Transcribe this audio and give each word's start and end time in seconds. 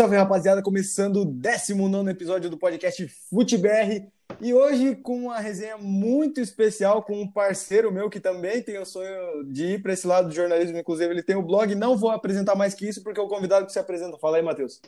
Salve 0.00 0.16
rapaziada, 0.16 0.62
começando 0.62 1.20
o 1.20 1.24
19 1.26 2.10
episódio 2.10 2.48
do 2.48 2.56
podcast 2.56 3.06
FuteBR 3.28 4.08
e 4.40 4.54
hoje 4.54 4.96
com 4.96 5.26
uma 5.26 5.38
resenha 5.38 5.76
muito 5.76 6.40
especial 6.40 7.02
com 7.02 7.20
um 7.20 7.30
parceiro 7.30 7.92
meu 7.92 8.08
que 8.08 8.18
também 8.18 8.62
tem 8.62 8.78
o 8.78 8.86
sonho 8.86 9.44
de 9.44 9.74
ir 9.74 9.82
para 9.82 9.92
esse 9.92 10.06
lado 10.06 10.28
do 10.28 10.34
jornalismo, 10.34 10.78
inclusive 10.78 11.12
ele 11.12 11.22
tem 11.22 11.36
o 11.36 11.42
blog. 11.42 11.74
Não 11.74 11.98
vou 11.98 12.10
apresentar 12.10 12.54
mais 12.54 12.72
que 12.72 12.88
isso 12.88 13.04
porque 13.04 13.20
é 13.20 13.22
o 13.22 13.28
convidado 13.28 13.66
que 13.66 13.72
se 13.72 13.78
apresenta. 13.78 14.16
Fala 14.16 14.38
aí, 14.38 14.42
Matheus. 14.42 14.80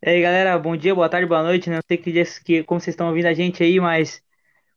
E 0.00 0.08
aí 0.08 0.22
galera, 0.22 0.56
bom 0.56 0.76
dia, 0.76 0.94
boa 0.94 1.08
tarde, 1.08 1.26
boa 1.26 1.42
noite. 1.42 1.68
Não 1.68 1.80
sei 1.88 1.96
que 1.96 2.12
dias 2.12 2.38
que, 2.38 2.62
como 2.62 2.78
vocês 2.78 2.94
estão 2.94 3.08
ouvindo 3.08 3.26
a 3.26 3.34
gente 3.34 3.60
aí, 3.60 3.80
mas 3.80 4.22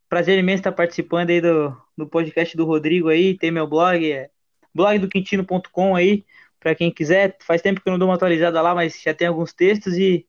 prazer 0.09 0.39
imenso 0.39 0.61
estar 0.61 0.71
participando 0.71 1.29
aí 1.29 1.39
do, 1.39 1.77
do 1.95 2.07
podcast 2.07 2.57
do 2.57 2.65
Rodrigo 2.65 3.09
aí. 3.09 3.37
Tem 3.37 3.51
meu 3.51 3.67
blog, 3.67 4.11
é 4.11 4.31
blog 4.73 4.97
do 4.97 5.07
Quintino.com 5.07 5.95
aí 5.95 6.25
para 6.59 6.75
quem 6.75 6.91
quiser. 6.91 7.37
Faz 7.41 7.61
tempo 7.61 7.81
que 7.81 7.87
eu 7.87 7.91
não 7.91 7.99
dou 7.99 8.07
uma 8.07 8.15
atualizada 8.15 8.61
lá, 8.61 8.73
mas 8.73 9.01
já 9.01 9.13
tem 9.13 9.27
alguns 9.27 9.53
textos 9.53 9.93
e 9.95 10.25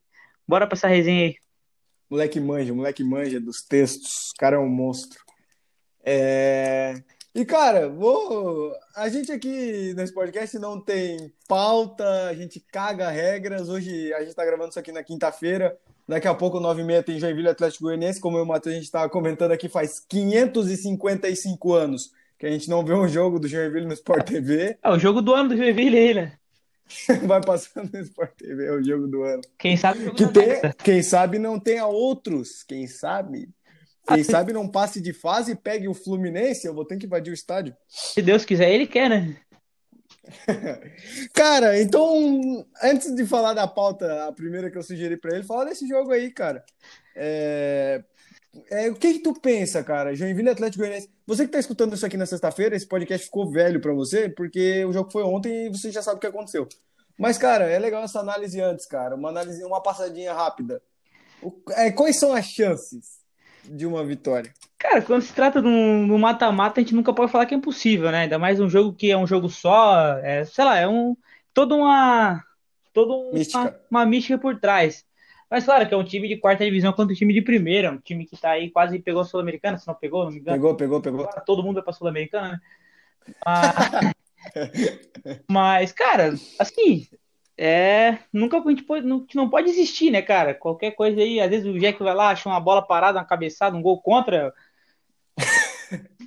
bora 0.47 0.67
para 0.67 0.77
essa 0.77 0.87
resenha 0.87 1.25
aí. 1.25 1.35
Moleque 2.09 2.39
manja, 2.39 2.73
moleque 2.73 3.03
manja 3.03 3.39
dos 3.39 3.61
textos. 3.61 4.31
O 4.33 4.39
cara 4.39 4.55
é 4.55 4.59
um 4.59 4.69
monstro. 4.69 5.19
É... 6.03 6.95
E, 7.35 7.45
cara, 7.45 7.87
vou... 7.87 8.73
a 8.95 9.07
gente 9.07 9.31
aqui 9.31 9.93
nesse 9.93 10.13
podcast 10.13 10.57
não 10.57 10.81
tem 10.81 11.31
pauta, 11.47 12.27
a 12.27 12.33
gente 12.33 12.59
caga 12.71 13.09
regras. 13.09 13.69
Hoje 13.69 14.11
a 14.13 14.23
gente 14.23 14.33
tá 14.33 14.43
gravando 14.43 14.69
isso 14.69 14.79
aqui 14.79 14.91
na 14.91 15.03
quinta-feira. 15.03 15.77
Daqui 16.07 16.27
a 16.27 16.33
pouco, 16.33 16.59
9h30, 16.59 17.03
tem 17.03 17.19
Joinville 17.19 17.49
Atlético 17.49 17.83
Goianiense. 17.83 18.19
Como 18.19 18.37
eu 18.37 18.41
e 18.41 18.43
o 18.43 18.47
Matheus, 18.47 18.75
a 18.75 18.79
gente 18.79 18.89
tava 18.91 19.07
comentando 19.09 19.51
aqui, 19.51 19.69
faz 19.69 19.99
555 19.99 21.73
anos 21.73 22.11
que 22.39 22.45
a 22.45 22.49
gente 22.49 22.69
não 22.69 22.85
vê 22.85 22.93
um 22.93 23.07
jogo 23.07 23.37
do 23.37 23.49
Joinville 23.49 23.85
no 23.85 23.93
Sport 23.93 24.25
TV. 24.25 24.77
É 24.81 24.89
o 24.89 24.97
jogo 24.97 25.21
do 25.21 25.35
ano 25.35 25.49
do 25.49 25.57
Joinville 25.57 25.97
aí, 25.97 26.13
né? 26.13 26.33
Vai 27.27 27.41
passando 27.41 27.91
no 27.91 27.99
Sport 27.99 28.31
TV, 28.37 28.65
é 28.65 28.71
o 28.71 28.81
jogo 28.81 29.07
do 29.07 29.23
ano. 29.23 29.41
Quem 29.57 29.75
sabe 29.75 30.09
que 30.11 30.25
tem, 30.27 30.61
quem 30.81 31.03
sabe 31.03 31.37
não 31.37 31.59
tenha 31.59 31.85
outros, 31.85 32.63
quem 32.63 32.87
sabe. 32.87 33.49
Quem 34.07 34.23
sabe 34.23 34.53
não 34.53 34.67
passe 34.67 34.99
de 34.99 35.13
fase 35.13 35.51
e 35.51 35.55
pegue 35.55 35.87
o 35.87 35.93
Fluminense, 35.93 36.65
eu 36.65 36.73
vou 36.73 36.83
ter 36.83 36.97
que 36.97 37.05
invadir 37.05 37.29
o 37.29 37.33
estádio. 37.33 37.75
Se 37.87 38.21
Deus 38.23 38.43
quiser, 38.43 38.71
ele 38.71 38.87
quer, 38.87 39.07
né? 39.07 39.35
cara, 41.31 41.79
então, 41.79 42.65
antes 42.81 43.13
de 43.13 43.25
falar 43.25 43.53
da 43.53 43.67
pauta, 43.67 44.27
a 44.27 44.31
primeira 44.31 44.71
que 44.71 44.77
eu 44.77 44.83
sugeri 44.83 45.15
para 45.15 45.35
ele, 45.35 45.43
fala 45.43 45.65
desse 45.65 45.87
jogo 45.87 46.11
aí, 46.11 46.31
cara. 46.31 46.63
É... 47.15 48.03
É, 48.71 48.89
o 48.89 48.95
que, 48.95 49.13
que 49.13 49.19
tu 49.19 49.33
pensa, 49.33 49.83
cara? 49.83 50.15
Joinville 50.15 50.49
Atlético 50.49 50.79
Goianiense. 50.79 51.09
Você 51.25 51.45
que 51.45 51.51
tá 51.51 51.59
escutando 51.59 51.93
isso 51.93 52.05
aqui 52.05 52.17
na 52.17 52.25
sexta-feira, 52.25 52.75
esse 52.75 52.87
podcast 52.87 53.25
ficou 53.25 53.49
velho 53.49 53.79
para 53.79 53.93
você, 53.93 54.27
porque 54.27 54.83
o 54.85 54.91
jogo 54.91 55.11
foi 55.11 55.23
ontem 55.23 55.67
e 55.67 55.69
você 55.69 55.91
já 55.91 56.01
sabe 56.01 56.17
o 56.17 56.19
que 56.19 56.27
aconteceu. 56.27 56.67
Mas, 57.17 57.37
cara, 57.37 57.65
é 57.65 57.77
legal 57.77 58.03
essa 58.03 58.19
análise 58.19 58.59
antes, 58.59 58.85
cara. 58.85 59.15
Uma 59.15 59.29
análise, 59.29 59.63
uma 59.63 59.81
passadinha 59.81 60.33
rápida. 60.33 60.81
O, 61.41 61.53
é, 61.71 61.91
quais 61.91 62.17
são 62.17 62.33
as 62.33 62.45
chances 62.45 63.19
de 63.65 63.85
uma 63.85 64.03
vitória? 64.03 64.51
Cara, 64.77 65.01
quando 65.01 65.21
se 65.21 65.33
trata 65.33 65.61
de 65.61 65.67
um 65.67 66.17
mata-mata, 66.17 66.79
a 66.79 66.83
gente 66.83 66.95
nunca 66.95 67.13
pode 67.13 67.31
falar 67.31 67.45
que 67.45 67.53
é 67.53 67.57
impossível, 67.57 68.11
né? 68.11 68.21
Ainda 68.21 68.39
mais 68.39 68.59
um 68.59 68.69
jogo 68.69 68.93
que 68.93 69.11
é 69.11 69.17
um 69.17 69.27
jogo 69.27 69.49
só, 69.49 70.17
é, 70.19 70.45
sei 70.45 70.63
lá, 70.63 70.77
é 70.77 70.87
um 70.87 71.15
toda 71.53 71.75
uma 71.75 72.41
toda 72.93 73.13
uma 73.13 73.33
mística. 73.33 73.59
Uma, 73.59 73.75
uma 73.91 74.05
mística 74.05 74.37
por 74.37 74.59
trás. 74.59 75.05
Mas 75.49 75.65
claro 75.65 75.87
que 75.87 75.93
é 75.93 75.97
um 75.97 76.03
time 76.03 76.27
de 76.27 76.37
quarta 76.37 76.63
divisão 76.63 76.93
contra 76.93 77.13
um 77.13 77.17
time 77.17 77.33
de 77.33 77.41
primeira, 77.41 77.91
um 77.91 77.97
time 77.97 78.25
que 78.25 78.37
tá 78.37 78.51
aí 78.51 78.69
quase 78.69 78.99
pegou 78.99 79.21
a 79.21 79.25
Sul-Americana, 79.25 79.77
se 79.77 79.87
não 79.87 79.95
pegou, 79.95 80.25
não 80.25 80.31
me 80.31 80.39
engano. 80.39 80.57
Pegou, 80.57 80.75
pegou, 80.75 81.01
pegou. 81.01 81.21
Agora 81.21 81.41
todo 81.41 81.63
mundo 81.63 81.75
vai 81.75 81.83
pra 81.83 81.93
Sul-Americana, 81.93 82.49
né? 82.49 82.59
Mas, 83.45 84.13
mas, 85.49 85.91
cara, 85.91 86.33
assim, 86.59 87.07
é, 87.57 88.19
nunca 88.31 88.57
a 88.57 88.69
gente, 88.69 88.83
pode, 88.83 89.05
não, 89.05 89.25
não 89.35 89.49
pode 89.49 89.69
existir, 89.69 90.11
né, 90.11 90.21
cara? 90.21 90.53
Qualquer 90.53 90.91
coisa 90.91 91.19
aí, 91.19 91.41
às 91.41 91.49
vezes 91.49 91.65
o 91.65 91.77
Jack 91.77 92.01
vai 92.01 92.13
lá, 92.13 92.29
acha 92.29 92.47
uma 92.47 92.59
bola 92.59 92.81
parada, 92.81 93.19
uma 93.19 93.25
cabeçada, 93.25 93.75
um 93.75 93.81
gol 93.81 94.01
contra, 94.01 94.53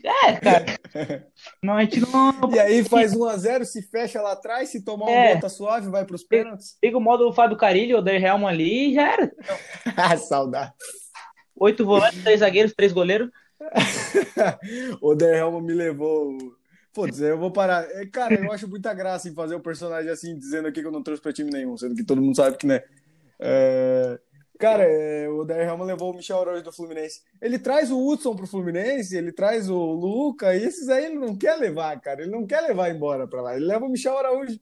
é, 0.05 0.37
cara. 0.37 0.65
Não, 1.63 1.75
a 1.75 1.85
gente 1.85 2.01
não. 2.01 2.33
E 2.53 2.59
aí 2.59 2.85
faz 2.85 3.15
1x0, 3.15 3.65
se 3.65 3.83
fecha 3.83 4.21
lá 4.21 4.33
atrás, 4.33 4.69
se 4.69 4.85
tomar 4.85 5.07
um 5.07 5.09
é. 5.09 5.33
gol 5.33 5.41
tá 5.41 5.49
suave, 5.49 5.89
vai 5.89 6.05
pros 6.05 6.23
pênaltis. 6.23 6.77
Liga 6.83 6.99
o 6.99 7.01
modo 7.01 7.25
do 7.25 7.33
Fábio 7.33 7.57
Carilho, 7.57 7.99
o 7.99 8.03
Der 8.03 8.23
Helman 8.23 8.49
ali 8.49 8.91
e 8.91 8.95
já 8.95 9.13
era. 9.13 9.33
ah, 9.97 10.17
saudade. 10.19 10.73
Oito 11.57 11.85
volantes, 11.85 12.23
três 12.23 12.41
zagueiros, 12.41 12.75
três 12.75 12.93
goleiros. 12.93 13.31
o 15.01 15.15
Der 15.15 15.51
me 15.63 15.73
levou. 15.73 16.37
Putz, 16.93 17.21
eu 17.21 17.39
vou 17.39 17.51
parar. 17.51 17.85
É, 17.93 18.05
cara, 18.07 18.35
eu 18.35 18.53
acho 18.53 18.69
muita 18.69 18.93
graça 18.93 19.29
em 19.29 19.35
fazer 19.35 19.55
o 19.55 19.59
um 19.59 19.63
personagem 19.63 20.11
assim, 20.11 20.37
dizendo 20.37 20.69
aqui 20.69 20.81
que 20.81 20.87
eu 20.87 20.93
não 20.93 21.03
trouxe 21.03 21.23
pra 21.23 21.33
time 21.33 21.51
nenhum, 21.51 21.77
sendo 21.77 21.95
que 21.95 22.05
todo 22.05 22.21
mundo 22.21 22.37
sabe 22.37 22.57
que, 22.59 22.67
né? 22.67 22.83
É... 23.41 24.19
Cara, 24.63 24.85
é, 24.85 25.29
o 25.29 25.43
Dair 25.43 25.69
Helman 25.69 25.89
levou 25.89 26.13
o 26.13 26.15
Michel 26.15 26.41
Araújo 26.41 26.63
do 26.63 26.73
Fluminense. 26.73 27.21
Ele 27.41 27.59
traz 27.59 27.91
o 27.91 27.99
Hudson 27.99 28.37
pro 28.37 28.47
Fluminense, 28.47 29.17
ele 29.17 29.33
traz 29.33 29.69
o 29.69 29.77
Luca, 29.77 30.55
e 30.55 30.63
esses 30.63 30.89
aí 30.89 31.07
ele 31.07 31.19
não 31.19 31.37
quer 31.37 31.57
levar, 31.57 32.01
cara. 32.01 32.23
Ele 32.23 32.31
não 32.31 32.47
quer 32.47 32.61
levar 32.61 32.89
embora 32.89 33.27
pra 33.27 33.43
lá. 33.43 33.57
Ele 33.57 33.65
leva 33.65 33.85
o 33.85 33.89
Michel 33.89 34.17
Araújo. 34.17 34.61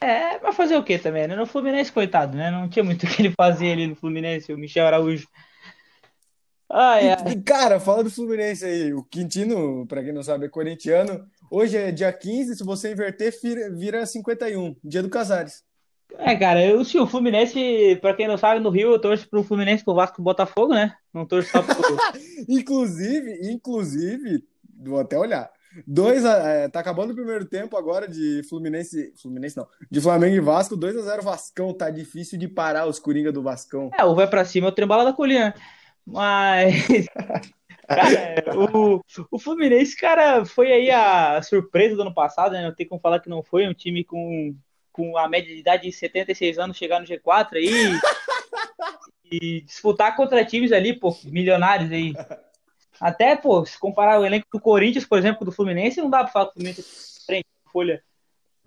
É, 0.00 0.38
vai 0.38 0.52
fazer 0.52 0.76
o 0.76 0.84
quê 0.84 1.00
também, 1.00 1.26
né? 1.26 1.34
No 1.34 1.46
Fluminense, 1.46 1.90
coitado, 1.90 2.36
né? 2.36 2.48
Não 2.48 2.68
tinha 2.68 2.84
muito 2.84 3.04
o 3.04 3.08
que 3.08 3.22
ele 3.22 3.34
fazer 3.36 3.72
ali 3.72 3.88
no 3.88 3.96
Fluminense, 3.96 4.52
o 4.52 4.56
Michel 4.56 4.86
Araújo. 4.86 5.26
Ai, 6.70 7.08
ai. 7.08 7.42
Cara, 7.44 7.80
fala 7.80 8.04
do 8.04 8.12
Fluminense 8.12 8.64
aí. 8.64 8.94
O 8.94 9.02
Quintino, 9.02 9.84
pra 9.88 10.04
quem 10.04 10.12
não 10.12 10.22
sabe, 10.22 10.46
é 10.46 10.48
corintiano. 10.48 11.26
Hoje 11.50 11.76
é 11.76 11.90
dia 11.90 12.12
15, 12.12 12.54
se 12.54 12.62
você 12.62 12.92
inverter, 12.92 13.36
vira 13.72 14.06
51, 14.06 14.76
dia 14.84 15.02
do 15.02 15.10
Casares. 15.10 15.64
É, 16.18 16.36
cara, 16.36 16.64
eu, 16.64 16.84
sim, 16.84 16.98
o 16.98 17.06
Fluminense, 17.06 17.98
pra 18.00 18.14
quem 18.14 18.28
não 18.28 18.36
sabe, 18.36 18.60
no 18.60 18.70
Rio 18.70 18.92
eu 18.92 18.98
torço 18.98 19.28
pro 19.28 19.42
Fluminense, 19.42 19.84
pro 19.84 19.94
Vasco 19.94 20.20
e 20.20 20.24
Botafogo, 20.24 20.74
né? 20.74 20.94
Não 21.12 21.26
torço 21.26 21.50
só 21.50 21.62
pro. 21.62 21.74
inclusive, 22.48 23.50
inclusive, 23.50 24.44
vou 24.82 25.00
até 25.00 25.18
olhar. 25.18 25.50
Dois, 25.86 26.24
é, 26.24 26.68
tá 26.68 26.78
acabando 26.78 27.10
o 27.10 27.16
primeiro 27.16 27.44
tempo 27.44 27.76
agora 27.76 28.06
de 28.06 28.42
Fluminense. 28.48 29.12
Fluminense 29.20 29.56
não. 29.56 29.66
De 29.90 30.00
Flamengo 30.00 30.36
e 30.36 30.40
Vasco, 30.40 30.76
2x0 30.76 31.22
Vascão. 31.22 31.74
Tá 31.74 31.90
difícil 31.90 32.38
de 32.38 32.46
parar 32.46 32.86
os 32.86 33.00
Coringa 33.00 33.32
do 33.32 33.42
Vascão. 33.42 33.90
É, 33.98 34.04
o 34.04 34.14
vai 34.14 34.28
pra 34.28 34.44
cima 34.44 34.68
é 34.68 34.70
o 34.70 34.74
trembala 34.74 35.04
da 35.04 35.12
colina. 35.12 35.54
Mas. 36.06 37.06
Cara, 37.86 38.42
o, 38.56 39.02
o 39.30 39.38
Fluminense, 39.38 39.94
cara, 39.94 40.46
foi 40.46 40.72
aí 40.72 40.90
a 40.90 41.42
surpresa 41.42 41.94
do 41.94 42.00
ano 42.00 42.14
passado, 42.14 42.52
né? 42.52 42.62
Não 42.62 42.74
tem 42.74 42.88
como 42.88 42.98
falar 42.98 43.20
que 43.20 43.28
não 43.28 43.42
foi. 43.42 43.68
Um 43.68 43.74
time 43.74 44.02
com 44.02 44.56
com 44.94 45.18
a 45.18 45.28
média 45.28 45.52
de 45.52 45.60
idade 45.60 45.82
de 45.82 45.92
76 45.92 46.56
anos 46.56 46.76
chegar 46.76 47.00
no 47.00 47.06
G4 47.06 47.54
aí 47.54 47.68
e 49.30 49.60
disputar 49.62 50.14
contra 50.14 50.44
times 50.44 50.70
ali, 50.70 50.92
pô, 50.92 51.14
milionários 51.24 51.90
aí. 51.90 52.14
Até, 53.00 53.34
pô, 53.34 53.66
se 53.66 53.76
comparar 53.76 54.20
o 54.20 54.24
elenco 54.24 54.46
do 54.52 54.60
Corinthians, 54.60 55.04
por 55.04 55.18
exemplo, 55.18 55.44
do 55.44 55.50
Fluminense, 55.50 56.00
não 56.00 56.08
dá 56.08 56.22
pra 56.22 56.32
falar 56.32 56.44
que 56.46 56.50
o 56.50 56.54
Fluminense 56.54 56.80
é 56.80 57.26
frente 57.26 57.46
folha 57.72 58.00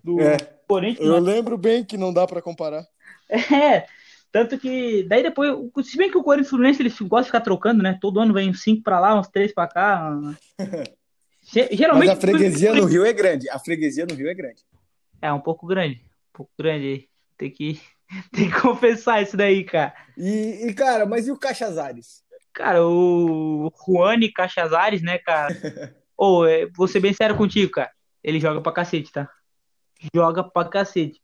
do 0.04 0.20
é, 0.20 0.36
Corinthians. 0.68 1.08
Eu 1.08 1.14
mas... 1.14 1.24
lembro 1.24 1.58
bem 1.58 1.86
que 1.86 1.96
não 1.96 2.14
dá 2.14 2.28
para 2.28 2.42
comparar. 2.42 2.86
É, 3.30 3.88
tanto 4.30 4.58
que 4.58 5.04
daí 5.04 5.24
depois, 5.24 5.56
se 5.86 5.96
bem 5.96 6.12
que 6.12 6.18
o 6.18 6.24
Corinthians 6.24 6.48
e 6.48 6.50
o 6.50 6.50
Fluminense 6.50 6.82
eles 6.82 7.00
gostam 7.00 7.22
de 7.22 7.28
ficar 7.28 7.42
trocando, 7.42 7.82
né? 7.82 7.98
Todo 8.02 8.20
ano 8.20 8.34
vem 8.34 8.50
uns 8.50 8.64
5 8.64 8.84
para 8.84 9.00
lá, 9.00 9.18
uns 9.18 9.30
3 9.30 9.54
para 9.54 9.70
cá. 9.70 10.20
Geralmente 11.72 12.10
Mas 12.10 12.18
a 12.18 12.20
freguesia 12.20 12.74
no 12.74 12.84
Rio 12.84 13.06
é 13.06 13.14
grande. 13.14 13.50
A 13.50 13.58
freguesia 13.58 14.06
no 14.06 14.14
Rio 14.14 14.30
é 14.30 14.34
grande. 14.34 14.62
É 15.22 15.32
um 15.32 15.40
pouco 15.40 15.66
grande 15.66 16.07
pouco 16.38 16.52
grande. 16.58 17.10
Tem 17.38 17.50
que, 17.52 17.82
tem 18.32 18.50
que 18.50 18.62
confessar 18.62 19.22
isso 19.22 19.36
daí, 19.36 19.64
cara. 19.64 19.94
E, 20.16 20.68
e, 20.68 20.74
cara, 20.74 21.06
mas 21.06 21.28
e 21.28 21.32
o 21.32 21.38
Cachazares? 21.38 22.24
Cara, 22.54 22.86
o 22.86 23.72
Juani 23.86 24.32
Cachazares, 24.32 25.02
né, 25.02 25.18
cara? 25.18 25.54
Ô, 26.18 26.44
oh, 26.44 26.46
vou 26.76 26.88
ser 26.88 27.00
bem 27.00 27.14
sério 27.14 27.36
contigo, 27.36 27.72
cara. 27.72 27.92
Ele 28.24 28.40
joga 28.40 28.60
pra 28.62 28.72
cacete, 28.72 29.12
tá? 29.12 29.30
Joga 30.14 30.44
pra 30.44 30.66
cacete. 30.66 31.22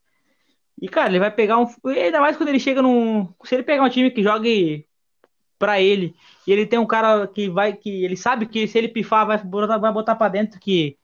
E, 0.80 0.88
cara, 0.88 1.10
ele 1.10 1.20
vai 1.20 1.32
pegar 1.32 1.58
um. 1.58 1.68
Ainda 1.86 2.20
mais 2.20 2.38
quando 2.38 2.50
ele 2.50 2.60
chega 2.60 2.82
num. 2.82 3.34
Se 3.44 3.56
ele 3.56 3.64
pegar 3.64 3.84
um 3.84 3.90
time 3.90 4.12
que 4.12 4.24
jogue 4.24 4.88
pra 5.58 5.82
ele, 5.82 6.16
e 6.46 6.52
ele 6.52 6.66
tem 6.66 6.78
um 6.78 6.86
cara 6.86 7.28
que 7.28 7.50
vai. 7.50 7.74
que 7.74 8.04
Ele 8.04 8.18
sabe 8.18 8.46
que 8.46 8.68
se 8.68 8.78
ele 8.78 8.88
pifar, 8.88 9.26
vai 9.26 9.38
botar, 9.44 9.78
vai 9.78 9.92
botar 9.92 10.16
pra 10.16 10.28
dentro 10.28 10.60
que 10.60 10.98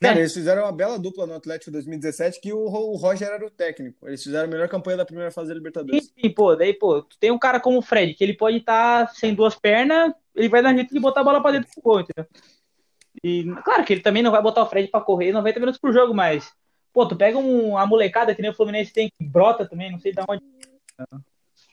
Cara, 0.00 0.18
é. 0.18 0.20
eles 0.20 0.34
fizeram 0.34 0.62
uma 0.62 0.72
bela 0.72 0.98
dupla 0.98 1.26
no 1.26 1.34
Atlético 1.34 1.70
2017 1.70 2.40
que 2.40 2.52
o, 2.52 2.58
o 2.58 2.96
Roger 2.96 3.28
era 3.28 3.46
o 3.46 3.50
técnico. 3.50 4.06
Eles 4.06 4.22
fizeram 4.22 4.44
a 4.44 4.50
melhor 4.50 4.68
campanha 4.68 4.96
da 4.96 5.04
primeira 5.04 5.30
fase 5.30 5.48
da 5.48 5.54
Libertadores. 5.54 6.12
Sim, 6.18 6.30
pô, 6.30 6.54
daí, 6.56 6.74
pô, 6.74 7.02
tu 7.02 7.16
tem 7.18 7.30
um 7.30 7.38
cara 7.38 7.60
como 7.60 7.78
o 7.78 7.82
Fred, 7.82 8.14
que 8.14 8.24
ele 8.24 8.34
pode 8.34 8.58
estar 8.58 9.06
tá 9.06 9.12
sem 9.14 9.34
duas 9.34 9.54
pernas, 9.54 10.12
ele 10.34 10.48
vai 10.48 10.62
dar 10.62 10.74
jeito 10.74 10.92
de 10.92 11.00
botar 11.00 11.20
a 11.20 11.24
bola 11.24 11.40
pra 11.40 11.52
dentro 11.52 11.70
do 11.74 11.82
gol, 11.82 12.00
entendeu? 12.00 12.26
E, 13.22 13.44
claro 13.64 13.84
que 13.84 13.92
ele 13.92 14.02
também 14.02 14.22
não 14.22 14.30
vai 14.30 14.42
botar 14.42 14.62
o 14.62 14.66
Fred 14.66 14.88
pra 14.88 15.00
correr 15.00 15.32
90 15.32 15.60
minutos 15.60 15.80
por 15.80 15.92
jogo, 15.92 16.12
mas, 16.12 16.52
pô, 16.92 17.06
tu 17.06 17.16
pega 17.16 17.38
um, 17.38 17.78
a 17.78 17.86
molecada 17.86 18.34
que 18.34 18.42
nem 18.42 18.50
o 18.50 18.54
Fluminense 18.54 18.92
tem, 18.92 19.08
que 19.08 19.24
brota 19.24 19.66
também, 19.66 19.90
não 19.90 19.98
sei 19.98 20.12
de 20.12 20.20
onde. 20.28 20.42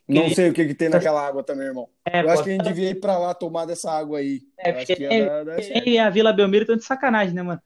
Não 0.07 0.30
sei 0.30 0.50
o 0.50 0.54
que, 0.54 0.65
que 0.65 0.74
tem 0.74 0.89
naquela 0.89 1.25
água 1.25 1.44
também, 1.44 1.68
irmão. 1.68 1.88
É, 2.06 2.21
eu 2.21 2.30
acho 2.30 2.44
que 2.44 2.50
a 2.50 2.54
gente 2.54 2.65
devia 2.65 2.89
ir 2.89 3.00
pra 3.00 3.18
lá 3.18 3.33
tomar 3.33 3.65
dessa 3.65 3.92
água 3.92 4.19
aí. 4.19 4.42
É, 4.57 4.74
porque 4.74 5.04
é 5.04 5.44
da 5.44 6.07
a 6.07 6.09
Vila 6.09 6.33
Belmiro 6.33 6.63
estão 6.63 6.75
de 6.75 6.83
sacanagem, 6.83 7.33
né, 7.33 7.42
mano? 7.42 7.62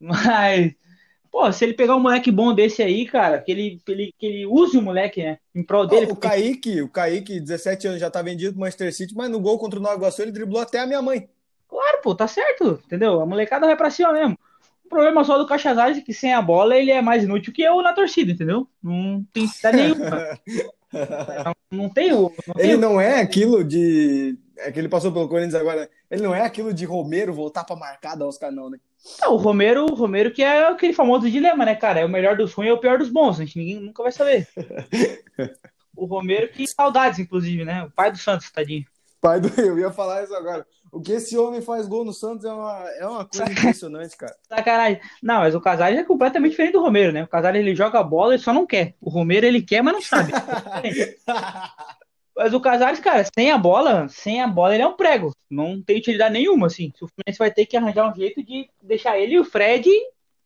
Mas, 0.00 0.74
Pô, 1.34 1.50
se 1.50 1.64
ele 1.64 1.74
pegar 1.74 1.96
um 1.96 2.00
moleque 2.00 2.30
bom 2.30 2.54
desse 2.54 2.80
aí, 2.80 3.04
cara, 3.06 3.40
que 3.40 3.50
ele, 3.50 3.80
que 3.84 3.90
ele, 3.90 4.14
que 4.16 4.24
ele 4.24 4.46
use 4.46 4.78
o 4.78 4.80
moleque, 4.80 5.20
né? 5.20 5.38
Em 5.52 5.64
prol 5.64 5.84
dele. 5.84 6.12
o 6.12 6.14
Kaique, 6.14 6.80
o 6.80 6.88
Kaique, 6.88 7.40
17 7.40 7.88
anos, 7.88 8.00
já 8.00 8.08
tá 8.08 8.22
vendido 8.22 8.52
pro 8.52 8.60
Manchester 8.60 8.94
City, 8.94 9.16
mas 9.16 9.28
no 9.28 9.40
gol 9.40 9.58
contra 9.58 9.80
o 9.80 9.82
Nova 9.82 9.96
Iguaçu 9.96 10.22
ele 10.22 10.30
driblou 10.30 10.62
até 10.62 10.78
a 10.78 10.86
minha 10.86 11.02
mãe. 11.02 11.28
Claro, 11.66 11.98
pô, 12.04 12.14
tá 12.14 12.28
certo, 12.28 12.80
entendeu? 12.86 13.20
A 13.20 13.26
molecada 13.26 13.66
vai 13.66 13.74
pra 13.74 13.90
cima 13.90 14.12
mesmo. 14.12 14.38
O 14.84 14.88
problema 14.88 15.24
só 15.24 15.36
do 15.36 15.44
Cachazaz 15.44 15.98
é 15.98 16.02
que 16.02 16.14
sem 16.14 16.32
a 16.32 16.40
bola 16.40 16.76
ele 16.76 16.92
é 16.92 17.02
mais 17.02 17.24
inútil 17.24 17.52
que 17.52 17.62
eu 17.62 17.82
na 17.82 17.92
torcida, 17.92 18.30
entendeu? 18.30 18.68
Não 18.80 19.26
tem 19.32 19.50
nenhuma. 19.72 20.38
não, 21.44 21.54
não 21.82 21.88
tem 21.88 22.12
o. 22.12 22.32
Ele 22.56 22.76
não 22.76 23.00
é 23.00 23.20
aquilo 23.20 23.64
de. 23.64 24.38
É 24.56 24.70
que 24.70 24.78
ele 24.78 24.88
passou 24.88 25.10
pelo 25.10 25.28
Corinthians 25.28 25.56
agora. 25.56 25.90
Ele 26.08 26.22
não 26.22 26.32
é 26.32 26.42
aquilo 26.42 26.72
de 26.72 26.84
Romero 26.84 27.34
voltar 27.34 27.64
pra 27.64 27.74
marcar 27.74 28.14
da 28.14 28.24
Oscar, 28.24 28.52
não, 28.52 28.70
né? 28.70 28.78
Não, 29.20 29.34
o 29.34 29.36
Romero, 29.36 29.84
o 29.84 29.94
Romero 29.94 30.30
que 30.30 30.42
é 30.42 30.66
aquele 30.66 30.92
famoso 30.92 31.30
dilema, 31.30 31.64
né, 31.64 31.74
cara? 31.74 32.00
É 32.00 32.04
o 32.04 32.08
melhor 32.08 32.36
dos 32.36 32.52
ruins 32.52 32.68
e 32.68 32.70
é 32.70 32.72
o 32.72 32.78
pior 32.78 32.98
dos 32.98 33.10
bons. 33.10 33.38
A 33.38 33.44
gente 33.44 33.58
ninguém 33.58 33.80
nunca 33.80 34.02
vai 34.02 34.12
saber. 34.12 34.48
o 35.94 36.06
Romero, 36.06 36.48
que 36.48 36.66
saudades, 36.66 37.18
inclusive, 37.18 37.64
né? 37.64 37.84
O 37.84 37.90
pai 37.90 38.10
do 38.10 38.18
Santos, 38.18 38.50
tadinho. 38.50 38.84
Pai 39.20 39.40
do. 39.40 39.48
Eu 39.60 39.78
ia 39.78 39.90
falar 39.90 40.22
isso 40.24 40.34
agora. 40.34 40.66
O 40.90 41.00
que 41.00 41.12
esse 41.12 41.36
homem 41.36 41.60
faz 41.60 41.88
gol 41.88 42.04
no 42.04 42.12
Santos 42.12 42.44
é 42.44 42.52
uma, 42.52 42.88
é 42.98 43.06
uma 43.06 43.24
coisa 43.24 43.50
impressionante, 43.50 44.16
cara. 44.16 44.34
Sacanagem. 44.48 45.00
Não, 45.22 45.40
mas 45.40 45.54
o 45.54 45.60
Casares 45.60 45.98
é 45.98 46.04
completamente 46.04 46.50
diferente 46.52 46.74
do 46.74 46.82
Romero, 46.82 47.12
né? 47.12 47.24
O 47.24 47.28
Casares 47.28 47.60
ele 47.60 47.74
joga 47.74 47.98
a 47.98 48.02
bola 48.02 48.36
e 48.36 48.38
só 48.38 48.52
não 48.52 48.64
quer. 48.64 48.94
O 49.00 49.10
Romero 49.10 49.44
ele 49.44 49.60
quer, 49.60 49.82
mas 49.82 49.94
não 49.94 50.02
sabe. 50.02 50.32
mas 52.36 52.52
o 52.52 52.60
Casares, 52.60 53.00
cara, 53.00 53.24
sem 53.36 53.50
a 53.50 53.58
bola, 53.58 54.08
sem 54.08 54.40
a 54.40 54.46
bola 54.46 54.74
ele 54.74 54.82
é 54.82 54.86
um 54.86 54.96
prego. 54.96 55.32
Não 55.48 55.80
tem 55.80 55.98
utilidade 55.98 56.32
nenhuma, 56.32 56.66
assim. 56.66 56.92
O 57.00 57.08
Fluminense 57.08 57.38
vai 57.38 57.50
ter 57.50 57.66
que 57.66 57.76
arranjar 57.76 58.10
um 58.10 58.14
jeito 58.14 58.42
de 58.42 58.68
deixar 58.82 59.18
ele 59.18 59.34
e 59.34 59.40
o 59.40 59.44
Fred 59.44 59.88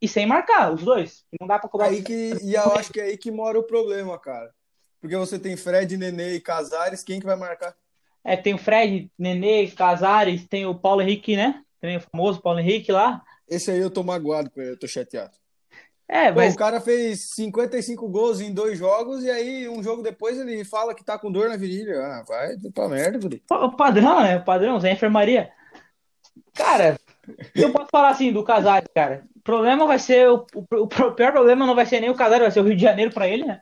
e 0.01 0.07
sem 0.07 0.27
marcar, 0.27 0.73
os 0.73 0.83
dois. 0.83 1.25
Não 1.41 1.47
dá 1.47 1.59
pra 1.59 1.69
cobrar. 1.69 1.89
Aí 1.89 2.03
que, 2.03 2.35
e 2.43 2.55
eu 2.55 2.73
acho 2.73 2.93
que 2.93 3.01
é 3.01 3.05
aí 3.05 3.17
que 3.17 3.31
mora 3.31 3.59
o 3.59 3.63
problema, 3.63 4.19
cara. 4.19 4.53
Porque 5.01 5.17
você 5.17 5.39
tem 5.39 5.57
Fred, 5.57 5.97
Nenê 5.97 6.35
e 6.35 6.41
Casares, 6.41 7.03
quem 7.03 7.21
que 7.21 7.27
vai 7.27 7.37
marcar? 7.37 7.75
É, 8.25 8.37
tem 8.37 8.55
o 8.55 8.59
Fred, 8.59 9.11
Nenê, 9.19 9.69
Casares, 9.69 10.47
tem 10.47 10.67
o 10.67 10.75
Paulo 10.75 11.01
Henrique, 11.01 11.37
né? 11.37 11.63
Tem 11.81 11.97
o 11.97 12.01
famoso 12.01 12.43
Paulo 12.43 12.59
Henrique 12.59 12.93
lá. 12.93 13.23
Esse 13.49 13.71
aí 13.71 13.79
eu 13.79 13.91
tô 13.91 14.03
magoado 14.03 14.51
com 14.51 14.61
ele, 14.61 14.73
eu 14.73 14.79
tô 14.79 14.87
chateado. 14.87 15.33
É, 16.09 16.33
mas... 16.33 16.55
Pô, 16.55 16.55
o 16.55 16.59
cara 16.59 16.81
fez 16.81 17.31
55 17.35 18.09
gols 18.09 18.41
em 18.41 18.53
dois 18.53 18.79
jogos 18.79 19.23
e 19.23 19.31
aí 19.31 19.69
um 19.69 19.83
jogo 19.83 20.03
depois 20.03 20.39
ele 20.39 20.65
fala 20.65 20.95
que 20.95 21.05
tá 21.05 21.19
com 21.19 21.31
dor 21.31 21.49
na 21.49 21.57
virilha. 21.57 21.99
Ah, 22.01 22.25
vai 22.27 22.57
pra 22.75 22.89
merda, 22.89 23.19
guri. 23.19 23.43
O 23.51 23.73
padrão, 23.73 24.23
né? 24.23 24.37
O 24.39 24.45
padrão, 24.45 24.81
Zé 24.81 24.93
Enfermaria. 24.93 25.51
Cara, 26.55 26.99
eu 27.55 27.71
posso 27.73 27.89
falar 27.91 28.09
assim 28.11 28.33
do 28.33 28.43
Casares, 28.43 28.89
cara. 28.95 29.25
O 29.37 29.41
problema 29.43 29.87
vai 29.87 29.99
ser. 29.99 30.29
O, 30.31 30.47
o, 30.55 30.65
o, 30.83 30.87
pior 30.87 31.33
problema 31.33 31.67
não 31.67 31.75
vai 31.75 31.85
ser 31.85 32.01
nem 32.01 32.11
o 32.11 32.15
Casares, 32.15 32.43
vai 32.43 32.51
ser 32.51 32.61
o 32.61 32.65
Rio 32.65 32.77
de 32.77 32.83
Janeiro 32.83 33.13
pra 33.13 33.29
ele, 33.29 33.45
né? 33.45 33.61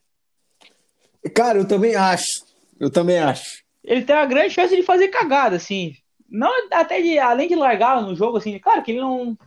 Cara, 1.34 1.58
eu 1.58 1.66
também 1.66 1.96
acho. 1.96 2.46
Eu 2.78 2.90
também 2.90 3.18
acho 3.18 3.66
ele 3.86 4.02
tem 4.02 4.16
uma 4.16 4.26
grande 4.26 4.52
chance 4.52 4.74
de 4.74 4.82
fazer 4.82 5.08
cagada, 5.08 5.56
assim. 5.56 5.94
Não 6.28 6.50
até 6.72 7.00
de, 7.00 7.18
além 7.18 7.46
de 7.48 7.54
largar 7.54 8.02
no 8.02 8.16
jogo, 8.16 8.36
assim, 8.36 8.58
claro 8.58 8.82
que 8.82 8.90
ele 8.90 9.00
não. 9.00 9.38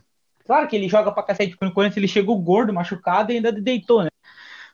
Claro 0.50 0.66
que 0.66 0.74
ele 0.74 0.88
joga 0.88 1.12
pra 1.12 1.22
cacete 1.22 1.56
no 1.62 1.72
Corinthians, 1.72 1.98
ele 1.98 2.08
chegou 2.08 2.36
gordo, 2.36 2.72
machucado 2.72 3.30
e 3.30 3.36
ainda 3.36 3.52
deitou, 3.52 4.02
né? 4.02 4.10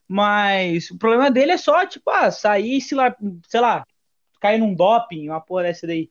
Mas 0.09 0.91
o 0.91 0.97
problema 0.97 1.31
dele 1.31 1.53
é 1.53 1.59
só, 1.59 1.85
tipo, 1.85 2.09
ah, 2.09 2.31
sair, 2.31 2.81
se 2.81 2.95
lá, 2.95 3.15
sei 3.47 3.61
lá, 3.61 3.85
cair 4.41 4.57
num 4.57 4.75
doping, 4.75 5.29
uma 5.29 5.39
porra 5.39 5.65
dessa 5.65 5.87
daí. 5.87 6.11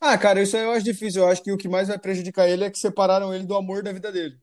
Ah, 0.00 0.16
cara, 0.16 0.40
isso 0.40 0.56
aí 0.56 0.62
eu 0.62 0.70
acho 0.70 0.82
difícil. 0.82 1.20
Eu 1.20 1.28
acho 1.28 1.42
que 1.42 1.52
o 1.52 1.58
que 1.58 1.68
mais 1.68 1.88
vai 1.88 1.98
prejudicar 1.98 2.48
ele 2.48 2.64
é 2.64 2.70
que 2.70 2.78
separaram 2.78 3.34
ele 3.34 3.44
do 3.44 3.54
amor 3.54 3.82
da 3.82 3.92
vida 3.92 4.10
dele. 4.10 4.38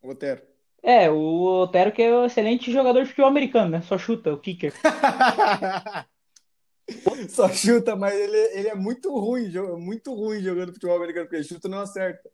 O 0.00 0.12
Otero. 0.12 0.40
É, 0.82 1.10
o 1.10 1.60
Otero 1.60 1.92
que 1.92 2.00
é 2.00 2.16
um 2.16 2.24
excelente 2.24 2.72
jogador 2.72 3.02
de 3.02 3.10
futebol 3.10 3.28
americano, 3.28 3.68
né? 3.68 3.82
Só 3.82 3.98
chuta, 3.98 4.32
o 4.32 4.40
kicker. 4.40 4.72
Só 7.28 7.50
chuta, 7.50 7.94
mas 7.94 8.14
ele, 8.14 8.38
ele 8.58 8.68
é 8.68 8.74
muito 8.74 9.14
ruim, 9.14 9.52
muito 9.78 10.14
ruim 10.14 10.40
jogando 10.40 10.72
futebol 10.72 10.96
americano, 10.96 11.28
porque 11.28 11.44
chuta 11.44 11.68
não 11.68 11.80
acerta. 11.80 12.30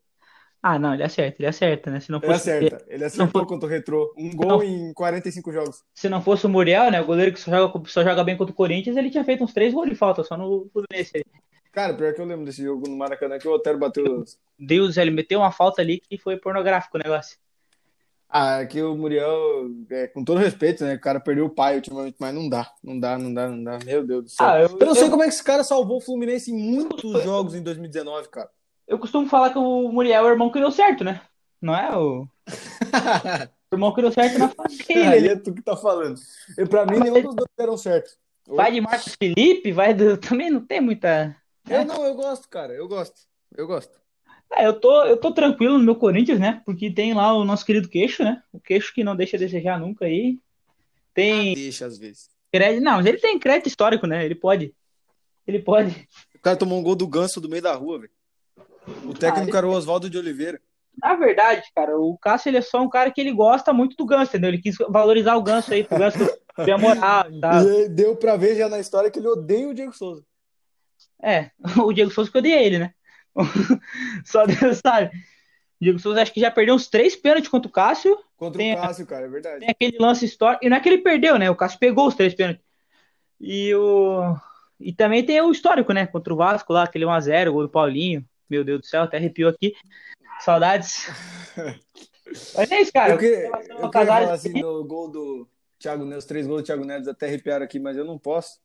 Ah, 0.66 0.78
não, 0.78 0.94
ele 0.94 1.02
acerta, 1.02 1.36
ele 1.38 1.46
acerta, 1.46 1.90
né? 1.90 2.00
Se 2.00 2.10
não 2.10 2.18
fosse... 2.18 2.50
Ele 2.50 2.68
acerta, 2.68 2.84
ele 2.88 3.04
acertou 3.04 3.42
for... 3.42 3.46
contra 3.46 3.66
o 3.66 3.70
Retrô. 3.70 4.14
Um 4.16 4.34
gol 4.34 4.48
não... 4.48 4.62
em 4.62 4.94
45 4.94 5.52
jogos. 5.52 5.84
Se 5.92 6.08
não 6.08 6.22
fosse 6.22 6.46
o 6.46 6.48
Muriel, 6.48 6.90
né? 6.90 7.02
O 7.02 7.04
goleiro 7.04 7.34
que 7.34 7.38
só 7.38 7.50
joga, 7.50 7.82
só 7.86 8.02
joga 8.02 8.24
bem 8.24 8.34
contra 8.34 8.50
o 8.50 8.56
Corinthians, 8.56 8.96
ele 8.96 9.10
tinha 9.10 9.22
feito 9.24 9.44
uns 9.44 9.52
três 9.52 9.74
gols 9.74 9.90
de 9.90 9.94
falta, 9.94 10.24
só 10.24 10.38
no 10.38 10.66
Fluminense. 10.72 11.22
Cara, 11.70 11.92
pior 11.92 12.14
que 12.14 12.20
eu 12.22 12.24
lembro 12.24 12.46
desse 12.46 12.62
jogo 12.62 12.88
no 12.88 12.96
Maracanã 12.96 13.38
que 13.38 13.46
o 13.46 13.52
Otero 13.52 13.78
bateu. 13.78 14.24
Deus, 14.58 14.96
ele 14.96 15.10
meteu 15.10 15.40
uma 15.40 15.52
falta 15.52 15.82
ali 15.82 16.00
que 16.00 16.16
foi 16.16 16.38
pornográfico 16.38 16.96
o 16.96 17.00
negócio. 17.00 17.36
Ah, 18.26 18.60
aqui 18.60 18.80
o 18.80 18.96
Muriel, 18.96 19.68
é, 19.90 20.06
com 20.06 20.24
todo 20.24 20.40
respeito, 20.40 20.82
né? 20.82 20.94
O 20.94 21.00
cara 21.00 21.20
perdeu 21.20 21.44
o 21.44 21.50
pai 21.50 21.76
ultimamente, 21.76 22.16
mas 22.18 22.34
não 22.34 22.48
dá, 22.48 22.72
não 22.82 22.98
dá, 22.98 23.18
não 23.18 23.34
dá, 23.34 23.48
não 23.50 23.62
dá. 23.62 23.78
Meu 23.84 24.02
Deus 24.02 24.24
do 24.24 24.30
céu. 24.30 24.46
Ah, 24.46 24.60
eu, 24.60 24.78
eu, 24.80 24.86
não 24.86 24.94
sei 24.94 25.04
eu... 25.04 25.10
como 25.10 25.22
é 25.22 25.26
que 25.26 25.34
esse 25.34 25.44
cara 25.44 25.62
salvou 25.62 25.98
o 25.98 26.00
Fluminense 26.00 26.50
em 26.50 26.56
muitos 26.56 27.22
jogos 27.22 27.54
em 27.54 27.62
2019, 27.62 28.30
cara. 28.30 28.48
Eu 28.86 28.98
costumo 28.98 29.28
falar 29.28 29.50
que 29.50 29.58
o 29.58 29.90
Muriel 29.90 30.26
é 30.26 30.28
o 30.28 30.32
irmão 30.32 30.50
que 30.50 30.60
deu 30.60 30.70
certo, 30.70 31.04
né? 31.04 31.20
Não 31.60 31.74
é 31.74 31.96
o. 31.96 32.22
o 32.22 32.28
irmão 33.74 33.94
que 33.94 34.02
deu 34.02 34.12
certo 34.12 34.38
na 34.38 34.48
família. 34.48 35.10
Aí 35.10 35.28
é 35.28 35.36
tu 35.36 35.54
que 35.54 35.62
tá 35.62 35.76
falando. 35.76 36.20
E 36.58 36.66
pra 36.66 36.84
mim, 36.84 36.98
nenhum 36.98 37.22
dos 37.22 37.34
dois 37.34 37.48
deram 37.56 37.76
certo. 37.76 38.10
Vai 38.46 38.72
de 38.72 38.80
Marcos 38.80 39.16
Felipe, 39.18 39.72
vai 39.72 39.94
do. 39.94 40.16
Também 40.20 40.50
não 40.50 40.60
tem 40.60 40.80
muita. 40.80 41.34
Eu 41.68 41.84
não, 41.84 42.04
eu 42.04 42.14
gosto, 42.14 42.48
cara. 42.48 42.74
Eu 42.74 42.86
gosto. 42.86 43.22
Eu 43.56 43.66
gosto. 43.66 43.98
É, 44.52 44.66
eu 44.66 44.78
tô, 44.78 45.04
eu 45.04 45.16
tô 45.16 45.32
tranquilo 45.32 45.78
no 45.78 45.84
meu 45.84 45.96
Corinthians, 45.96 46.38
né? 46.38 46.62
Porque 46.66 46.90
tem 46.90 47.14
lá 47.14 47.32
o 47.32 47.44
nosso 47.44 47.64
querido 47.64 47.88
queixo, 47.88 48.22
né? 48.22 48.42
O 48.52 48.60
queixo 48.60 48.92
que 48.92 49.02
não 49.02 49.16
deixa 49.16 49.38
de 49.38 49.44
desejar 49.44 49.80
nunca 49.80 50.04
aí. 50.04 50.38
Tem. 51.14 51.52
Ah, 51.52 51.54
deixa 51.54 51.86
às 51.86 51.98
vezes. 51.98 52.28
Crédito, 52.52 52.84
não, 52.84 52.96
mas 52.96 53.06
ele 53.06 53.18
tem 53.18 53.38
crédito 53.38 53.68
histórico, 53.68 54.06
né? 54.06 54.24
Ele 54.24 54.34
pode. 54.34 54.74
Ele 55.46 55.58
pode. 55.58 56.08
O 56.34 56.38
cara 56.40 56.56
tomou 56.56 56.78
um 56.78 56.82
gol 56.82 56.94
do 56.94 57.06
ganso 57.06 57.40
do 57.40 57.48
meio 57.48 57.62
da 57.62 57.74
rua, 57.74 58.00
velho. 58.00 58.12
O 59.04 59.14
técnico 59.14 59.54
ah, 59.54 59.58
era 59.58 59.66
o 59.66 59.70
Oswaldo 59.70 60.10
de 60.10 60.18
Oliveira. 60.18 60.60
Na 61.02 61.14
verdade, 61.16 61.62
cara, 61.74 61.98
o 61.98 62.16
Cássio 62.18 62.50
ele 62.50 62.58
é 62.58 62.62
só 62.62 62.80
um 62.80 62.88
cara 62.88 63.10
que 63.10 63.20
ele 63.20 63.32
gosta 63.32 63.72
muito 63.72 63.96
do 63.96 64.06
ganso, 64.06 64.30
entendeu? 64.30 64.50
Ele 64.50 64.62
quis 64.62 64.76
valorizar 64.88 65.34
o 65.36 65.42
ganso 65.42 65.72
aí, 65.72 65.82
pro 65.82 65.98
ganso 65.98 66.18
moral 66.80 67.26
e. 67.30 67.40
E 67.84 67.88
deu 67.88 68.16
pra 68.16 68.36
ver 68.36 68.56
já 68.56 68.68
na 68.68 68.78
história 68.78 69.10
que 69.10 69.18
ele 69.18 69.28
odeia 69.28 69.68
o 69.68 69.74
Diego 69.74 69.92
Souza. 69.92 70.24
É, 71.22 71.50
o 71.82 71.92
Diego 71.92 72.10
Souza 72.10 72.30
que 72.30 72.38
odeia 72.38 72.62
ele, 72.62 72.78
né? 72.78 72.94
Só 74.24 74.46
Deus 74.46 74.78
sabe. 74.78 75.10
Diego 75.80 75.98
Souza 75.98 76.22
acho 76.22 76.32
que 76.32 76.40
já 76.40 76.50
perdeu 76.50 76.74
uns 76.74 76.88
três 76.88 77.16
pênaltis 77.16 77.50
contra 77.50 77.68
o 77.68 77.72
Cássio. 77.72 78.16
Contra 78.36 78.58
tem, 78.58 78.74
o 78.74 78.80
Cássio, 78.80 79.06
cara, 79.06 79.26
é 79.26 79.28
verdade. 79.28 79.60
Tem 79.60 79.70
aquele 79.70 79.98
lance 79.98 80.24
histórico. 80.24 80.64
E 80.64 80.70
não 80.70 80.76
é 80.76 80.80
que 80.80 80.88
ele 80.88 80.98
perdeu, 80.98 81.38
né? 81.38 81.50
O 81.50 81.56
Cássio 81.56 81.78
pegou 81.78 82.06
os 82.06 82.14
três 82.14 82.34
pênaltis. 82.34 82.64
E, 83.40 83.74
o... 83.74 84.36
e 84.78 84.92
também 84.92 85.24
tem 85.24 85.40
o 85.40 85.50
histórico, 85.50 85.92
né? 85.92 86.06
Contra 86.06 86.32
o 86.32 86.36
Vasco 86.36 86.72
lá, 86.72 86.84
aquele 86.84 87.04
1x0, 87.04 87.48
o 87.48 87.52
gol 87.52 87.62
do 87.62 87.68
Paulinho. 87.68 88.24
Meu 88.54 88.64
Deus 88.64 88.80
do 88.82 88.86
céu, 88.86 89.02
até 89.02 89.16
arrepiou 89.16 89.50
aqui. 89.50 89.74
Saudades. 90.40 91.08
Mas 92.56 92.70
é 92.70 92.80
isso, 92.80 92.92
cara. 92.92 93.14
Eu, 93.14 93.18
que, 93.18 93.26
eu 93.26 93.92
falar 93.92 94.32
assim 94.32 94.52
do 94.52 94.84
gol 94.84 95.10
do 95.10 95.48
Thiago 95.78 96.04
Neves, 96.04 96.24
os 96.24 96.28
três 96.28 96.46
gols 96.46 96.62
do 96.62 96.66
Thiago 96.66 96.84
Neves 96.84 97.08
até 97.08 97.26
arrepiaram 97.26 97.64
aqui, 97.64 97.80
mas 97.80 97.96
eu 97.96 98.04
não 98.04 98.18
posso. 98.18 98.60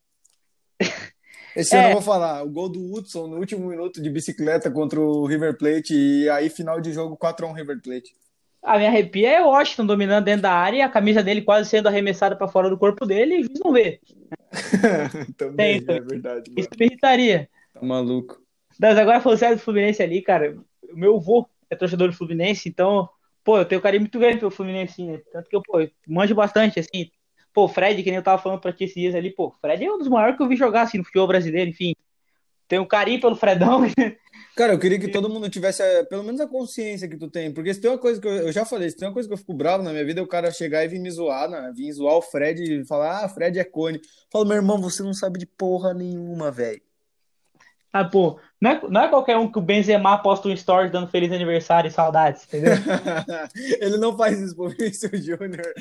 Esse 1.55 1.75
é. 1.75 1.79
ano 1.79 1.87
eu 1.89 1.93
vou 1.93 2.01
falar, 2.01 2.43
o 2.43 2.49
gol 2.49 2.69
do 2.69 2.93
Hudson 2.93 3.27
no 3.27 3.37
último 3.37 3.67
minuto 3.67 4.01
de 4.01 4.09
bicicleta 4.09 4.69
contra 4.69 4.99
o 4.99 5.25
River 5.25 5.57
Plate 5.57 5.95
e 5.95 6.29
aí 6.29 6.49
final 6.49 6.79
de 6.79 6.93
jogo 6.93 7.17
4x1 7.17 7.55
River 7.55 7.81
Plate. 7.81 8.15
A 8.61 8.77
minha 8.77 8.89
arrepia 8.89 9.31
é 9.31 9.41
o 9.41 9.47
Washington 9.47 9.85
dominando 9.85 10.25
dentro 10.25 10.43
da 10.43 10.51
área, 10.51 10.85
a 10.85 10.89
camisa 10.89 11.23
dele 11.23 11.41
quase 11.41 11.69
sendo 11.69 11.87
arremessada 11.87 12.35
para 12.35 12.47
fora 12.47 12.69
do 12.69 12.77
corpo 12.77 13.05
dele 13.05 13.35
e 13.35 13.39
o 13.39 13.43
juiz 13.45 13.59
não 13.63 13.71
vê. 13.71 13.99
Também, 15.37 15.83
Tem, 15.83 15.95
é 15.95 16.01
verdade. 16.01 16.51
Isso 16.55 16.69
me 16.77 16.85
irritaria. 16.85 17.49
Tá 17.73 17.81
maluco. 17.81 18.41
Mas 18.79 18.97
agora 18.97 19.21
falando 19.21 19.39
sério 19.39 19.57
do 19.57 19.61
Fluminense 19.61 20.01
ali, 20.01 20.21
cara, 20.21 20.57
o 20.91 20.97
meu 20.97 21.17
avô 21.17 21.47
é 21.69 21.75
torcedor 21.75 22.07
do 22.07 22.15
Fluminense, 22.15 22.69
então, 22.69 23.09
pô, 23.43 23.57
eu 23.57 23.65
tenho 23.65 23.81
carinho 23.81 24.01
muito 24.01 24.17
grande 24.17 24.39
pelo 24.39 24.51
Fluminense, 24.51 25.03
né? 25.03 25.21
Tanto 25.31 25.49
que 25.49 25.55
eu, 25.55 25.61
pô, 25.61 25.85
manjo 26.07 26.33
bastante, 26.33 26.79
assim, 26.79 27.11
Pô, 27.53 27.67
Fred, 27.67 28.01
que 28.03 28.09
nem 28.09 28.17
eu 28.17 28.23
tava 28.23 28.41
falando 28.41 28.61
pra 28.61 28.71
ti 28.71 28.83
esses 28.83 28.95
dias 28.95 29.15
ali, 29.15 29.31
pô, 29.31 29.53
Fred 29.59 29.83
é 29.83 29.91
um 29.91 29.97
dos 29.97 30.07
maiores 30.07 30.37
que 30.37 30.43
eu 30.43 30.47
vi 30.47 30.55
jogar 30.55 30.83
assim 30.83 30.97
no 30.97 31.03
futebol 31.03 31.27
brasileiro, 31.27 31.69
enfim. 31.69 31.93
Um 32.71 32.85
carinho 32.85 33.19
pelo 33.19 33.35
Fredão. 33.35 33.81
Cara, 34.55 34.73
eu 34.73 34.79
queria 34.79 34.99
que 34.99 35.07
todo 35.07 35.29
mundo 35.29 35.49
tivesse 35.49 35.81
a, 35.81 36.05
pelo 36.05 36.23
menos 36.23 36.39
a 36.39 36.47
consciência 36.47 37.07
que 37.07 37.17
tu 37.17 37.27
tem, 37.27 37.51
porque 37.51 37.73
se 37.73 37.81
tem 37.81 37.89
uma 37.89 37.97
coisa 37.97 38.21
que 38.21 38.27
eu, 38.27 38.31
eu, 38.31 38.51
já 38.51 38.63
falei, 38.63 38.89
se 38.89 38.95
tem 38.95 39.07
uma 39.07 39.13
coisa 39.13 39.27
que 39.27 39.33
eu 39.33 39.37
fico 39.37 39.53
bravo 39.53 39.83
na 39.83 39.91
minha 39.91 40.05
vida, 40.05 40.19
é 40.19 40.23
o 40.23 40.27
cara 40.27 40.51
chegar 40.51 40.85
e 40.85 40.87
vir 40.87 40.99
me 40.99 41.09
zoar, 41.09 41.49
né? 41.49 41.73
vir 41.75 41.91
zoar 41.91 42.15
o 42.15 42.21
Fred 42.21 42.61
e 42.61 42.85
falar, 42.85 43.25
ah, 43.25 43.29
Fred 43.29 43.57
é 43.57 43.63
cone. 43.63 43.99
Fala, 44.31 44.45
meu 44.45 44.57
irmão, 44.57 44.79
você 44.79 45.01
não 45.01 45.13
sabe 45.13 45.39
de 45.39 45.47
porra 45.47 45.93
nenhuma, 45.93 46.51
velho. 46.51 46.81
Ah, 47.91 48.05
pô, 48.05 48.39
não 48.61 48.71
é, 48.71 48.81
não 48.89 49.01
é 49.01 49.07
qualquer 49.07 49.35
um 49.37 49.51
que 49.51 49.57
o 49.57 49.61
Benzema 49.61 50.17
posta 50.21 50.47
um 50.47 50.51
story 50.53 50.89
dando 50.89 51.07
feliz 51.07 51.31
aniversário 51.31 51.87
e 51.87 51.91
saudades, 51.91 52.43
entendeu? 52.45 52.73
Ele 53.81 53.97
não 53.97 54.15
faz 54.15 54.39
isso 54.39 54.55
pro 54.55 54.69
Vinícius 54.69 55.23
Júnior. 55.25 55.73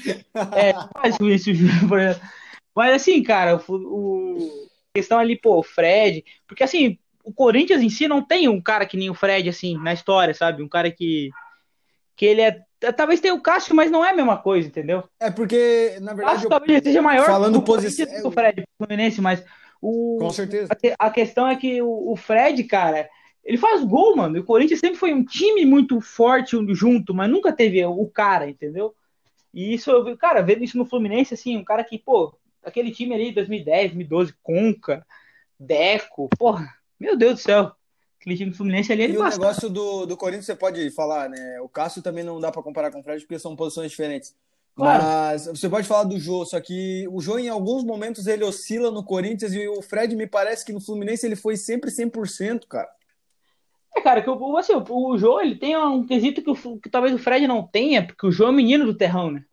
é, 0.57 0.73
não 0.73 0.89
faz 0.97 1.17
pro 1.17 1.27
Vinícius 1.27 1.57
Júnior, 1.59 1.89
por 1.89 1.99
exemplo. 2.01 2.29
Mas 2.75 2.95
assim, 2.95 3.23
cara, 3.23 3.61
o, 3.69 3.73
o 3.75 4.69
questão 4.95 5.19
ali, 5.19 5.37
pô, 5.39 5.59
o 5.59 5.63
Fred, 5.63 6.25
porque 6.47 6.63
assim, 6.65 6.99
o 7.23 7.33
Corinthians 7.33 7.83
em 7.83 7.91
si 7.91 8.09
não 8.09 8.23
tem 8.23 8.49
um 8.49 8.61
cara 8.61 8.87
que 8.87 8.97
nem 8.97 9.11
o 9.11 9.15
Fred, 9.15 9.49
assim, 9.49 9.77
na 9.83 9.93
história, 9.93 10.33
sabe? 10.33 10.63
Um 10.63 10.69
cara 10.69 10.91
que, 10.91 11.31
que 12.17 12.25
ele 12.25 12.41
é. 12.41 12.61
Talvez 12.97 13.21
tenha 13.21 13.35
o 13.35 13.43
Cássio, 13.43 13.75
mas 13.75 13.91
não 13.91 14.05
é 14.05 14.11
a 14.11 14.15
mesma 14.15 14.37
coisa, 14.39 14.67
entendeu? 14.69 15.03
É 15.21 15.31
porque, 15.31 15.99
na 16.01 16.13
O 16.13 16.17
verdade, 16.17 16.35
Cássio 16.37 16.47
eu- 16.47 16.51
talvez 16.51 16.83
seja 16.83 17.03
maior 17.03 17.27
falando 17.27 17.55
do 17.55 17.63
posição- 17.63 18.07
do 18.23 18.29
o 18.29 18.31
Fred 18.31 18.61
do 18.63 18.67
Fluminense, 18.87 19.21
mas 19.21 19.45
o, 19.81 20.19
com 20.21 20.31
certeza. 20.31 20.69
a, 20.99 21.07
a 21.07 21.11
questão 21.11 21.49
é 21.49 21.57
que 21.57 21.81
o, 21.81 22.13
o 22.13 22.17
Fred, 22.17 22.65
cara, 22.65 23.09
ele 23.45 23.57
faz 23.57 23.83
gol, 23.85 24.17
mano. 24.17 24.37
E 24.37 24.41
o 24.41 24.45
Corinthians 24.45 24.81
sempre 24.81 24.99
foi 24.99 25.13
um 25.15 25.25
time 25.25 25.65
muito 25.65 26.01
forte 26.01 26.57
junto, 26.75 27.15
mas 27.15 27.31
nunca 27.31 27.53
teve 27.53 27.85
o 27.85 28.07
cara, 28.07 28.49
entendeu? 28.49 28.95
E 29.55 29.75
isso, 29.75 29.91
eu 29.91 30.17
cara, 30.17 30.43
vendo 30.43 30.65
isso 30.65 30.77
no 30.77 30.85
Fluminense, 30.85 31.35
assim, 31.35 31.57
um 31.57 31.65
cara 31.65 31.83
que, 31.83 31.99
pô, 31.99 32.35
aquele 32.63 32.91
time 32.91 33.15
ali, 33.15 33.33
2010, 33.33 33.93
2012, 33.93 34.35
Conca, 34.43 35.07
Deco, 35.59 36.29
porra, 36.39 36.69
meu 37.01 37.17
Deus 37.17 37.35
do 37.35 37.41
céu. 37.41 37.73
Aquele 38.21 38.37
time 38.37 38.51
do 38.51 38.57
Fluminense 38.57 38.93
ali, 38.93 39.05
ele 39.05 39.13
E 39.15 39.19
o 39.19 39.29
negócio 39.29 39.71
do, 39.71 40.05
do 40.05 40.17
Corinthians, 40.17 40.47
você 40.47 40.55
pode 40.57 40.91
falar, 40.91 41.31
né? 41.31 41.61
O 41.63 41.69
Cássio 41.69 42.03
também 42.03 42.25
não 42.25 42.41
dá 42.41 42.51
pra 42.51 42.63
comparar 42.63 42.91
com 42.91 43.01
o 43.01 43.03
Fred, 43.03 43.23
porque 43.23 43.39
são 43.39 43.55
posições 43.55 43.91
diferentes. 43.91 44.35
Claro. 44.79 45.03
Mas 45.03 45.47
você 45.47 45.69
pode 45.69 45.89
falar 45.89 46.05
do 46.05 46.21
Jô, 46.21 46.45
só 46.47 46.61
que 46.61 47.05
o 47.11 47.21
Jô, 47.21 47.37
em 47.37 47.49
alguns 47.49 47.83
momentos, 47.83 48.29
ele 48.29 48.45
oscila 48.45 48.93
no 48.93 49.03
Corinthians 49.03 49.53
e 49.53 49.67
o 49.67 49.83
Fred, 49.83 50.15
me 50.15 50.25
parece 50.27 50.65
que 50.65 50.73
no 50.73 50.81
Fluminense 50.81 51.27
ele 51.27 51.35
foi 51.35 51.57
sempre 51.57 51.91
100%, 51.91 52.61
cara. 52.69 52.89
É, 53.97 54.01
cara, 54.01 54.23
que 54.23 54.31
o, 54.31 54.57
assim, 54.57 54.75
o, 54.89 55.19
Jô, 55.19 55.41
ele 55.41 55.57
tem 55.57 55.77
um 55.77 56.07
quesito 56.07 56.41
que, 56.43 56.51
o- 56.51 56.79
que 56.79 56.89
talvez 56.89 57.13
o 57.13 57.19
Fred 57.19 57.49
não 57.49 57.67
tenha, 57.67 58.07
porque 58.07 58.25
o 58.25 58.31
Jô 58.31 58.47
é 58.47 58.51
o 58.51 58.53
menino 58.53 58.85
do 58.87 58.95
terrão, 58.95 59.33
né? 59.33 59.45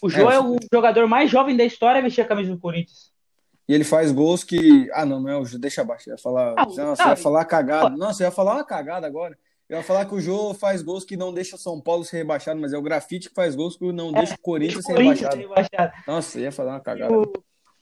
O 0.00 0.08
Jô 0.08 0.30
É, 0.30 0.36
é, 0.36 0.40
o 0.40 0.56
jogador 0.72 1.06
mais 1.06 1.30
jovem 1.30 1.54
da 1.54 1.64
história 1.64 1.98
a 1.98 2.02
vestir 2.02 2.22
a 2.22 2.26
camisa 2.26 2.50
do 2.52 2.58
Corinthians. 2.58 3.12
E 3.68 3.74
ele 3.74 3.84
faz 3.84 4.12
gols 4.12 4.42
que. 4.44 4.88
Ah, 4.94 5.04
não, 5.04 5.20
não 5.20 5.28
é 5.28 5.36
o 5.36 5.44
Jô, 5.44 5.58
deixa 5.58 5.82
abaixo. 5.82 6.08
Ia 6.08 6.16
falar. 6.16 6.54
Ah, 6.56 6.64
não. 6.66 6.94
eu 6.94 6.94
ia 7.10 7.16
falar 7.16 7.44
cagada. 7.44 7.90
Nossa, 7.96 8.22
eu 8.22 8.26
ia 8.28 8.30
falar 8.30 8.54
uma 8.54 8.64
cagada 8.64 9.06
agora. 9.06 9.36
Eu 9.68 9.78
ia 9.78 9.82
falar 9.82 10.04
que 10.06 10.14
o 10.14 10.20
Jô 10.20 10.54
faz 10.54 10.80
gols 10.80 11.04
que 11.04 11.16
não 11.16 11.32
deixa 11.34 11.56
o 11.56 11.58
São 11.58 11.80
Paulo 11.80 12.04
ser 12.04 12.18
rebaixado, 12.18 12.60
mas 12.60 12.72
é 12.72 12.78
o 12.78 12.82
grafite 12.82 13.28
que 13.28 13.34
faz 13.34 13.56
gols 13.56 13.76
que 13.76 13.90
não 13.92 14.12
deixa 14.12 14.34
o 14.34 14.38
Corinthians 14.38 14.84
ser 14.84 14.92
É, 14.92 14.94
Corinthians 14.94 15.20
rebaixado. 15.34 15.42
rebaixado. 15.76 15.92
Nossa, 16.06 16.40
ia 16.40 16.52
falar 16.52 16.74
uma 16.74 16.80
cagada. 16.80 17.12
O, 17.12 17.26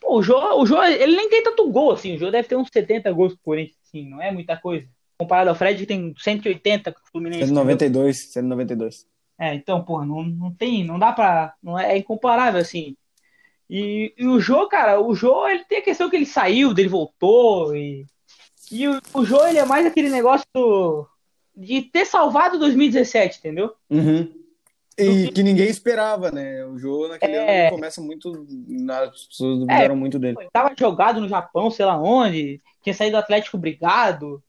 pô, 0.00 0.16
o 0.18 0.22
Jô, 0.22 0.38
o 0.60 0.64
Jô, 0.66 0.82
ele 0.82 1.14
nem 1.14 1.28
tem 1.28 1.42
tanto 1.42 1.70
gol, 1.70 1.92
assim. 1.92 2.14
O 2.14 2.18
Jô 2.18 2.30
deve 2.30 2.48
ter 2.48 2.56
uns 2.56 2.68
70 2.72 3.12
gols 3.12 3.34
com 3.34 3.40
o 3.40 3.44
Corinthians, 3.44 3.76
assim. 3.86 4.08
Não 4.08 4.20
é 4.22 4.32
muita 4.32 4.56
coisa. 4.56 4.86
Comparado 5.18 5.50
ao 5.50 5.54
Fred, 5.56 5.78
que 5.78 5.86
tem 5.86 6.14
180 6.18 6.90
com 6.92 7.00
o 7.00 7.10
Fluminense. 7.12 7.42
entendeu? 7.44 7.62
192, 7.78 8.32
192. 8.32 9.06
É, 9.38 9.54
então, 9.54 9.84
porra, 9.84 10.06
não, 10.06 10.22
não 10.22 10.54
tem, 10.54 10.84
não 10.84 10.98
dá 10.98 11.12
pra. 11.12 11.52
Não 11.62 11.78
é, 11.78 11.92
é 11.92 11.98
incomparável, 11.98 12.60
assim. 12.60 12.96
E, 13.68 14.12
e 14.16 14.26
o 14.26 14.40
Jô, 14.40 14.66
cara, 14.68 15.00
o 15.00 15.14
Jô, 15.14 15.46
ele 15.48 15.64
tem 15.64 15.78
a 15.78 15.82
questão 15.82 16.08
que 16.08 16.16
ele 16.16 16.26
saiu, 16.26 16.72
dele 16.72 16.88
voltou. 16.88 17.74
E, 17.76 18.06
e 18.72 18.88
o, 18.88 19.00
o 19.12 19.24
Jô, 19.24 19.46
ele 19.46 19.58
é 19.58 19.64
mais 19.66 19.84
aquele 19.86 20.08
negócio 20.08 20.46
do- 20.54 21.06
de 21.56 21.82
ter 21.82 22.04
salvado 22.04 22.58
2017, 22.58 23.38
entendeu? 23.38 23.73
Uhum. 23.88 24.28
E 24.96 25.28
que 25.28 25.42
ninguém 25.42 25.68
esperava, 25.68 26.30
né? 26.30 26.64
O 26.64 26.78
jogo 26.78 27.08
naquele 27.08 27.32
É. 27.32 27.66
ano 27.66 27.76
começa 27.76 28.00
muito. 28.00 28.46
As 28.90 29.26
pessoas 29.26 29.58
duvidaram 29.58 29.96
muito 29.96 30.18
dele. 30.18 30.37
Ele 30.38 30.50
tava 30.52 30.73
jogado 30.78 31.20
no 31.20 31.28
Japão, 31.28 31.70
sei 31.70 31.84
lá 31.84 32.00
onde, 32.00 32.61
tinha 32.82 32.94
saído 32.94 33.16
do 33.16 33.18
Atlético 33.18 33.58
Brigado, 33.58 34.42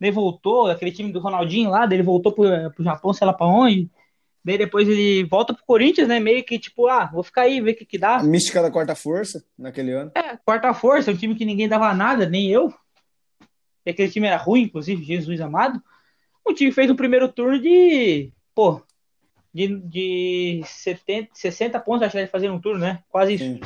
daí 0.00 0.10
voltou, 0.10 0.68
aquele 0.68 0.90
time 0.90 1.12
do 1.12 1.20
Ronaldinho 1.20 1.68
lá, 1.68 1.84
daí 1.84 1.98
ele 1.98 2.02
voltou 2.02 2.32
pro, 2.32 2.48
pro 2.74 2.84
Japão, 2.84 3.12
sei 3.12 3.26
lá 3.26 3.32
pra 3.34 3.46
onde. 3.46 3.90
Daí 4.42 4.56
depois 4.56 4.88
ele 4.88 5.22
volta 5.24 5.52
pro 5.52 5.64
Corinthians, 5.66 6.08
né? 6.08 6.18
Meio 6.18 6.42
que 6.42 6.58
tipo, 6.58 6.88
ah, 6.88 7.04
vou 7.12 7.22
ficar 7.22 7.42
aí, 7.42 7.60
ver 7.60 7.72
o 7.72 7.76
que 7.76 7.84
que 7.84 7.98
dá. 7.98 8.16
A 8.16 8.22
mística 8.22 8.62
da 8.62 8.70
quarta 8.70 8.94
força 8.94 9.44
naquele 9.58 9.92
ano. 9.92 10.10
É, 10.14 10.38
quarta 10.38 10.72
força, 10.72 11.10
um 11.10 11.16
time 11.16 11.34
que 11.34 11.44
ninguém 11.44 11.68
dava 11.68 11.92
nada, 11.92 12.26
nem 12.26 12.48
eu. 12.48 12.72
E 13.84 13.90
aquele 13.90 14.10
time 14.10 14.26
era 14.26 14.38
ruim, 14.38 14.62
inclusive, 14.62 15.04
Jesus 15.04 15.42
amado. 15.42 15.82
O 16.44 16.52
time 16.52 16.72
fez 16.72 16.90
um 16.90 16.96
primeiro 16.96 17.28
turno 17.30 17.60
de, 17.60 18.32
pô, 18.54 18.82
de, 19.52 19.76
de 19.80 20.62
70, 20.64 21.30
60 21.34 21.78
pontos, 21.80 22.02
acho 22.02 22.12
que 22.12 22.18
ele 22.18 22.26
fazer 22.26 22.50
um 22.50 22.60
turno, 22.60 22.80
né? 22.80 23.02
Quase 23.08 23.38
Sim. 23.38 23.60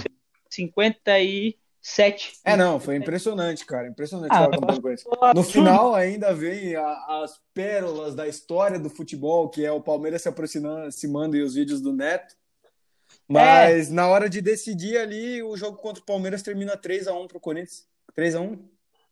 57. 0.50 2.32
É, 2.44 2.56
não, 2.56 2.80
foi 2.80 2.96
impressionante, 2.96 3.64
cara. 3.66 3.88
Impressionante 3.88 4.32
Ah. 4.32 4.48
No 5.34 5.42
final 5.42 5.94
ainda 5.94 6.32
vem 6.34 6.74
a- 6.74 7.22
as 7.22 7.40
pérolas 7.52 8.14
da 8.14 8.26
história 8.26 8.78
do 8.78 8.88
futebol, 8.88 9.48
que 9.48 9.64
é 9.64 9.72
o 9.72 9.80
Palmeiras 9.80 10.22
se 10.22 10.28
aproximando, 10.28 10.78
aproximando 10.80 11.36
e 11.36 11.42
os 11.42 11.54
vídeos 11.54 11.80
do 11.80 11.92
Neto. 11.92 12.34
Mas 13.28 13.90
na 13.90 14.06
hora 14.08 14.28
de 14.28 14.40
decidir 14.40 14.98
ali, 14.98 15.42
o 15.42 15.56
jogo 15.56 15.78
contra 15.78 16.02
o 16.02 16.06
Palmeiras 16.06 16.42
termina 16.42 16.76
3x1 16.76 17.26
pro 17.28 17.40
Corinthians. 17.40 17.86
3x1? 18.16 18.58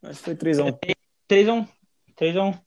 Acho 0.03 0.19
que 0.19 0.25
foi 0.25 0.35
3x1. 0.35 0.79
3x1. 1.29 1.69
3x1. 2.17 2.61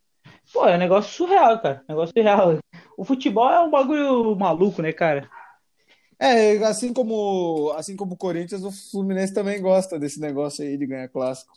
Pô, 0.52 0.68
é 0.68 0.76
um 0.76 0.80
negócio 0.80 1.12
surreal, 1.12 1.62
cara. 1.62 1.84
Negócio 1.88 2.14
surreal. 2.16 2.60
O 2.98 3.04
futebol 3.04 3.50
é 3.50 3.60
um 3.62 3.70
bagulho 3.70 4.36
maluco, 4.36 4.82
né, 4.82 4.92
cara? 4.92 5.30
É, 6.20 6.58
assim 6.66 6.94
como, 6.94 7.74
assim 7.76 7.96
como 7.96 8.14
o 8.14 8.18
Corinthians, 8.18 8.64
o 8.64 8.72
Fluminense 8.72 9.34
também 9.34 9.62
gosta 9.62 10.00
desse 10.00 10.20
negócio 10.20 10.64
aí 10.64 10.78
de 10.78 10.86
ganhar 10.86 11.10
clássico. 11.10 11.54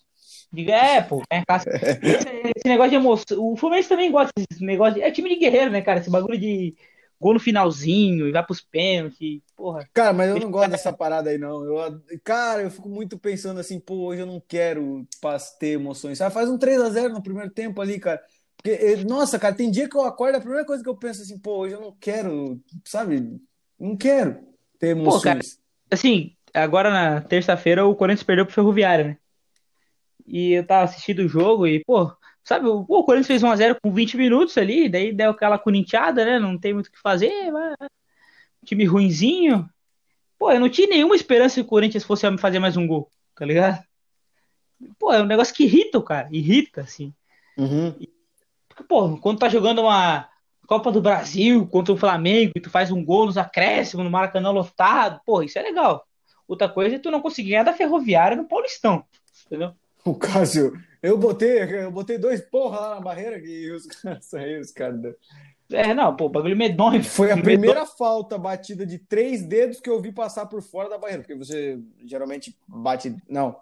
É, 0.57 1.00
pô, 1.02 1.23
é. 1.30 1.42
Esse, 2.57 2.66
negócio 2.66 2.90
de 2.90 2.97
emoção. 2.97 3.52
O 3.52 3.57
Fluminense 3.57 3.88
também 3.88 4.11
gosta 4.11 4.33
desse 4.37 4.64
negócio. 4.64 4.95
De, 4.95 5.02
é 5.02 5.11
time 5.11 5.28
de 5.28 5.37
guerreiro, 5.37 5.71
né, 5.71 5.80
cara? 5.83 6.00
Esse 6.00 6.11
bagulho 6.11 6.38
de 6.38 6.75
gol 7.21 7.35
no 7.35 7.40
finalzinho 7.40 8.26
e 8.26 8.33
vai 8.33 8.45
pros 8.45 8.61
pênaltis. 8.61 9.40
Porra. 9.57 9.88
Cara, 9.92 10.12
mas 10.12 10.30
eu 10.30 10.40
não 10.40 10.50
gosto 10.50 10.71
dessa 10.71 10.92
parada 10.92 11.30
aí, 11.30 11.38
não. 11.38 11.64
Eu, 11.64 12.00
cara, 12.25 12.62
eu 12.62 12.71
fico 12.71 12.88
muito 12.88 13.18
pensando 13.18 13.61
assim, 13.61 13.78
pô, 13.78 14.07
hoje 14.07 14.23
eu 14.23 14.26
não 14.26 14.40
quero 14.40 15.07
ter 15.59 15.75
emoções. 15.75 16.18
Sabe? 16.18 16.33
Faz 16.33 16.49
um 16.49 16.59
3x0 16.59 17.11
no 17.11 17.23
primeiro 17.23 17.50
tempo 17.50 17.80
ali, 17.80 17.99
cara. 17.99 18.21
Porque, 18.59 18.71
eh, 18.71 19.05
nossa, 19.05 19.38
cara, 19.38 19.55
tem 19.55 19.71
dia 19.71 19.88
que 19.88 19.97
eu 19.97 20.03
acordo, 20.03 20.37
a 20.37 20.41
primeira 20.41 20.65
coisa 20.65 20.83
que 20.83 20.88
eu 20.88 20.97
penso 20.97 21.23
assim, 21.23 21.38
pô, 21.38 21.59
hoje 21.59 21.75
eu 21.75 21.81
não 21.81 21.97
quero, 21.99 22.61
sabe? 22.85 23.41
Não 23.79 23.97
quero 23.97 24.38
ter 24.79 24.88
emoções. 24.88 25.23
cara, 25.23 25.41
Assim, 25.91 26.37
agora 26.53 26.91
na 26.91 27.21
terça-feira 27.21 27.87
o 27.87 27.95
Corinthians 27.95 28.25
perdeu 28.25 28.45
pro 28.45 28.55
Ferroviário, 28.55 29.07
né? 29.07 29.19
E 30.27 30.53
eu 30.53 30.67
tava 30.67 30.85
assistindo 30.85 31.21
o 31.21 31.29
jogo 31.29 31.67
e, 31.67 31.83
pô, 31.85 32.12
sabe, 32.45 32.67
o, 32.67 32.85
pô, 32.85 32.99
o 32.99 33.05
Corinthians 33.05 33.27
fez 33.27 33.43
1x0 33.43 33.79
com 33.81 33.93
20 33.93 34.17
minutos 34.17 34.59
ali, 34.59 34.88
daí 34.88 35.12
deu 35.12 35.31
aquela 35.31 35.59
corintiada, 35.59 36.25
né? 36.25 36.38
Não 36.38 36.59
tem 36.59 36.75
muito 36.75 36.88
o 36.88 36.93
que 36.93 37.00
fazer, 37.00 37.50
mas... 37.50 37.77
time 38.65 38.85
ruinzinho. 38.85 39.69
Pô, 40.38 40.53
eu 40.53 40.61
não 40.61 40.69
tinha 40.69 40.88
nenhuma 40.88 41.17
esperança 41.17 41.55
que 41.55 41.61
o 41.61 41.65
Corinthians 41.65 42.05
fosse 42.05 42.37
fazer 42.38 42.59
mais 42.59 42.77
um 42.77 42.87
gol, 42.87 43.11
tá 43.35 43.47
ligado? 43.47 43.83
Pô, 44.99 45.12
é 45.12 45.23
um 45.23 45.27
negócio 45.27 45.55
que 45.55 45.65
irrita 45.65 45.99
o 45.99 46.03
cara, 46.03 46.29
irrita, 46.31 46.83
assim. 46.83 47.15
Uhum. 47.57 47.95
Porque, 48.78 48.85
pô, 48.85 49.16
quando 49.18 49.40
tá 49.40 49.49
jogando 49.49 49.80
uma 49.82 50.28
Copa 50.66 50.92
do 50.92 51.02
Brasil 51.02 51.66
contra 51.66 51.92
o 51.92 51.97
Flamengo 51.97 52.52
e 52.54 52.61
tu 52.61 52.70
faz 52.70 52.92
um 52.92 53.04
gol 53.04 53.26
nos 53.26 53.37
acréscimos, 53.37 54.04
no 54.04 54.11
Maracanã 54.11 54.50
lotado, 54.50 55.20
pô, 55.26 55.42
isso 55.42 55.58
é 55.58 55.62
legal. 55.62 56.06
Outra 56.47 56.68
coisa 56.68 56.97
é 56.97 56.99
tu 56.99 57.11
não 57.11 57.20
conseguir 57.20 57.50
ganhar 57.50 57.64
da 57.64 57.73
Ferroviária 57.73 58.37
no 58.37 58.47
Paulistão, 58.47 59.04
entendeu? 59.47 59.73
O 60.04 60.14
Cássio, 60.14 60.73
eu 61.02 61.18
botei, 61.18 61.62
eu 61.62 61.90
botei 61.90 62.18
dois 62.18 62.40
porra 62.40 62.78
lá 62.80 62.94
na 62.94 63.00
barreira 63.00 63.38
e 63.38 63.70
os 63.70 63.87
caras 64.00 64.25
saíram, 64.25 64.61
os 64.61 64.70
caras. 64.70 65.14
É, 65.70 65.92
não, 65.92 66.14
pô, 66.14 66.28
bagulho 66.28 66.56
medonho. 66.56 67.02
Foi 67.02 67.30
a 67.30 67.37
Medonho. 67.37 67.56
primeira 67.58 67.85
falta 67.85 68.38
batida 68.38 68.87
de 68.87 68.99
três 68.99 69.42
dedos 69.42 69.80
que 69.80 69.90
eu 69.90 70.00
vi 70.00 70.12
passar 70.12 70.47
por 70.47 70.62
fora 70.62 70.88
da 70.88 70.97
barreira, 70.99 71.23
porque 71.23 71.35
você 71.35 71.78
geralmente 72.04 72.56
bate, 72.66 73.16
não, 73.28 73.56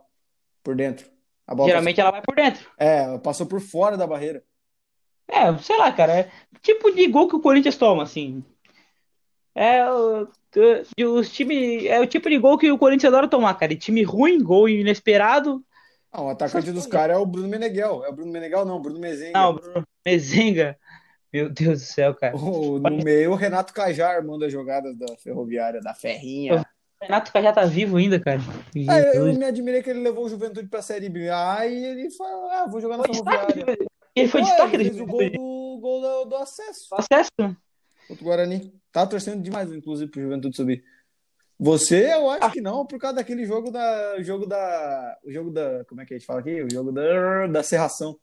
por 0.63 0.77
dentro. 0.77 1.09
Geralmente 1.65 2.01
ela 2.01 2.11
vai 2.11 2.23
por 2.23 2.35
dentro. 2.35 2.65
passou- 2.65 2.75
é, 2.79 3.19
passou 3.19 3.47
por 3.47 3.61
fora 3.61 3.97
da 3.97 4.07
barreira. 4.07 4.45
É, 5.29 5.57
sei 5.59 5.77
lá, 5.77 5.93
cara, 5.93 6.21
é 6.21 6.31
tipo 6.63 6.91
de 6.93 7.07
gol 7.09 7.29
que 7.29 7.37
o 7.37 7.41
Corinthians 7.41 7.77
toma, 7.77 8.03
assim. 8.03 8.45
É 9.55 9.91
o, 9.91 10.29
os 11.17 11.33
time, 11.33 11.87
é 11.87 11.99
o 11.99 12.07
tipo 12.07 12.29
de 12.29 12.39
gol 12.39 12.59
que 12.59 12.71
o 12.71 12.79
Corinthians 12.79 13.13
adora 13.13 13.29
tomar, 13.29 13.55
cara. 13.55 13.73
E 13.73 13.77
time 13.77 14.03
ruim, 14.03 14.43
gol 14.43 14.69
inesperado. 14.69 15.65
Ah, 16.13 16.23
o 16.23 16.29
atacante 16.29 16.71
dos 16.73 16.87
caras 16.87 17.17
é 17.17 17.19
o 17.19 17.27
Bruno 17.27 17.49
Meneghel. 17.49 18.05
É 18.05 18.09
o 18.09 18.13
Bruno 18.13 18.33
Meneghel, 18.33 18.65
não, 18.65 18.81
Bruno 18.81 18.99
Mezenga. 19.01 19.39
Não, 19.39 19.55
Bruno 19.55 19.85
Mezenga. 20.05 20.79
Meu 21.33 21.51
Deus 21.51 21.81
do 21.81 21.87
céu, 21.87 22.15
cara. 22.15 22.37
O- 22.37 22.79
no 22.79 23.03
meio, 23.03 23.33
o 23.33 23.35
Renato 23.35 23.73
Cajar 23.73 24.25
manda 24.25 24.47
as 24.47 24.53
jogadas 24.53 24.97
da 24.97 25.17
Ferroviária, 25.17 25.81
da 25.81 25.95
Ferrinha. 25.95 26.67
O 27.01 27.05
Renato 27.05 27.31
já 27.35 27.53
tá 27.53 27.65
vivo 27.65 27.97
ainda, 27.97 28.19
cara. 28.21 28.41
É, 28.75 29.09
eu 29.11 29.15
Jesus. 29.15 29.39
me 29.39 29.45
admirei 29.45 29.83
que 29.83 29.91
ele 29.91 30.01
levou 30.01 30.25
o 30.25 30.29
Juventude 30.29 30.69
pra 30.69 30.81
Série 30.81 31.09
B. 31.09 31.29
Aí 31.29 31.85
ele 31.85 32.11
falou, 32.11 32.51
ah, 32.51 32.67
vou 32.67 32.81
jogar 32.81 32.97
na 32.97 33.05
destaque, 33.05 33.53
Ferroviária. 33.53 33.87
Ele 34.17 34.29
foi 34.29 34.41
Pô, 34.41 34.47
destaque 34.47 34.77
ele 34.77 34.85
fez 34.85 35.01
o 35.01 35.07
gol 35.07 35.31
do, 35.31 35.79
gol 35.79 36.01
do, 36.01 36.25
do 36.25 36.37
acesso 36.37 36.95
acesso. 36.95 37.31
contra 38.09 38.23
o 38.23 38.25
Guarani. 38.25 38.73
Tá 38.91 39.07
torcendo 39.07 39.43
demais, 39.43 39.71
inclusive, 39.71 40.11
pro 40.11 40.23
Juventude 40.23 40.57
subir. 40.57 40.83
Você, 41.59 42.13
eu 42.13 42.31
acho 42.31 42.51
que 42.51 42.61
não, 42.61 42.87
por 42.87 42.99
causa 42.99 43.17
daquele 43.17 43.45
jogo 43.45 43.71
da. 43.71 44.23
Jogo 44.23 44.47
da. 44.47 45.19
O 45.25 45.31
jogo 45.31 45.51
da. 45.51 45.85
Como 45.85 46.01
é 46.01 46.07
que 46.07 46.15
a 46.15 46.19
gente 46.19 46.27
fala 46.27 46.41
aqui? 46.41 46.63
O 46.63 46.71
jogo 46.71 46.93
da. 46.93 47.47
Da 47.47 47.63
serração. 47.63 48.19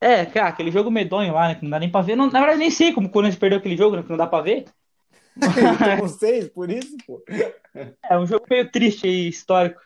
É, 0.00 0.26
cara, 0.26 0.48
aquele 0.48 0.70
jogo 0.70 0.90
medonho 0.90 1.32
lá, 1.32 1.48
né? 1.48 1.54
Que 1.54 1.62
não 1.62 1.70
dá 1.70 1.78
nem 1.78 1.90
pra 1.90 2.02
ver. 2.02 2.16
Não, 2.16 2.30
na 2.30 2.40
verdade, 2.40 2.58
nem 2.58 2.70
sei 2.70 2.92
como 2.92 3.08
o 3.08 3.10
Corinthians 3.10 3.38
perdeu 3.38 3.58
aquele 3.58 3.76
jogo, 3.76 3.96
né? 3.96 4.02
Que 4.02 4.10
não 4.10 4.16
dá 4.16 4.26
pra 4.26 4.42
ver. 4.42 4.64
Ele 5.36 5.96
tomou 5.96 6.08
seis, 6.08 6.48
por 6.48 6.70
isso, 6.70 6.96
pô. 7.06 7.22
É 8.08 8.18
um 8.18 8.26
jogo 8.26 8.44
meio 8.48 8.70
triste 8.70 9.06
aí, 9.06 9.28
histórico. 9.28 9.80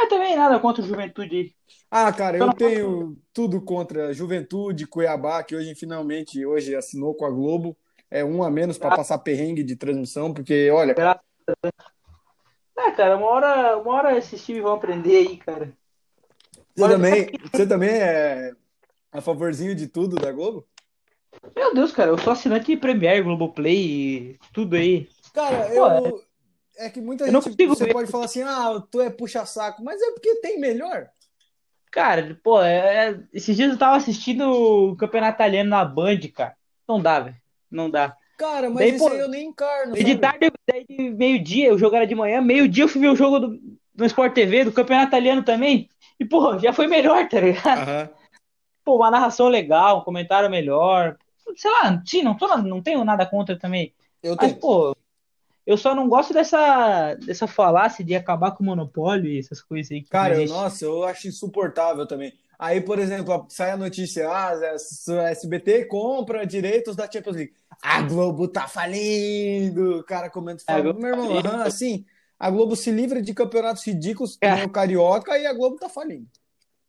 Mas 0.00 0.08
também 0.08 0.34
nada 0.34 0.58
contra 0.58 0.82
o 0.82 0.86
Juventude 0.86 1.36
aí. 1.36 1.54
Ah, 1.90 2.10
cara, 2.10 2.38
Eu 2.38 2.54
tenho 2.54 3.18
tudo 3.34 3.60
contra 3.60 4.14
Juventude, 4.14 4.86
Cuiabá, 4.86 5.42
que 5.42 5.54
hoje 5.54 5.74
finalmente 5.74 6.44
hoje 6.46 6.74
assinou 6.74 7.14
com 7.14 7.26
a 7.26 7.30
Globo. 7.30 7.76
é 8.10 8.24
um 8.24 8.42
a 8.42 8.50
menos 8.50 8.78
para 8.78 8.96
passar 8.96 9.18
perrengue 9.18 9.62
de 9.62 9.76
transmissão, 9.76 10.32
porque, 10.32 10.70
olha. 10.70 10.94
É, 12.78 12.90
cara, 12.92 13.18
uma 13.18 13.26
hora, 13.26 13.76
uma 13.76 13.92
hora 13.92 14.16
esses 14.16 14.42
times 14.42 14.62
vão 14.62 14.72
aprender 14.72 15.16
aí, 15.18 15.36
cara. 15.36 15.70
Você 16.74 16.88
também, 16.88 17.30
você 17.52 17.66
também 17.66 17.90
é 17.90 18.52
a 19.12 19.20
favorzinho 19.20 19.74
de 19.74 19.86
tudo 19.86 20.16
da 20.16 20.32
Globo? 20.32 20.66
Meu 21.54 21.74
Deus, 21.74 21.92
cara, 21.92 22.08
eu 22.10 22.16
sou 22.16 22.32
assinante 22.32 22.74
Premiere, 22.74 23.22
Globoplay, 23.22 24.38
tudo 24.50 24.76
aí. 24.76 25.10
Cara, 25.34 25.68
Pô, 25.68 25.74
eu. 25.74 26.16
É... 26.16 26.29
é... 26.86 26.90
que 26.90 27.00
muita 27.00 27.24
eu 27.24 27.42
gente 27.42 27.66
você 27.66 27.86
ver. 27.86 27.92
pode 27.92 28.10
falar 28.10 28.24
assim, 28.24 28.42
ah, 28.42 28.82
tu 28.90 29.00
é 29.00 29.10
puxa-saco, 29.10 29.82
mas 29.82 30.00
é 30.00 30.10
porque 30.12 30.36
tem 30.36 30.58
melhor. 30.58 31.08
Cara, 31.90 32.38
pô, 32.42 32.62
é... 32.62 33.20
esses 33.32 33.56
dias 33.56 33.72
eu 33.72 33.78
tava 33.78 33.96
assistindo 33.96 34.50
o 34.50 34.96
campeonato 34.96 35.36
italiano 35.36 35.70
na 35.70 35.84
Band, 35.84 36.20
cara. 36.34 36.56
Não 36.88 37.00
dá, 37.00 37.20
velho. 37.20 37.36
Não 37.70 37.90
dá. 37.90 38.16
Cara, 38.36 38.70
mas 38.70 38.78
daí, 38.78 38.94
isso 38.94 39.04
pô, 39.04 39.12
aí 39.12 39.18
eu 39.18 39.28
nem 39.28 39.48
encarno. 39.48 39.94
De 39.94 40.16
tarde, 40.16 40.50
daí 40.66 41.10
meio-dia, 41.10 41.74
o 41.74 41.78
jogo 41.78 41.94
era 41.94 42.06
de 42.06 42.14
manhã, 42.14 42.40
meio-dia 42.40 42.84
eu 42.84 42.88
fui 42.88 43.00
ver 43.00 43.10
o 43.10 43.16
jogo 43.16 43.38
do, 43.38 43.60
do 43.94 44.06
Sport 44.06 44.32
TV, 44.32 44.64
do 44.64 44.72
campeonato 44.72 45.08
italiano 45.08 45.42
também. 45.42 45.88
E, 46.18 46.24
pô, 46.24 46.58
já 46.58 46.72
foi 46.72 46.86
melhor, 46.86 47.28
tá 47.28 47.38
ligado? 47.38 47.88
Uhum. 47.88 48.08
Pô, 48.82 48.96
uma 48.96 49.10
narração 49.10 49.48
legal, 49.48 49.98
um 49.98 50.04
comentário 50.04 50.50
melhor. 50.50 51.18
Sei 51.54 51.70
lá, 51.70 52.02
sim, 52.06 52.22
não, 52.22 52.34
tô, 52.34 52.46
não 52.58 52.82
tenho 52.82 53.04
nada 53.04 53.26
contra 53.26 53.58
também. 53.58 53.94
Eu 54.22 54.36
Mas, 54.38 54.48
tenho. 54.48 54.60
pô, 54.60 54.96
eu 55.66 55.76
só 55.76 55.94
não 55.94 56.08
gosto 56.08 56.32
dessa, 56.32 57.14
dessa 57.14 57.46
falácia 57.46 58.04
de 58.04 58.14
acabar 58.14 58.52
com 58.52 58.62
o 58.62 58.66
monopólio 58.66 59.30
e 59.30 59.38
essas 59.38 59.62
coisas 59.62 59.92
aí. 59.92 60.02
Cara, 60.02 60.44
nossa, 60.46 60.84
eu 60.84 61.04
acho 61.04 61.28
insuportável 61.28 62.06
também. 62.06 62.32
Aí, 62.58 62.80
por 62.80 62.98
exemplo, 62.98 63.46
sai 63.48 63.70
a 63.70 63.76
notícia, 63.76 64.28
ah, 64.28 64.50
a 64.50 65.30
SBT 65.30 65.86
compra 65.86 66.46
direitos 66.46 66.94
da 66.94 67.10
Champions 67.10 67.36
League. 67.36 67.52
A 67.82 68.02
Globo 68.02 68.46
tá 68.48 68.68
falindo. 68.68 70.00
O 70.00 70.04
cara 70.04 70.28
comenta, 70.28 70.62
fala, 70.64 70.92
meu 70.92 71.08
irmão, 71.08 71.42
tá 71.42 71.64
assim, 71.64 72.04
a 72.38 72.50
Globo 72.50 72.76
se 72.76 72.90
livra 72.90 73.22
de 73.22 73.32
campeonatos 73.32 73.86
ridículos 73.86 74.36
como 74.36 74.54
é. 74.54 74.64
o 74.64 74.70
Carioca 74.70 75.38
e 75.38 75.46
a 75.46 75.52
Globo 75.52 75.76
tá 75.76 75.88
falindo. 75.88 76.26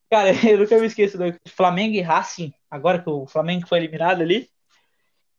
Cara, 0.09 0.31
eu 0.45 0.57
nunca 0.57 0.77
me 0.77 0.87
esqueço 0.87 1.17
do 1.17 1.33
Flamengo 1.47 1.95
e 1.95 2.01
Racing, 2.01 2.53
agora 2.69 3.01
que 3.01 3.09
o 3.09 3.25
Flamengo 3.25 3.67
foi 3.67 3.79
eliminado 3.79 4.21
ali, 4.21 4.49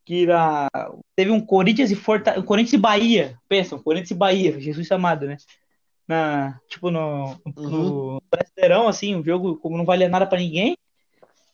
que 0.04 0.25
era, 0.25 0.68
teve 1.14 1.30
um 1.30 1.40
Corinthians 1.40 1.90
e 1.90 1.94
Fortaleza, 1.94 2.42
um 2.42 2.47
Corinthians 2.47 2.73
e 2.73 2.78
Bahia, 2.78 3.38
pensa, 3.49 3.76
um 3.76 3.82
Corinthians 3.82 4.11
e 4.11 4.14
Bahia, 4.14 4.61
Jesus 4.61 4.90
amado, 4.90 5.26
né? 5.26 5.37
Na, 6.06 6.61
tipo, 6.68 6.90
no, 6.90 7.37
uhum. 7.56 7.71
no 7.71 8.23
Brasileirão, 8.30 8.88
assim, 8.88 9.14
um 9.14 9.25
jogo 9.25 9.56
como 9.56 9.76
não 9.76 9.85
valia 9.85 10.09
nada 10.09 10.26
para 10.26 10.38
ninguém, 10.38 10.76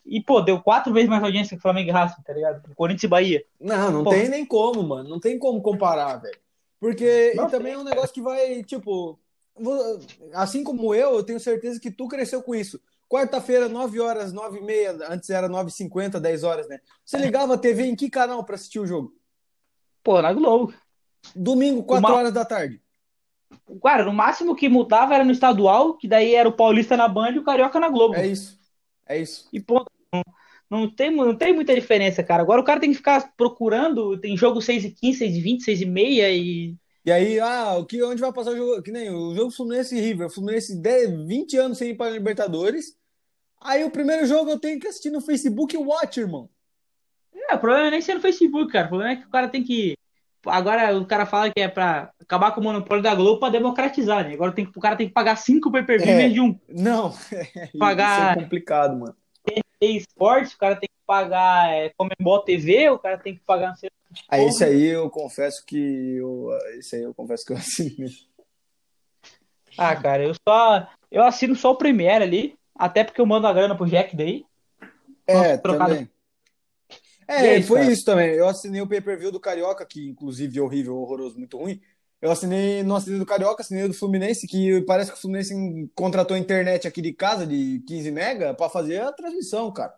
e, 0.09 0.21
pô, 0.21 0.41
deu 0.41 0.59
quatro 0.59 0.91
vezes 0.91 1.07
mais 1.07 1.23
audiência 1.23 1.55
que 1.55 1.61
Flamengo 1.61 1.89
e 1.89 1.91
Racing, 1.91 2.23
tá 2.23 2.33
ligado? 2.33 2.63
Corinthians 2.75 3.03
e 3.03 3.07
Bahia. 3.07 3.45
Não, 3.59 3.91
não 3.91 4.03
pô. 4.03 4.09
tem 4.09 4.27
nem 4.27 4.43
como, 4.43 4.81
mano. 4.81 5.07
Não 5.07 5.19
tem 5.19 5.37
como 5.37 5.61
comparar, 5.61 6.17
velho. 6.17 6.39
Porque 6.79 7.33
não 7.35 7.47
e 7.47 7.51
também 7.51 7.73
é 7.73 7.77
um 7.77 7.83
negócio 7.83 8.13
que 8.13 8.21
vai, 8.21 8.63
tipo, 8.63 9.19
assim 10.33 10.63
como 10.63 10.95
eu, 10.95 11.15
eu 11.15 11.23
tenho 11.23 11.39
certeza 11.39 11.79
que 11.79 11.91
tu 11.91 12.07
cresceu 12.07 12.41
com 12.41 12.55
isso. 12.55 12.81
Quarta-feira, 13.09 13.67
9 13.67 13.99
horas, 13.99 14.31
9 14.31 14.59
e 14.59 14.61
meia, 14.61 14.95
antes 15.09 15.31
era 15.31 15.49
9h50, 15.49 16.19
10 16.19 16.43
horas, 16.43 16.67
né? 16.67 16.79
Você 17.03 17.17
ligava 17.17 17.55
a 17.55 17.57
TV 17.57 17.85
em 17.85 17.95
que 17.95 18.07
canal 18.07 18.43
para 18.43 18.53
assistir 18.53 18.79
o 18.79 18.85
jogo? 18.85 19.11
Pô, 20.03 20.21
na 20.21 20.31
Globo. 20.31 20.71
Domingo, 21.35 21.83
4 21.83 22.07
Uma... 22.07 22.15
horas 22.15 22.31
da 22.31 22.45
tarde. 22.45 22.79
Cara, 23.81 24.05
no 24.05 24.13
máximo 24.13 24.55
que 24.55 24.69
mudava 24.69 25.15
era 25.15 25.23
no 25.23 25.31
estadual, 25.31 25.97
que 25.97 26.07
daí 26.07 26.35
era 26.35 26.47
o 26.47 26.55
Paulista 26.55 26.95
na 26.95 27.07
Band 27.07 27.31
e 27.31 27.39
o 27.39 27.43
Carioca 27.43 27.79
na 27.79 27.89
Globo. 27.89 28.13
É 28.13 28.27
isso. 28.27 28.59
É 29.07 29.17
isso. 29.17 29.49
E 29.51 29.59
ponto. 29.59 29.91
Não, 30.13 30.23
não, 30.69 30.87
tem, 30.87 31.09
não 31.09 31.35
tem 31.35 31.51
muita 31.51 31.73
diferença, 31.73 32.23
cara. 32.23 32.43
Agora 32.43 32.61
o 32.61 32.63
cara 32.63 32.79
tem 32.79 32.91
que 32.91 32.97
ficar 32.97 33.33
procurando, 33.35 34.19
tem 34.19 34.37
jogo 34.37 34.61
6 34.61 34.85
e 34.85 34.91
15, 34.91 35.17
6 35.17 35.35
e 35.35 35.41
20, 35.41 35.63
6 35.63 35.81
e 35.81 35.85
meia 35.85 36.31
e 36.31 36.75
e 37.05 37.11
aí, 37.11 37.39
ah, 37.39 37.77
o 37.77 37.85
que, 37.85 38.03
onde 38.03 38.21
vai 38.21 38.31
passar 38.31 38.51
o 38.51 38.57
jogo? 38.57 38.83
Que 38.83 38.91
nem 38.91 39.09
o 39.09 39.33
jogo 39.33 39.49
Fluminense 39.49 39.95
e 39.95 39.99
River. 39.99 40.29
Fluminense 40.29 40.75
10, 40.75 41.25
20 41.25 41.57
anos 41.57 41.77
sem 41.77 41.91
ir 41.91 41.95
para 41.95 42.07
a 42.07 42.11
Libertadores. 42.11 42.98
Aí 43.61 43.83
o 43.83 43.91
primeiro 43.91 44.25
jogo 44.25 44.51
eu 44.51 44.59
tenho 44.59 44.79
que 44.79 44.87
assistir 44.87 45.09
no 45.09 45.21
Facebook 45.21 45.75
Watch, 45.75 46.19
irmão. 46.19 46.49
É, 47.49 47.55
o 47.55 47.59
problema 47.59 47.87
é 47.87 47.91
nem 47.91 48.01
ser 48.01 48.15
no 48.15 48.21
Facebook, 48.21 48.71
cara. 48.71 48.85
O 48.85 48.89
problema 48.89 49.13
é 49.13 49.15
que 49.17 49.25
o 49.25 49.29
cara 49.29 49.47
tem 49.47 49.63
que. 49.63 49.95
Agora 50.45 50.97
o 50.97 51.05
cara 51.05 51.25
fala 51.25 51.51
que 51.51 51.59
é 51.59 51.67
pra 51.67 52.11
acabar 52.21 52.51
com 52.51 52.61
o 52.61 52.63
monopólio 52.63 53.03
da 53.03 53.13
Globo 53.13 53.39
pra 53.39 53.49
democratizar, 53.49 54.25
né? 54.25 54.33
Agora 54.33 54.53
tem, 54.53 54.69
o 54.73 54.79
cara 54.79 54.95
tem 54.95 55.07
que 55.07 55.13
pagar 55.13 55.35
cinco 55.35 55.71
pay 55.71 55.83
per 55.83 56.01
view 56.01 56.11
é, 56.11 56.29
de 56.29 56.39
um. 56.39 56.57
Não, 56.69 57.13
é, 57.33 57.67
pagar. 57.77 58.31
Isso 58.31 58.39
é 58.39 58.43
complicado, 58.43 58.97
mano. 58.97 59.15
Tem 59.79 59.95
esportes, 59.97 60.53
o 60.53 60.57
cara 60.57 60.75
tem 60.75 60.87
que 60.87 61.05
pagar 61.05 61.73
é, 61.73 61.91
Comembol 61.97 62.43
TV, 62.43 62.89
o 62.89 62.99
cara 62.99 63.17
tem 63.17 63.33
que 63.33 63.41
pagar. 63.41 63.75
Sei, 63.75 63.89
ah, 64.27 64.39
esse 64.39 64.63
aí 64.63 64.85
eu 64.85 65.09
confesso 65.09 65.65
que. 65.65 66.17
Eu, 66.17 66.49
esse 66.77 66.95
aí 66.95 67.03
eu 67.03 67.13
confesso 67.13 67.45
que 67.45 67.53
eu 67.53 67.57
assino. 67.57 68.07
Ah, 69.77 69.95
cara, 69.95 70.23
eu 70.23 70.33
só. 70.47 70.87
Eu 71.11 71.23
assino 71.23 71.55
só 71.55 71.71
o 71.71 71.77
Premiere 71.77 72.23
ali. 72.23 72.58
Até 72.79 73.03
porque 73.03 73.19
eu 73.19 73.25
mando 73.25 73.45
a 73.45 73.51
grana 73.51 73.75
pro 73.75 73.85
Jack 73.85 74.15
daí. 74.15 74.45
É, 75.27 75.57
também. 75.57 76.09
É, 77.27 77.55
aí, 77.55 77.63
foi 77.63 77.81
cara? 77.81 77.91
isso 77.91 78.05
também. 78.05 78.29
Eu 78.29 78.47
assinei 78.47 78.81
o 78.81 78.87
pay-per-view 78.87 79.33
do 79.33 79.39
Carioca, 79.39 79.85
que 79.85 80.07
inclusive 80.07 80.57
é 80.57 80.61
horrível, 80.61 80.95
horroroso, 80.95 81.37
muito 81.37 81.57
ruim. 81.57 81.81
Eu 82.21 82.31
assinei, 82.31 82.81
não 82.81 82.95
assinei 82.95 83.19
do 83.19 83.25
Carioca, 83.25 83.61
assinei 83.61 83.85
do 83.85 83.93
Fluminense, 83.93 84.47
que 84.47 84.81
parece 84.81 85.11
que 85.11 85.17
o 85.17 85.21
Fluminense 85.21 85.53
contratou 85.93 86.35
a 86.35 86.39
internet 86.39 86.87
aqui 86.87 87.01
de 87.01 87.11
casa 87.11 87.45
de 87.45 87.83
15 87.85 88.11
mega 88.11 88.53
para 88.53 88.69
fazer 88.69 89.01
a 89.01 89.11
transmissão, 89.11 89.69
cara. 89.73 89.93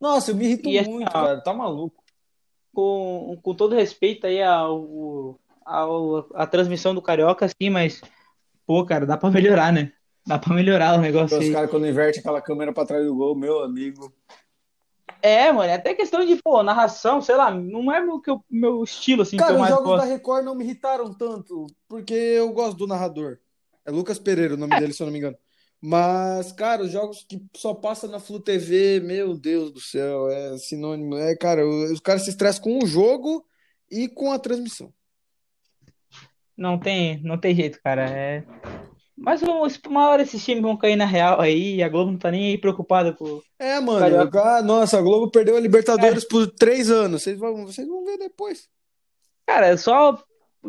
Nossa, 0.00 0.30
eu 0.30 0.36
me 0.36 0.46
irrito 0.46 0.70
e 0.70 0.82
muito, 0.82 1.12
cara. 1.12 1.38
Tá 1.42 1.52
maluco. 1.52 2.02
Com, 2.72 3.38
com 3.42 3.54
todo 3.54 3.74
respeito 3.74 4.26
aí 4.26 4.42
ao, 4.42 5.38
ao, 5.66 6.26
a 6.34 6.46
transmissão 6.46 6.94
do 6.94 7.02
Carioca, 7.02 7.46
sim, 7.46 7.68
mas, 7.68 8.00
pô, 8.66 8.86
cara, 8.86 9.04
dá 9.04 9.18
pra 9.18 9.30
melhorar, 9.30 9.70
né? 9.70 9.92
Dá 10.26 10.38
pra 10.38 10.54
melhorar 10.54 10.98
o 10.98 11.00
negócio 11.00 11.38
Os 11.38 11.50
caras, 11.50 11.70
quando 11.70 11.86
inverte 11.86 12.18
aquela 12.18 12.40
câmera 12.40 12.72
pra 12.72 12.86
trás 12.86 13.04
do 13.04 13.14
gol, 13.14 13.34
meu 13.34 13.62
amigo. 13.62 14.12
É, 15.22 15.52
mano, 15.52 15.70
é 15.70 15.74
até 15.74 15.94
questão 15.94 16.24
de, 16.24 16.36
pô, 16.36 16.62
narração, 16.62 17.20
sei 17.20 17.36
lá, 17.36 17.50
não 17.50 17.92
é 17.92 18.00
o 18.00 18.06
meu, 18.06 18.44
meu 18.50 18.84
estilo, 18.84 19.22
assim. 19.22 19.36
Cara, 19.36 19.60
os 19.60 19.68
jogos 19.68 19.84
gosto. 19.84 20.04
da 20.04 20.12
Record 20.12 20.44
não 20.44 20.54
me 20.54 20.64
irritaram 20.64 21.12
tanto, 21.12 21.66
porque 21.88 22.14
eu 22.14 22.50
gosto 22.52 22.76
do 22.76 22.86
narrador. 22.86 23.38
É 23.84 23.90
Lucas 23.90 24.18
Pereira 24.18 24.54
o 24.54 24.56
nome 24.56 24.74
é. 24.74 24.80
dele, 24.80 24.92
se 24.92 25.02
eu 25.02 25.06
não 25.06 25.12
me 25.12 25.18
engano. 25.18 25.36
Mas, 25.80 26.52
cara, 26.52 26.82
os 26.82 26.90
jogos 26.90 27.24
que 27.26 27.42
só 27.56 27.72
passam 27.72 28.10
na 28.10 28.20
Flu 28.20 28.38
TV, 28.38 29.00
meu 29.00 29.34
Deus 29.34 29.70
do 29.70 29.80
céu, 29.80 30.28
é 30.28 30.58
sinônimo. 30.58 31.16
É, 31.16 31.34
cara, 31.34 31.66
os 31.66 32.00
caras 32.00 32.22
se 32.24 32.30
estressam 32.30 32.62
com 32.62 32.78
o 32.82 32.86
jogo 32.86 33.44
e 33.90 34.06
com 34.06 34.30
a 34.30 34.38
transmissão. 34.38 34.92
Não 36.56 36.78
tem, 36.78 37.22
não 37.22 37.38
tem 37.38 37.54
jeito, 37.54 37.80
cara. 37.82 38.08
É... 38.10 38.44
Mas 39.20 39.42
uma 39.86 40.08
hora 40.08 40.22
esses 40.22 40.42
times 40.42 40.62
vão 40.62 40.78
cair 40.78 40.96
na 40.96 41.04
real 41.04 41.42
aí, 41.42 41.82
a 41.82 41.88
Globo 41.90 42.10
não 42.10 42.18
tá 42.18 42.30
nem 42.30 42.46
aí 42.46 42.58
preocupada 42.58 43.12
com. 43.12 43.42
É, 43.58 43.78
mano. 43.78 44.30
Ah, 44.34 44.62
nossa, 44.62 44.98
a 44.98 45.02
Globo 45.02 45.30
perdeu 45.30 45.58
a 45.58 45.60
Libertadores 45.60 46.24
é. 46.24 46.26
por 46.26 46.46
três 46.50 46.90
anos. 46.90 47.22
Vocês 47.22 47.38
vão, 47.38 47.66
vocês 47.66 47.86
vão 47.86 48.02
ver 48.02 48.16
depois. 48.16 48.66
Cara, 49.46 49.66
é 49.66 49.76
só. 49.76 50.18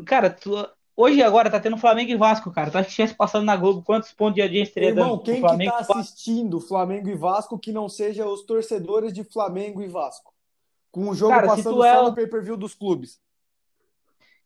Cara, 0.06 0.30
tu... 0.30 0.52
hoje 0.98 1.24
agora 1.24 1.50
tá 1.50 1.62
tendo 1.62 1.78
Flamengo 1.78 2.12
e 2.12 2.18
Vasco, 2.18 2.52
cara. 2.52 2.70
Tu 2.70 2.78
acha 2.78 2.90
que 2.90 2.96
tivesse 2.96 3.16
passando 3.16 3.46
na 3.46 3.56
Globo 3.56 3.84
quantos 3.84 4.12
pontos 4.12 4.36
de 4.36 4.42
audiência 4.42 4.74
teria 4.74 4.90
Irmão, 4.90 5.18
quem 5.20 5.40
Flamengo 5.40 5.72
que 5.72 5.88
tá 5.88 6.00
assistindo 6.00 6.60
Flamengo 6.60 7.08
e 7.08 7.16
Vasco 7.16 7.58
que 7.58 7.72
não 7.72 7.88
seja 7.88 8.28
os 8.28 8.44
torcedores 8.44 9.14
de 9.14 9.24
Flamengo 9.24 9.82
e 9.82 9.88
Vasco? 9.88 10.34
Com 10.92 11.08
o 11.08 11.16
jogo 11.16 11.34
cara, 11.34 11.48
passando 11.48 11.78
só 11.78 11.86
é... 11.86 12.04
no 12.04 12.14
pay-per-view 12.14 12.58
dos 12.58 12.74
clubes. 12.74 13.18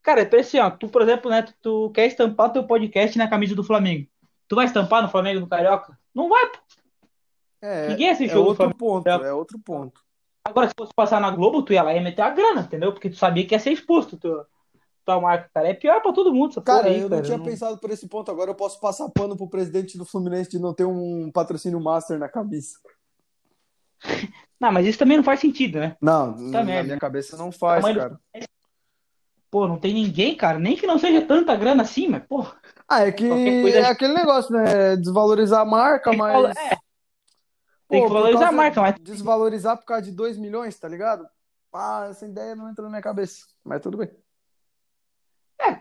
Cara, 0.06 0.22
é 0.22 0.36
assim, 0.38 0.60
ó, 0.60 0.70
tu, 0.70 0.88
por 0.88 1.02
exemplo, 1.02 1.28
né, 1.28 1.42
tu, 1.42 1.52
tu 1.60 1.90
quer 1.90 2.06
estampar 2.06 2.52
teu 2.52 2.64
podcast 2.64 3.18
na 3.18 3.28
camisa 3.28 3.56
do 3.56 3.64
Flamengo. 3.64 4.06
Tu 4.46 4.54
vai 4.54 4.64
estampar 4.64 5.02
no 5.02 5.08
Flamengo 5.08 5.40
do 5.40 5.48
Carioca? 5.48 5.98
Não 6.14 6.28
vai, 6.28 6.46
pô. 6.46 6.58
É, 7.60 7.88
Ninguém 7.88 8.10
assistiu 8.10 8.36
é 8.36 8.40
outro 8.40 8.54
Flamengo, 8.54 8.78
ponto, 8.78 9.08
é 9.08 9.32
outro 9.32 9.58
ponto. 9.58 10.00
Agora, 10.44 10.68
se 10.68 10.74
fosse 10.78 10.94
passar 10.94 11.20
na 11.20 11.28
Globo, 11.32 11.60
tu 11.64 11.72
ia 11.72 11.82
lá 11.82 11.92
e 11.92 11.96
ia 11.96 12.02
meter 12.02 12.22
a 12.22 12.30
grana, 12.30 12.60
entendeu? 12.60 12.92
Porque 12.92 13.10
tu 13.10 13.16
sabia 13.16 13.44
que 13.44 13.52
ia 13.52 13.58
ser 13.58 13.72
exposto 13.72 14.16
tu, 14.16 14.46
tua 15.04 15.20
marca, 15.20 15.50
cara. 15.52 15.70
É 15.70 15.74
pior 15.74 16.00
pra 16.00 16.12
todo 16.12 16.32
mundo. 16.32 16.62
cara, 16.62 16.86
aí, 16.86 17.00
eu 17.00 17.08
cara. 17.08 17.16
não 17.16 17.22
tinha 17.24 17.38
não... 17.38 17.44
pensado 17.44 17.76
por 17.80 17.90
esse 17.90 18.06
ponto. 18.08 18.30
Agora 18.30 18.52
eu 18.52 18.54
posso 18.54 18.78
passar 18.78 19.08
pano 19.08 19.36
pro 19.36 19.50
presidente 19.50 19.98
do 19.98 20.04
Fluminense 20.04 20.50
de 20.50 20.60
não 20.60 20.72
ter 20.72 20.84
um 20.84 21.32
patrocínio 21.32 21.80
master 21.80 22.16
na 22.16 22.28
camisa. 22.28 22.78
Não, 24.58 24.72
mas 24.72 24.86
isso 24.86 24.98
também 24.98 25.18
não 25.18 25.24
faz 25.24 25.38
sentido, 25.38 25.78
né? 25.78 25.94
Não, 26.00 26.34
na 26.34 26.64
minha 26.64 26.98
cabeça 26.98 27.36
não 27.36 27.52
faz, 27.52 27.84
cara. 27.84 28.08
Do... 28.08 28.18
Pô, 29.56 29.66
não 29.66 29.78
tem 29.78 29.94
ninguém, 29.94 30.36
cara, 30.36 30.58
nem 30.58 30.76
que 30.76 30.86
não 30.86 30.98
seja 30.98 31.22
tanta 31.22 31.56
grana 31.56 31.82
assim, 31.82 32.08
mas, 32.08 32.22
pô. 32.26 32.46
Ah, 32.86 33.06
é 33.06 33.10
que 33.10 33.26
coisa... 33.26 33.78
é 33.78 33.86
aquele 33.86 34.12
negócio, 34.12 34.52
né? 34.52 34.96
Desvalorizar 34.96 35.62
a 35.62 35.64
marca, 35.64 36.10
tem 36.10 36.18
mas. 36.18 36.52
Que... 36.52 36.58
É. 36.58 36.68
Tem 37.88 38.02
pô, 38.02 38.06
que 38.06 38.12
valorizar 38.12 38.48
a 38.48 38.52
marca, 38.52 38.82
mas. 38.82 38.96
Desvalorizar 39.00 39.78
por 39.78 39.86
causa 39.86 40.02
de 40.02 40.12
2 40.12 40.36
milhões, 40.36 40.78
tá 40.78 40.86
ligado? 40.86 41.26
Ah, 41.72 42.08
essa 42.10 42.26
ideia 42.26 42.54
não 42.54 42.68
entra 42.68 42.82
na 42.82 42.90
minha 42.90 43.00
cabeça, 43.00 43.46
mas 43.64 43.80
tudo 43.80 43.96
bem. 43.96 44.10
É, 45.58 45.80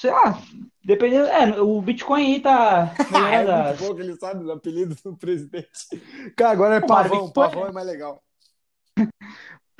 sei 0.00 0.10
lá, 0.10 0.38
dependendo. 0.82 1.26
É, 1.26 1.60
o 1.60 1.82
Bitcoin 1.82 2.36
aí 2.36 2.40
tá. 2.40 2.94
é 3.30 3.64
muito 3.64 3.78
pouco, 3.78 4.00
ele 4.00 4.16
sabe 4.16 4.42
o 4.42 4.52
apelido 4.52 4.96
do 5.04 5.14
presidente. 5.18 5.68
Cara, 6.34 6.52
agora 6.52 6.76
é 6.76 6.80
Pavão, 6.80 7.30
Pavão 7.30 7.66
é 7.66 7.72
mais 7.72 7.86
legal. 7.86 8.22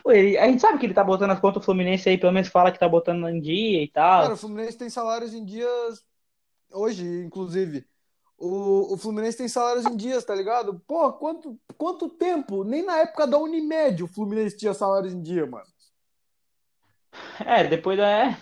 Pô, 0.03 0.11
ele, 0.11 0.37
a 0.37 0.47
gente 0.47 0.61
sabe 0.61 0.79
que 0.79 0.87
ele 0.87 0.95
tá 0.95 1.05
botando 1.05 1.31
as 1.31 1.41
contas 1.41 1.63
do 1.63 1.65
Fluminense 1.65 2.09
aí, 2.09 2.19
pelo 2.19 2.33
menos 2.33 2.49
fala 2.49 2.73
que 2.73 2.79
tá 2.79 2.89
botando 2.89 3.29
em 3.29 3.41
dia 3.41 3.83
e 3.83 3.89
tal. 3.89 4.23
Cara, 4.23 4.35
o 4.35 4.37
Fluminense 4.37 4.77
tem 4.77 4.91
salários 4.91 5.33
em 5.33 5.45
dias. 5.45 6.03
Hoje, 6.73 7.05
inclusive. 7.25 7.87
O, 8.37 8.95
o 8.95 8.97
Fluminense 8.97 9.39
tem 9.39 9.47
salários 9.47 9.87
em 9.87 9.97
dias, 9.97 10.25
tá 10.25 10.35
ligado? 10.35 10.83
Pô, 10.87 11.13
quanto, 11.13 11.57
quanto 11.77 12.09
tempo? 12.09 12.65
Nem 12.65 12.85
na 12.85 12.99
época 12.99 13.27
da 13.27 13.39
Unimed 13.39 14.03
o 14.03 14.09
Fluminense 14.09 14.57
tinha 14.57 14.75
salários 14.75 15.13
em 15.13 15.23
dia, 15.23 15.47
mano. 15.47 15.67
É, 17.47 17.63
depois 17.63 17.97
da. 17.97 18.09
É, 18.09 18.37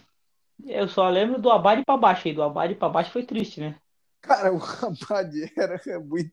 eu 0.65 0.89
só 0.89 1.09
lembro 1.09 1.41
do 1.41 1.51
Abade 1.51 1.85
pra 1.85 1.99
baixo 1.99 2.29
aí. 2.29 2.35
Do 2.35 2.43
Abade 2.43 2.75
pra 2.75 2.89
baixo 2.89 3.11
foi 3.11 3.25
triste, 3.25 3.61
né? 3.61 3.79
Cara, 4.23 4.53
o 4.53 4.59
Abade 4.83 5.53
era 5.57 5.79
muito. 6.01 6.33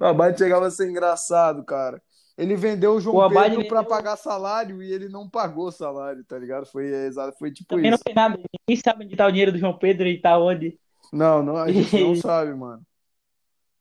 O 0.00 0.04
Abade 0.04 0.38
chegava 0.38 0.66
a 0.66 0.70
ser 0.70 0.88
engraçado, 0.88 1.64
cara. 1.64 2.02
Ele 2.38 2.54
vendeu 2.54 2.94
o 2.94 3.00
João 3.00 3.16
O 3.16 3.20
Abade 3.20 3.56
Pedro 3.56 3.68
pra 3.68 3.80
vendeu- 3.80 3.90
pagar 3.96 4.16
salário 4.16 4.80
e 4.80 4.92
ele 4.92 5.08
não 5.08 5.28
pagou 5.28 5.72
salário, 5.72 6.22
tá 6.24 6.38
ligado? 6.38 6.66
Foi, 6.66 6.86
exato, 6.86 7.36
foi 7.36 7.50
tipo 7.50 7.68
Também 7.70 7.90
não 7.90 7.96
isso. 7.96 8.04
tem 8.04 8.14
nada. 8.14 8.36
Ninguém 8.68 8.80
sabe 8.80 9.04
onde 9.04 9.16
tá 9.16 9.26
o 9.26 9.30
dinheiro 9.30 9.50
do 9.50 9.58
João 9.58 9.76
Pedro 9.76 10.06
e 10.06 10.20
tá 10.20 10.38
onde. 10.38 10.78
Não, 11.12 11.42
não, 11.42 11.56
a 11.56 11.70
gente 11.72 11.98
não 12.00 12.14
sabe, 12.16 12.54
mano. 12.54 12.80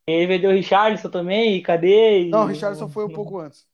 Ele 0.07 0.25
vendeu 0.25 0.49
o 0.49 0.53
Richardson 0.53 1.09
também, 1.09 1.55
e 1.57 1.61
cadê? 1.61 2.21
E- 2.23 2.29
Não, 2.29 2.43
o 2.45 2.47
Richardson 2.47 2.89
foi 2.89 3.05
um 3.05 3.13
pouco 3.13 3.37
antes. 3.39 3.67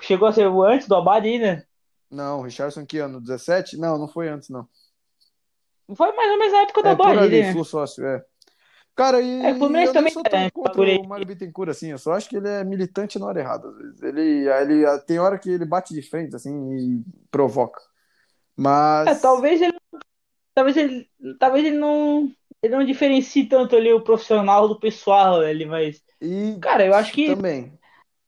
Chegou 0.00 0.26
a 0.26 0.32
ser 0.32 0.46
antes 0.48 0.88
do 0.88 0.96
Abade 0.96 1.28
ainda? 1.28 1.66
Não, 2.10 2.40
o 2.40 2.42
Richardson 2.42 2.84
que 2.86 2.98
ano? 2.98 3.20
17? 3.20 3.76
Não, 3.76 3.98
não 3.98 4.08
foi 4.08 4.28
antes, 4.28 4.48
não. 4.48 4.66
Foi 5.94 6.10
mais 6.12 6.30
ou 6.32 6.38
menos 6.38 6.52
na 6.52 6.62
época 6.62 6.82
do 6.82 6.88
É 6.88 6.96
por 6.96 7.02
Abade, 7.06 7.18
ali, 7.20 7.42
né? 7.42 7.64
Sócio, 7.64 8.04
é. 8.04 8.24
Cara, 8.98 9.22
e 9.22 9.46
É, 9.46 9.52
o 9.52 9.58
Fluminense 9.58 9.86
eu 9.86 9.92
também 9.92 10.12
sou 10.12 10.24
tão 10.24 10.40
né, 10.40 10.50
contra 10.50 10.82
o 10.82 11.08
Mário 11.08 11.24
Bittencourt, 11.24 11.70
assim, 11.70 11.92
eu 11.92 11.98
só 11.98 12.14
acho 12.14 12.28
que 12.28 12.36
ele 12.36 12.48
é 12.48 12.64
militante 12.64 13.16
na 13.16 13.26
hora 13.26 13.38
errada, 13.38 13.68
às 13.68 13.76
vezes. 13.76 14.02
Ele, 14.02 14.48
ele, 14.48 14.98
tem 15.06 15.20
hora 15.20 15.38
que 15.38 15.48
ele 15.48 15.64
bate 15.64 15.94
de 15.94 16.02
frente, 16.02 16.34
assim, 16.34 16.72
e 16.74 17.04
provoca. 17.30 17.80
Mas... 18.56 19.06
É, 19.06 19.14
talvez 19.14 19.62
ele. 19.62 19.78
Talvez 20.52 20.76
ele. 20.76 21.08
Talvez 21.38 21.64
ele 21.64 21.78
não. 21.78 22.28
Ele 22.60 22.74
não 22.74 22.84
diferencie 22.84 23.46
tanto 23.46 23.76
ali 23.76 23.92
o 23.92 24.02
profissional 24.02 24.66
do 24.66 24.80
pessoal 24.80 25.42
ali, 25.42 25.64
mas. 25.64 26.02
E 26.20 26.58
Cara, 26.60 26.84
eu 26.84 26.92
acho 26.92 27.12
que. 27.12 27.36
também. 27.36 27.78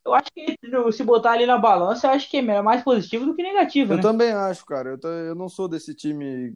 Eu 0.04 0.14
acho 0.14 0.30
que 0.32 0.56
se 0.92 1.02
botar 1.02 1.32
ali 1.32 1.46
na 1.46 1.58
balança, 1.58 2.06
eu 2.06 2.12
acho 2.12 2.30
que 2.30 2.36
é 2.36 2.62
mais 2.62 2.82
positivo 2.82 3.26
do 3.26 3.34
que 3.34 3.42
negativo, 3.42 3.92
Eu 3.92 3.96
né? 3.96 4.02
também 4.02 4.30
acho, 4.30 4.64
cara. 4.64 4.90
Eu, 4.90 4.98
tô- 4.98 5.08
eu 5.08 5.34
não 5.34 5.48
sou 5.48 5.66
desse 5.68 5.94
time. 5.96 6.54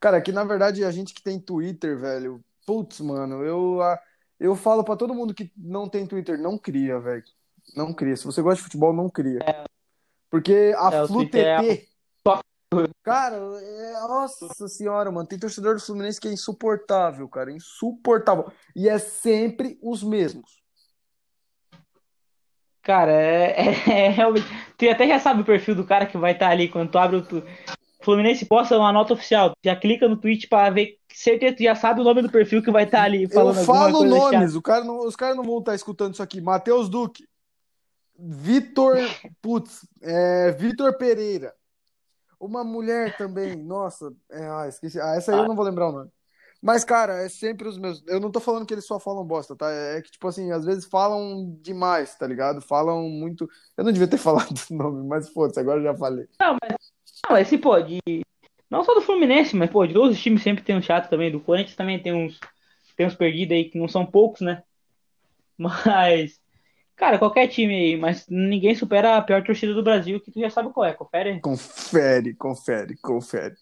Cara, 0.00 0.22
que 0.22 0.32
na 0.32 0.42
verdade 0.42 0.82
a 0.84 0.90
gente 0.90 1.12
que 1.12 1.22
tem 1.22 1.38
Twitter, 1.38 1.98
velho. 1.98 2.42
Putz, 2.66 3.00
mano, 3.00 3.42
eu, 3.44 3.78
eu 4.38 4.54
falo 4.54 4.84
pra 4.84 4.96
todo 4.96 5.14
mundo 5.14 5.34
que 5.34 5.52
não 5.56 5.88
tem 5.88 6.06
Twitter, 6.06 6.38
não 6.38 6.56
cria, 6.56 6.98
velho. 7.00 7.24
Não 7.76 7.92
cria. 7.92 8.16
Se 8.16 8.24
você 8.24 8.42
gosta 8.42 8.56
de 8.56 8.64
futebol, 8.64 8.92
não 8.92 9.08
cria. 9.08 9.40
Porque 10.30 10.74
a 10.76 10.88
É, 10.88 11.72
é. 11.74 11.86
Cara, 13.02 13.36
é- 13.36 13.92
nossa 14.08 14.66
senhora, 14.68 15.10
mano. 15.10 15.26
Tem 15.28 15.38
torcedor 15.38 15.74
do 15.74 15.80
Fluminense 15.80 16.20
que 16.20 16.28
é 16.28 16.32
insuportável, 16.32 17.28
cara. 17.28 17.52
Insuportável. 17.52 18.50
E 18.74 18.88
é 18.88 18.98
sempre 18.98 19.78
os 19.82 20.02
mesmos. 20.02 20.62
Cara, 22.82 23.12
é, 23.12 23.54
é- 23.90 24.06
é 24.06 24.08
realmente. 24.08 24.46
Tu 24.78 24.88
até 24.88 25.06
já 25.06 25.18
sabe 25.20 25.42
o 25.42 25.44
perfil 25.44 25.74
do 25.74 25.84
cara 25.84 26.06
que 26.06 26.16
vai 26.16 26.32
estar 26.32 26.48
ali 26.48 26.68
quando 26.68 26.90
tu 26.90 26.98
abre 26.98 27.16
o. 27.16 27.22
tu- 27.22 27.44
Fluminense 28.02 28.44
posta 28.44 28.78
uma 28.78 28.92
nota 28.92 29.14
oficial. 29.14 29.52
Já 29.64 29.76
clica 29.76 30.08
no 30.08 30.16
tweet 30.16 30.48
pra 30.48 30.70
ver. 30.70 30.98
Certeza, 31.12 31.56
já 31.60 31.74
sabe 31.74 32.00
o 32.00 32.04
nome 32.04 32.22
do 32.22 32.30
perfil 32.30 32.62
que 32.62 32.70
vai 32.70 32.84
estar 32.84 33.02
ali 33.02 33.24
Eu 33.24 33.30
falando 33.30 33.58
alguma 33.58 33.78
falo 33.78 34.04
nomes, 34.04 34.54
o 34.54 34.62
cara 34.62 34.84
não, 34.84 35.00
os 35.00 35.14
caras 35.14 35.36
não 35.36 35.44
vão 35.44 35.58
estar 35.58 35.74
escutando 35.74 36.14
isso 36.14 36.22
aqui. 36.22 36.40
Matheus 36.40 36.88
Duque, 36.88 37.24
Vitor, 38.18 38.96
putz, 39.42 39.86
é, 40.00 40.52
Vitor 40.52 40.96
Pereira, 40.96 41.54
uma 42.40 42.64
mulher 42.64 43.16
também, 43.16 43.56
nossa, 43.56 44.12
é, 44.30 44.46
ah, 44.46 44.66
esqueci, 44.68 45.00
ah, 45.00 45.14
essa 45.16 45.32
aí 45.32 45.38
eu 45.38 45.46
não 45.46 45.54
vou 45.54 45.64
lembrar 45.64 45.88
o 45.88 45.92
nome. 45.92 46.10
Mas, 46.62 46.84
cara, 46.84 47.24
é 47.24 47.28
sempre 47.28 47.66
os 47.66 47.76
meus. 47.76 48.04
Eu 48.06 48.20
não 48.20 48.30
tô 48.30 48.38
falando 48.38 48.64
que 48.64 48.72
eles 48.72 48.86
só 48.86 49.00
falam 49.00 49.24
bosta, 49.26 49.56
tá? 49.56 49.68
É 49.68 50.00
que, 50.00 50.12
tipo 50.12 50.28
assim, 50.28 50.52
às 50.52 50.64
vezes 50.64 50.84
falam 50.84 51.58
demais, 51.60 52.14
tá 52.14 52.24
ligado? 52.24 52.60
Falam 52.60 53.08
muito. 53.08 53.50
Eu 53.76 53.82
não 53.82 53.90
devia 53.90 54.06
ter 54.06 54.16
falado 54.18 54.54
o 54.70 54.74
nome, 54.74 55.08
mas 55.08 55.28
foda-se, 55.30 55.58
agora 55.58 55.80
eu 55.80 55.84
já 55.84 55.96
falei. 55.96 56.28
Não, 56.38 56.56
mas 56.62 56.76
se 57.46 57.58
pô, 57.58 57.80
de. 57.80 58.00
Não 58.70 58.84
só 58.84 58.94
do 58.94 59.02
Fluminense, 59.02 59.54
mas 59.54 59.70
pô, 59.70 59.86
de 59.86 59.94
todos 59.94 60.16
os 60.16 60.22
times 60.22 60.42
sempre 60.42 60.64
tem 60.64 60.76
um 60.76 60.82
chato 60.82 61.08
também. 61.10 61.30
Do 61.30 61.40
Corinthians 61.40 61.76
também 61.76 62.02
tem 62.02 62.12
uns. 62.12 62.38
Tem 62.96 63.06
uns 63.06 63.14
perdidos 63.14 63.56
aí 63.56 63.64
que 63.64 63.78
não 63.78 63.88
são 63.88 64.04
poucos, 64.04 64.40
né? 64.40 64.62
Mas. 65.56 66.40
Cara, 66.94 67.18
qualquer 67.18 67.48
time 67.48 67.74
aí, 67.74 67.96
mas 67.96 68.26
ninguém 68.28 68.76
supera 68.76 69.16
a 69.16 69.22
pior 69.22 69.42
torcida 69.42 69.74
do 69.74 69.82
Brasil, 69.82 70.20
que 70.20 70.30
tu 70.30 70.38
já 70.38 70.48
sabe 70.50 70.70
qual 70.70 70.86
é. 70.86 70.92
Confere? 70.92 71.40
Confere, 71.40 72.34
confere, 72.34 72.96
confere. 72.98 73.54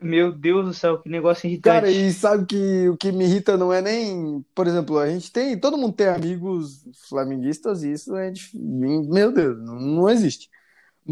Meu 0.00 0.32
Deus 0.32 0.64
do 0.64 0.72
céu, 0.72 0.98
que 0.98 1.10
negócio 1.10 1.46
irritante. 1.46 1.74
Cara, 1.74 1.90
e 1.90 2.10
sabe 2.10 2.46
que 2.46 2.88
o 2.88 2.96
que 2.96 3.12
me 3.12 3.24
irrita 3.24 3.58
não 3.58 3.70
é 3.70 3.82
nem, 3.82 4.42
por 4.54 4.66
exemplo, 4.66 4.98
a 4.98 5.10
gente 5.10 5.30
tem, 5.30 5.58
todo 5.58 5.76
mundo 5.76 5.92
tem 5.92 6.06
amigos 6.06 6.86
flamenguistas 7.06 7.82
e 7.82 7.92
isso 7.92 8.16
é, 8.16 8.32
meu 8.54 9.30
Deus, 9.30 9.58
não, 9.58 9.78
não 9.78 10.08
existe. 10.08 10.48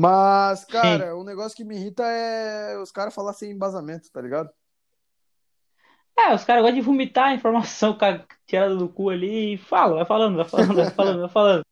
Mas, 0.01 0.65
cara, 0.65 1.17
o 1.17 1.25
negócio 1.25 1.57
que 1.57 1.65
me 1.65 1.75
irrita 1.77 2.05
é 2.05 2.79
os 2.79 2.93
caras 2.93 3.13
falar 3.13 3.33
sem 3.33 3.51
embasamento, 3.51 4.09
tá 4.13 4.21
ligado? 4.21 4.49
É, 6.17 6.33
os 6.33 6.45
caras 6.45 6.63
gostam 6.63 6.79
de 6.81 6.87
vomitar 6.87 7.27
a 7.29 7.35
informação 7.35 7.97
ca- 7.99 8.25
tirada 8.47 8.77
do 8.77 8.89
cu 8.89 9.11
ali 9.11 9.55
e 9.55 9.59
fala, 9.59 9.97
vai 9.97 10.05
falando, 10.05 10.37
vai 10.37 10.45
falando, 10.45 10.75
vai 10.77 10.91
falando, 10.91 11.21
vai 11.23 11.29
falando. 11.29 11.63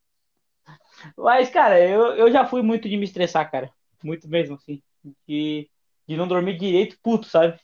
Mas, 1.16 1.50
cara, 1.50 1.78
eu, 1.80 2.14
eu 2.16 2.32
já 2.32 2.44
fui 2.44 2.62
muito 2.62 2.88
de 2.88 2.96
me 2.96 3.04
estressar, 3.04 3.48
cara. 3.48 3.70
Muito 4.02 4.28
mesmo, 4.28 4.56
assim. 4.56 4.82
De, 5.26 5.70
de 6.08 6.16
não 6.16 6.26
dormir 6.26 6.58
direito, 6.58 6.98
puto, 7.00 7.28
sabe? 7.28 7.56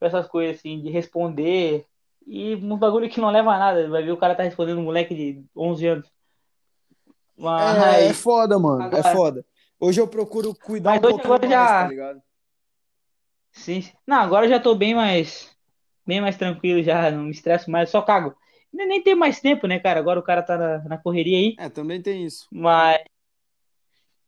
Com 0.00 0.06
essas 0.06 0.26
coisas, 0.26 0.56
assim, 0.58 0.80
de 0.80 0.88
responder. 0.90 1.84
E 2.26 2.54
um 2.54 2.78
bagulho 2.78 3.10
que 3.10 3.20
não 3.20 3.30
leva 3.30 3.52
a 3.52 3.58
nada. 3.58 3.90
Vai 3.90 4.02
ver 4.02 4.12
o 4.12 4.16
cara 4.16 4.34
tá 4.34 4.42
respondendo 4.42 4.78
um 4.78 4.84
moleque 4.84 5.14
de 5.14 5.44
11 5.54 5.86
anos. 5.86 6.10
Mas. 7.36 7.82
É, 7.98 8.06
é 8.06 8.14
foda, 8.14 8.58
mano, 8.58 8.82
é 8.82 8.86
Agora- 8.86 9.12
foda. 9.12 9.44
Hoje 9.78 10.00
eu 10.00 10.08
procuro 10.08 10.54
cuidar 10.54 10.90
Mas 10.90 10.98
um 10.98 11.02
pouquinho 11.02 11.34
agora 11.34 11.48
mais, 11.48 11.68
já- 11.70 11.82
tá 11.82 11.88
ligado? 11.88 12.22
Sim. 13.52 13.84
Não, 14.06 14.18
agora 14.18 14.46
eu 14.46 14.50
já 14.50 14.60
tô 14.60 14.74
bem 14.74 14.94
mais. 14.94 15.54
Bem 16.06 16.20
mais 16.20 16.36
tranquilo 16.36 16.82
já, 16.82 17.10
não 17.10 17.24
me 17.24 17.30
estresso 17.32 17.70
mais, 17.70 17.90
só 17.90 18.00
cago. 18.00 18.34
Nem, 18.72 19.02
tenho 19.02 19.16
mais 19.16 19.40
tempo, 19.40 19.66
né, 19.66 19.78
cara? 19.80 19.98
Agora 19.98 20.20
o 20.20 20.22
cara 20.22 20.42
tá 20.42 20.56
na, 20.56 20.78
na 20.84 20.98
correria 20.98 21.38
aí. 21.38 21.56
É, 21.58 21.68
também 21.68 22.00
tem 22.00 22.24
isso. 22.24 22.46
Mas. 22.50 23.02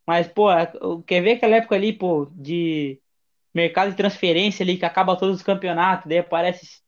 Mas, 0.06 0.26
pô, 0.26 0.48
a- 0.48 0.72
quer 1.06 1.20
ver 1.22 1.32
aquela 1.32 1.56
época 1.56 1.74
ali, 1.74 1.92
pô, 1.92 2.28
de 2.32 2.98
mercado 3.54 3.90
de 3.90 3.96
transferência 3.96 4.62
ali, 4.62 4.78
que 4.78 4.84
acaba 4.86 5.16
todos 5.18 5.36
os 5.36 5.42
campeonatos, 5.42 6.08
daí 6.08 6.18
aparece. 6.18 6.80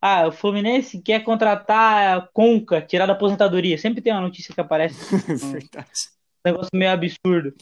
Ah, 0.00 0.26
o 0.26 0.32
Fluminense 0.32 1.00
quer 1.00 1.22
contratar 1.24 2.18
a 2.18 2.20
Conca, 2.32 2.82
tirar 2.82 3.06
da 3.06 3.12
aposentadoria. 3.14 3.78
Sempre 3.78 4.02
tem 4.02 4.12
uma 4.12 4.20
notícia 4.20 4.52
que 4.54 4.60
aparece. 4.60 4.96
Um 5.44 5.52
Verdade. 5.52 5.90
negócio 6.44 6.70
meio 6.74 6.90
absurdo. 6.90 7.54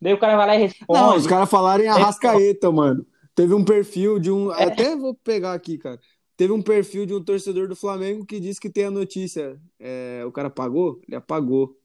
Daí 0.00 0.12
o 0.12 0.18
cara 0.18 0.36
vai 0.36 0.46
lá 0.46 0.56
e 0.56 0.62
responde. 0.62 1.00
Não, 1.00 1.16
os 1.16 1.26
caras 1.26 1.48
falarem 1.48 1.88
Arrascaeta, 1.88 2.70
mano. 2.70 3.06
Teve 3.34 3.54
um 3.54 3.64
perfil 3.64 4.18
de 4.18 4.30
um. 4.30 4.50
Até 4.50 4.94
vou 4.96 5.14
pegar 5.14 5.54
aqui, 5.54 5.76
cara. 5.78 5.98
Teve 6.36 6.52
um 6.52 6.62
perfil 6.62 7.06
de 7.06 7.14
um 7.14 7.22
torcedor 7.22 7.68
do 7.68 7.76
Flamengo 7.76 8.26
que 8.26 8.40
disse 8.40 8.60
que 8.60 8.70
tem 8.70 8.84
a 8.84 8.90
notícia. 8.90 9.60
É, 9.78 10.22
o 10.26 10.32
cara 10.32 10.48
apagou? 10.48 11.00
Ele 11.06 11.16
apagou. 11.16 11.76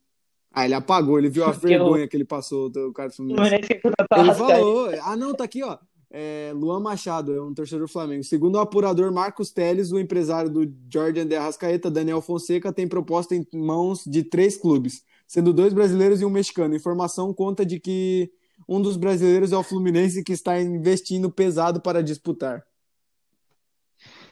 Ah, 0.52 0.65
ele 0.65 0.74
apagou, 0.74 1.19
ele 1.19 1.30
viu 1.30 1.45
a 1.45 1.52
vergonha 1.54 2.08
que 2.08 2.17
ele 2.17 2.26
passou 2.26 2.69
do 2.69 2.91
cara 2.91 3.10
do 3.10 3.15
Fluminense. 3.15 3.56
Ele 3.56 4.34
falou. 4.34 4.89
Ah, 5.04 5.15
não, 5.15 5.34
tá 5.34 5.43
aqui, 5.43 5.63
ó. 5.63 5.78
É, 6.12 6.52
Luan 6.56 6.80
Machado, 6.80 7.36
é 7.36 7.41
um 7.41 7.54
torcedor 7.54 7.86
do 7.86 7.91
Flamengo. 7.91 8.24
Segundo 8.24 8.56
o 8.56 8.60
apurador 8.60 9.12
Marcos 9.12 9.52
Teles, 9.52 9.91
o 9.91 10.00
empresário 10.00 10.50
do 10.50 10.72
Jordan 10.91 11.28
de 11.28 11.36
Arrascaeta, 11.36 11.91
Daniel 11.91 12.22
Fonseca, 12.22 12.74
tem 12.74 12.88
proposta 12.88 13.36
em 13.36 13.45
mãos 13.54 14.04
de 14.06 14.24
três 14.24 14.58
clubes, 14.58 15.04
sendo 15.29 15.53
dois 15.53 15.73
brasileiros 15.73 16.21
e 16.21 16.25
um 16.25 16.29
mexicano. 16.31 16.75
Informação 16.75 17.31
conta 17.33 17.63
de 17.63 17.79
que 17.79 18.31
um 18.67 18.81
dos 18.81 18.97
brasileiros 18.97 19.51
é 19.53 19.57
o 19.57 19.63
Fluminense, 19.63 20.23
que 20.23 20.33
está 20.33 20.59
investindo 20.59 21.31
pesado 21.31 21.79
para 21.79 22.01
disputar. 22.03 22.65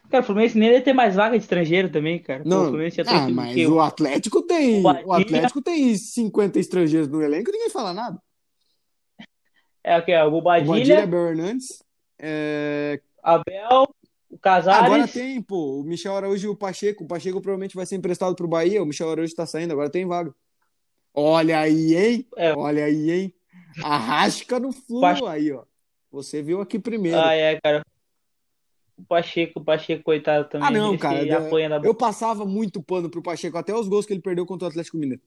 Cara, 0.09 0.23
o 0.23 0.25
Fluminense 0.25 0.57
nem 0.57 0.69
deve 0.69 0.81
ter 0.81 0.93
mais 0.93 1.15
vaga 1.15 1.37
de 1.37 1.43
estrangeiro 1.43 1.91
também, 1.91 2.19
cara. 2.21 2.45
Pô, 2.49 2.49
o 2.49 2.49
Não, 2.49 2.65
Fluminense 2.69 2.95
já 2.97 3.03
ah, 3.05 3.27
o 3.27 3.31
mas 3.31 3.55
o 3.67 3.79
Atlético 3.79 4.41
tem. 4.41 4.81
o. 4.81 4.83
O 4.83 5.13
Atlético 5.13 5.61
tem 5.61 5.95
50 5.95 6.59
estrangeiros 6.59 7.07
no 7.09 7.21
elenco 7.21 7.49
e 7.49 7.53
ninguém 7.53 7.69
fala 7.69 7.93
nada. 7.93 8.21
É 9.83 9.97
o 9.97 10.03
que? 10.05 10.15
O 10.17 10.31
O 10.37 10.41
Badilha, 10.41 11.05
Bobadilha, 11.05 11.07
Bel 11.07 11.27
Hernandes. 11.27 11.83
é, 12.19 13.01
Abel, 13.21 13.83
o 14.29 14.35
Agora 14.71 15.07
Casares. 15.07 15.13
tem, 15.13 15.41
pô, 15.41 15.79
o 15.81 15.83
Michel 15.83 16.15
Araújo 16.15 16.47
e 16.47 16.49
o 16.49 16.55
Pacheco. 16.55 17.03
O 17.03 17.07
Pacheco 17.07 17.41
provavelmente 17.41 17.75
vai 17.75 17.85
ser 17.85 17.95
emprestado 17.95 18.35
pro 18.35 18.47
Bahia. 18.47 18.81
O 18.81 18.85
Michel 18.85 19.09
Araújo 19.11 19.35
tá 19.35 19.45
saindo, 19.45 19.71
agora 19.71 19.89
tem 19.89 20.05
vaga. 20.05 20.33
Olha 21.19 21.61
aí, 21.61 21.95
hein? 21.95 22.27
É. 22.37 22.53
Olha 22.53 22.85
aí, 22.85 23.09
hein? 23.09 23.33
Arrasca 23.83 24.59
no 24.59 24.71
flu 24.71 25.01
Pache- 25.01 25.25
aí, 25.25 25.51
ó. 25.51 25.63
Você 26.11 26.43
viu 26.43 26.61
aqui 26.61 26.77
primeiro. 26.77 27.17
Ah, 27.19 27.33
é, 27.33 27.59
cara. 27.59 27.83
O 28.95 29.03
Pacheco, 29.03 29.59
o 29.59 29.63
Pacheco, 29.63 30.03
coitado 30.03 30.47
também. 30.47 30.67
Ah, 30.67 30.71
não, 30.71 30.95
cara, 30.95 31.37
apanha 31.39 31.69
da 31.69 31.77
Eu 31.77 31.95
passava 31.95 32.45
muito 32.45 32.83
pano 32.83 33.09
pro 33.09 33.21
Pacheco, 33.23 33.57
até 33.57 33.73
os 33.73 33.87
gols 33.87 34.05
que 34.05 34.13
ele 34.13 34.21
perdeu 34.21 34.45
contra 34.45 34.67
o 34.67 34.69
Atlético 34.69 34.97
Mineiro. 34.97 35.21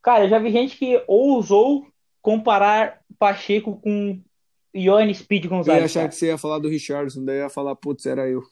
Cara, 0.00 0.24
eu 0.24 0.28
já 0.28 0.38
vi 0.38 0.52
gente 0.52 0.76
que 0.76 1.02
ousou 1.08 1.84
comparar 2.22 3.00
Pacheco 3.18 3.80
com 3.80 4.20
Ione 4.72 5.14
Speed 5.14 5.46
Eu 5.46 5.50
ia 5.50 5.56
Gonzalez. 5.56 5.84
achar 5.84 6.00
cara. 6.00 6.08
que 6.10 6.14
você 6.14 6.26
ia 6.26 6.38
falar 6.38 6.60
do 6.60 6.68
Richardson, 6.68 7.24
daí 7.24 7.38
eu 7.38 7.42
ia 7.44 7.50
falar, 7.50 7.74
putz, 7.74 8.06
era 8.06 8.28
eu. 8.28 8.42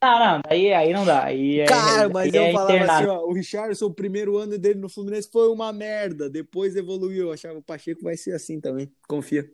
Não, 0.00 0.18
não, 0.18 0.40
aí, 0.48 0.72
aí 0.72 0.92
não 0.92 1.04
dá. 1.04 1.24
Aí 1.24 1.60
é, 1.60 1.64
Cara, 1.66 2.08
mas 2.08 2.32
aí 2.32 2.38
eu 2.38 2.44
é 2.44 2.52
falava 2.52 2.72
internado. 2.76 3.10
assim, 3.10 3.18
ó, 3.18 3.26
o 3.26 3.32
Richardson, 3.32 3.86
o 3.86 3.94
primeiro 3.94 4.36
ano 4.36 4.56
dele 4.56 4.78
no 4.78 4.88
Fluminense 4.88 5.28
foi 5.30 5.48
uma 5.48 5.72
merda, 5.72 6.30
depois 6.30 6.76
evoluiu. 6.76 7.26
Eu 7.26 7.32
achava 7.32 7.58
o 7.58 7.62
Pacheco 7.62 8.04
vai 8.04 8.16
ser 8.16 8.32
assim 8.32 8.60
também. 8.60 8.90
Confia. 9.08 9.50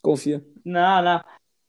Confia. 0.00 0.44
Não, 0.64 1.02
não. 1.02 1.24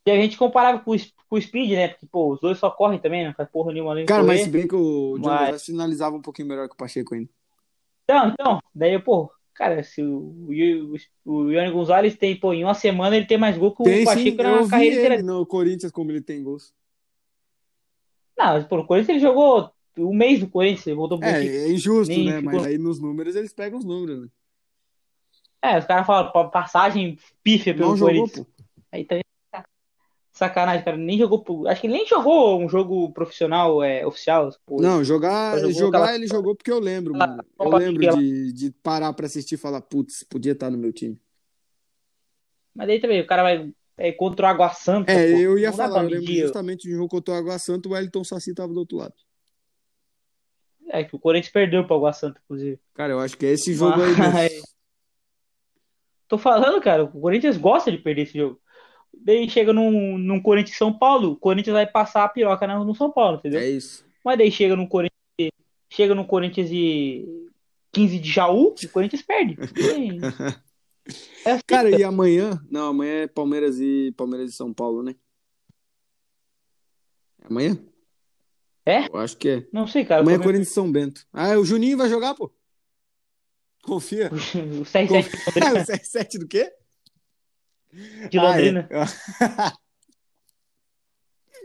E 0.06 0.12
a 0.12 0.15
gente 0.15 0.38
comparava 0.38 0.80
com 0.80 0.95
com 1.30 1.36
o 1.36 1.41
Speed, 1.41 1.71
né? 1.71 1.88
Porque, 1.89 2.08
pô, 2.08 2.34
os 2.34 2.41
dois 2.41 2.58
só 2.58 2.71
correm 2.71 2.97
também, 2.99 3.25
não 3.25 3.34
faz 3.34 3.47
porra 3.49 3.71
nenhuma 3.71 4.04
Cara, 4.06 4.23
mas 4.23 4.41
se 4.41 4.49
bem 4.49 4.67
que 4.67 4.73
o 4.75 5.13
Diogo 5.19 5.28
Mas- 5.30 5.63
finalizava 5.63 6.15
um 6.15 6.21
pouquinho 6.21 6.47
melhor 6.47 6.67
que 6.67 6.73
o 6.73 6.78
Pacheco 6.78 7.13
ainda. 7.13 7.30
Então, 8.04 8.28
então, 8.30 8.60
daí, 8.73 8.97
pô, 8.97 9.32
cara, 9.54 9.84
se 9.84 10.02
o, 10.02 10.36
o, 10.47 10.95
o 11.32 11.52
Ione 11.52 11.71
Gonzalez 11.71 12.17
tem, 12.17 12.36
pô, 12.36 12.52
em 12.52 12.63
uma 12.63 12.73
semana 12.73 13.15
ele 13.15 13.28
tem 13.28 13.38
mais 13.38 13.56
gol 13.56 13.75
que 13.75 13.84
o 13.84 13.86
Tem 13.86 13.99
sim, 13.99 14.06
Pacheco 14.06 14.41
eu 14.41 14.62
na 14.63 14.67
carreira 14.69 14.95
inteira. 14.95 15.21
no 15.23 15.45
Corinthians 15.45 15.91
como 15.91 16.12
ele 16.12 16.21
tem 16.21 16.41
gols. 16.41 16.73
Não, 18.39 18.58
no 18.58 18.88
Corinthians 18.88 19.10
ele 19.10 19.19
jogou 19.19 19.69
o 19.97 20.13
mês 20.13 20.39
do 20.39 20.47
Corinthians, 20.49 20.88
ele 20.88 20.95
voltou 20.95 21.19
pro 21.19 21.28
É, 21.28 21.45
é 21.45 21.69
injusto, 21.71 22.17
né? 22.23 22.38
ficou- 22.38 22.54
Mas 22.54 22.65
aí 22.65 22.78
nos 22.78 23.02
números 23.02 23.36
eles 23.36 23.52
pegam 23.54 23.78
os 23.78 23.84
números, 23.84 24.21
né? 24.21 24.28
É, 25.62 25.78
os 25.78 25.84
caras 25.86 26.08
falam, 26.08 26.32
passagem 26.49 27.19
pífia 27.43 27.75
pelo 27.75 27.89
Não 27.89 27.99
Corinthians. 27.99 28.47
Aí 28.89 29.04
também. 29.04 29.23
Sacanagem, 30.32 30.86
cara. 30.86 30.95
Nem 30.95 31.17
jogou. 31.17 31.67
Acho 31.67 31.82
que 31.82 31.88
ele 31.88 31.95
nem 31.97 32.08
jogou 32.08 32.62
um 32.62 32.69
jogo 32.69 33.12
profissional 33.12 33.84
é, 33.84 34.06
oficial. 34.08 34.49
Não, 34.71 35.04
jogar, 35.04 35.58
jogou 35.60 35.73
jogar 35.73 35.99
aquela- 35.99 36.15
ele 36.15 36.28
jogou 36.28 36.56
porque 36.56 36.71
eu 36.71 36.80
lembro, 36.80 37.13
mano. 37.13 37.43
Eu 37.60 37.69
lembro 37.71 38.08
de, 38.15 38.54
de 38.54 38.71
parar 38.71 39.12
pra 39.12 39.25
assistir 39.25 39.56
e 39.56 39.58
falar, 39.58 39.82
putz, 39.82 40.23
podia 40.23 40.54
estar 40.54 40.69
no 40.71 40.78
meu 40.78 40.93
time. 40.93 41.19
Mas 42.73 42.88
daí 42.88 43.02
também, 43.02 43.19
o 43.19 43.28
cara 43.28 43.43
vai 43.43 43.69
é, 44.00 44.14
contra 44.14 44.48
o 44.48 44.50
Água 44.50 44.70
Santa. 44.70 45.12
É, 45.12 45.34
pô. 45.34 45.38
eu 45.38 45.60
ia 45.60 45.74
falar, 45.74 46.04
eu 46.04 46.10
lembro 46.10 46.34
justamente 46.34 46.88
do 46.88 46.96
jogo 46.96 47.10
contra 47.10 47.34
o 47.34 47.38
Água 47.38 47.60
Santa, 47.60 47.90
o 47.90 47.92
Wellington 47.92 48.24
Saci 48.24 48.56
tava 48.56 48.74
do 48.74 48.80
outro 48.80 48.98
lado. 48.98 49.14
É, 50.88 51.04
que 51.04 51.16
o 51.16 51.20
Corinthians 51.20 51.52
perdeu 51.52 51.86
pro 51.86 51.98
Água 51.98 52.14
Santa, 52.14 52.40
inclusive. 52.44 52.80
Cara, 52.94 53.12
eu 53.14 53.20
acho 53.20 53.38
que 53.38 53.46
é 53.46 53.52
esse 53.52 53.74
jogo 53.74 54.02
aí 54.02 54.16
Mas- 54.18 54.34
mesmo. 54.34 54.64
Tô 56.30 56.38
falando, 56.38 56.80
cara, 56.80 57.04
o 57.04 57.22
Corinthians 57.22 57.58
gosta 57.58 57.92
de 57.92 57.98
perder 57.98 58.22
esse 58.22 58.38
jogo. 58.38 58.60
Daí 59.14 59.50
chega 59.50 59.74
num, 59.74 60.18
num 60.18 60.42
Corinthians 60.42 60.78
São 60.78 60.94
Paulo, 60.94 61.32
o 61.32 61.36
Corinthians 61.36 61.74
vai 61.74 61.88
passar 61.88 62.24
a 62.24 62.30
piroca 62.30 62.66
no, 62.68 62.86
no 62.86 62.96
São 62.96 63.12
Paulo, 63.12 63.38
entendeu? 63.38 63.60
É 63.60 63.68
isso. 63.68 64.06
Mas 64.24 64.38
daí 64.38 64.52
chega 64.52 64.76
no 64.76 64.88
Corinthians, 64.88 65.52
chega 65.90 66.16
no 66.16 66.26
Corinthians 66.26 66.70
e 66.72 67.28
15 67.92 68.20
de 68.20 68.32
Jaú, 68.32 68.76
o 68.82 68.90
Corinthians 68.90 69.24
perde. 69.24 69.58
É 71.45 71.52
assim, 71.52 71.63
Cara, 71.65 71.89
e 71.89 72.04
amanhã? 72.04 72.62
Não, 72.69 72.89
amanhã 72.89 73.24
é 73.24 73.28
Palmeiras 73.28 73.80
e 73.80 74.13
Palmeiras 74.15 74.52
e 74.52 74.56
São 74.56 74.74
Paulo, 74.74 75.04
né? 75.04 75.15
É 77.41 77.48
Amanhã? 77.48 77.78
É? 78.86 79.08
Eu 79.08 79.17
acho 79.17 79.38
que 79.38 79.50
é. 79.50 79.67
não 79.72 79.86
sei, 79.88 80.06
cara. 80.06 80.22
Amanhã 80.22 80.38
é 80.38 80.43
Corinthians 80.43 80.69
e 80.69 80.74
São 80.74 80.91
Bento. 80.91 81.26
Ah, 81.32 81.58
o 81.58 81.65
Juninho 81.65 81.98
vai 81.98 82.10
jogar, 82.10 82.34
pô. 82.36 82.52
Confia. 83.84 84.30
O 84.34 84.84
CR7 84.84 85.08
Confia. 85.08 85.74
o 85.74 85.86
CR7 85.86 86.39
do 86.39 86.48
quê? 86.48 86.72
de 88.30 88.38
Londrina. 88.39 88.88
Ah, 88.91 89.74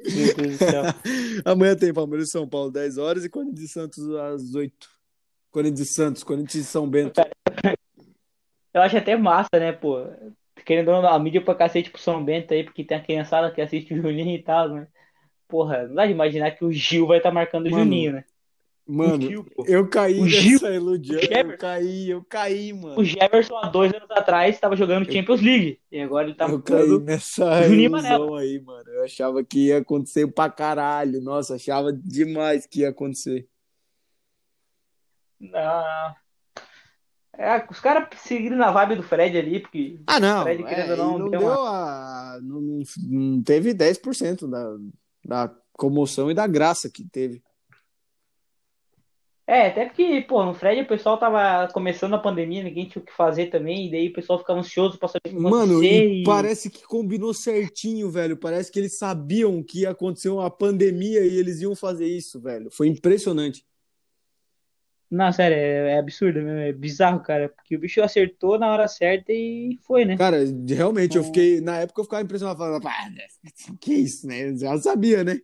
Meu 0.04 0.34
Deus 0.34 0.52
do 0.52 0.58
céu. 0.58 0.84
é. 0.84 0.94
Amanhã 1.44 1.74
tem 1.74 1.92
Palmeiras 1.92 2.28
e 2.28 2.30
São 2.30 2.46
Paulo, 2.46 2.70
10 2.70 2.98
horas, 2.98 3.24
e 3.24 3.28
Corinthians 3.28 3.60
e 3.60 3.68
Santos 3.68 4.10
às 4.10 4.54
8. 4.54 4.90
Corinthians 5.50 5.88
e 5.88 5.92
Santos, 5.92 6.22
Corinthians 6.22 6.66
e 6.66 6.68
São 6.68 6.88
Bento. 6.88 7.20
Eu 8.74 8.82
acho 8.82 8.96
até 8.96 9.16
massa, 9.16 9.48
né, 9.54 9.72
pô? 9.72 9.98
Querendo 10.66 10.90
ou 10.90 11.00
não, 11.00 11.08
a 11.08 11.18
mídia 11.18 11.40
pra 11.40 11.54
cacete 11.54 11.90
pro 11.90 12.00
São 12.00 12.24
Bento 12.24 12.52
aí, 12.52 12.64
porque 12.64 12.84
tem 12.84 12.96
a 12.96 13.02
criançada 13.02 13.50
que 13.50 13.60
assiste 13.60 13.94
o 13.94 13.96
Juninho 14.02 14.34
e 14.34 14.42
tal, 14.42 14.68
né? 14.68 14.88
Porra, 15.46 15.86
não 15.86 15.94
dá 15.94 16.06
de 16.06 16.12
imaginar 16.12 16.50
que 16.52 16.64
o 16.64 16.72
Gil 16.72 17.06
vai 17.06 17.18
estar 17.18 17.30
marcando 17.30 17.66
o 17.66 17.70
Mano, 17.70 17.84
Juninho, 17.84 18.12
né? 18.14 18.24
Mano, 18.86 19.24
O 19.24 19.28
Gil, 19.28 19.46
eu 19.66 19.88
caí 19.88 20.20
O 20.20 20.28
Gil- 20.28 20.52
nessa 20.60 20.74
ilusão. 20.74 21.16
o 21.18 21.50
Eu 21.52 21.56
caí, 21.58 22.10
eu 22.10 22.24
caí, 22.24 22.72
mano. 22.72 23.00
O 23.00 23.04
Jefferson, 23.04 23.56
há 23.56 23.68
dois 23.68 23.94
anos 23.94 24.10
atrás, 24.10 24.54
estava 24.54 24.74
jogando 24.76 25.10
Champions 25.10 25.40
League. 25.40 25.80
E 25.92 26.00
agora 26.00 26.26
ele 26.26 26.34
tá 26.34 26.46
Eu 26.48 26.60
caí 26.60 26.76
marcando. 26.78 27.00
nessa 27.00 27.62
Juninho 27.62 27.90
ilusão 27.90 28.34
aí, 28.34 28.60
mano. 28.60 28.90
Eu 28.90 29.04
achava 29.04 29.44
que 29.44 29.68
ia 29.68 29.78
acontecer 29.78 30.26
pra 30.32 30.50
caralho. 30.50 31.20
Nossa, 31.20 31.54
achava 31.54 31.92
demais 31.92 32.66
que 32.66 32.80
ia 32.80 32.88
acontecer. 32.90 33.46
Não. 35.38 36.23
É, 37.38 37.66
os 37.70 37.80
caras 37.80 38.08
seguiram 38.20 38.56
na 38.56 38.70
vibe 38.70 38.96
do 38.96 39.02
Fred 39.02 39.36
ali, 39.36 39.60
porque 39.60 39.98
Ah, 40.06 40.20
não. 40.20 40.42
Fred, 40.42 40.62
é, 40.64 40.96
não, 40.96 41.18
não 41.18 41.30
deu 41.30 41.40
uma- 41.40 41.54
a. 41.54 42.40
Não, 42.42 42.60
não- 43.08 43.42
teve 43.42 43.74
10% 43.74 44.46
da, 44.48 44.76
da 45.24 45.54
comoção 45.72 46.30
e 46.30 46.34
da 46.34 46.46
graça 46.46 46.90
que 46.90 47.04
teve. 47.04 47.42
É, 49.46 49.66
até 49.66 49.84
porque, 49.84 50.22
pô, 50.26 50.42
no 50.42 50.54
Fred 50.54 50.80
o 50.80 50.86
pessoal 50.88 51.18
tava 51.18 51.70
começando 51.70 52.14
a 52.14 52.18
pandemia, 52.18 52.62
ninguém 52.62 52.88
tinha 52.88 53.02
o 53.02 53.04
que 53.04 53.12
fazer 53.12 53.46
também, 53.50 53.86
e 53.86 53.90
daí 53.90 54.08
o 54.08 54.12
pessoal 54.14 54.38
ficava 54.38 54.58
ansioso 54.60 54.98
pra 54.98 55.06
saber 55.06 55.28
o 55.28 55.36
que 55.36 55.38
Mano, 55.38 55.84
e 55.84 56.22
e... 56.22 56.24
parece 56.24 56.70
que 56.70 56.82
combinou 56.86 57.34
certinho, 57.34 58.10
velho. 58.10 58.38
Parece 58.38 58.72
que 58.72 58.78
eles 58.78 58.96
sabiam 58.96 59.62
que 59.62 59.80
ia 59.80 59.90
acontecer 59.90 60.30
uma 60.30 60.50
pandemia 60.50 61.20
e 61.26 61.36
eles 61.36 61.60
iam 61.60 61.76
fazer 61.76 62.06
isso, 62.06 62.40
velho. 62.40 62.70
Foi 62.70 62.88
impressionante. 62.88 63.66
Não, 65.14 65.30
sério, 65.30 65.56
é, 65.56 65.92
é 65.92 65.98
absurdo 65.98 66.40
mesmo, 66.42 66.58
é 66.58 66.72
bizarro, 66.72 67.20
cara, 67.20 67.48
porque 67.48 67.76
o 67.76 67.78
bicho 67.78 68.02
acertou 68.02 68.58
na 68.58 68.72
hora 68.72 68.88
certa 68.88 69.32
e 69.32 69.78
foi, 69.82 70.04
né? 70.04 70.16
Cara, 70.16 70.38
realmente, 70.68 71.16
eu 71.16 71.22
fiquei. 71.22 71.60
Na 71.60 71.78
época 71.78 72.00
eu 72.00 72.04
ficava 72.04 72.22
impressionado, 72.22 72.58
falando, 72.58 72.82
pá, 72.82 73.08
que 73.80 73.94
isso, 73.94 74.26
né? 74.26 74.50
Eu 74.50 74.56
já 74.58 74.76
sabia, 74.78 75.22
né? 75.22 75.40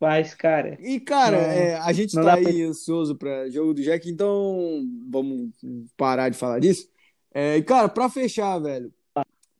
Mas, 0.00 0.34
cara, 0.34 0.76
E, 0.80 0.98
cara, 0.98 1.36
Não, 1.36 1.44
é, 1.44 1.76
a 1.76 1.92
gente 1.92 2.14
tá 2.14 2.22
dá 2.24 2.36
pra- 2.36 2.50
aí 2.50 2.62
ansioso 2.62 3.16
pra 3.16 3.48
jogo 3.48 3.72
do 3.72 3.80
Jack, 3.82 4.10
então 4.10 4.82
vamos 5.08 5.50
parar 5.96 6.28
de 6.28 6.36
falar 6.36 6.58
disso. 6.58 6.88
É, 7.32 7.56
e, 7.56 7.62
cara, 7.62 7.88
pra 7.88 8.10
fechar, 8.10 8.58
velho. 8.58 8.92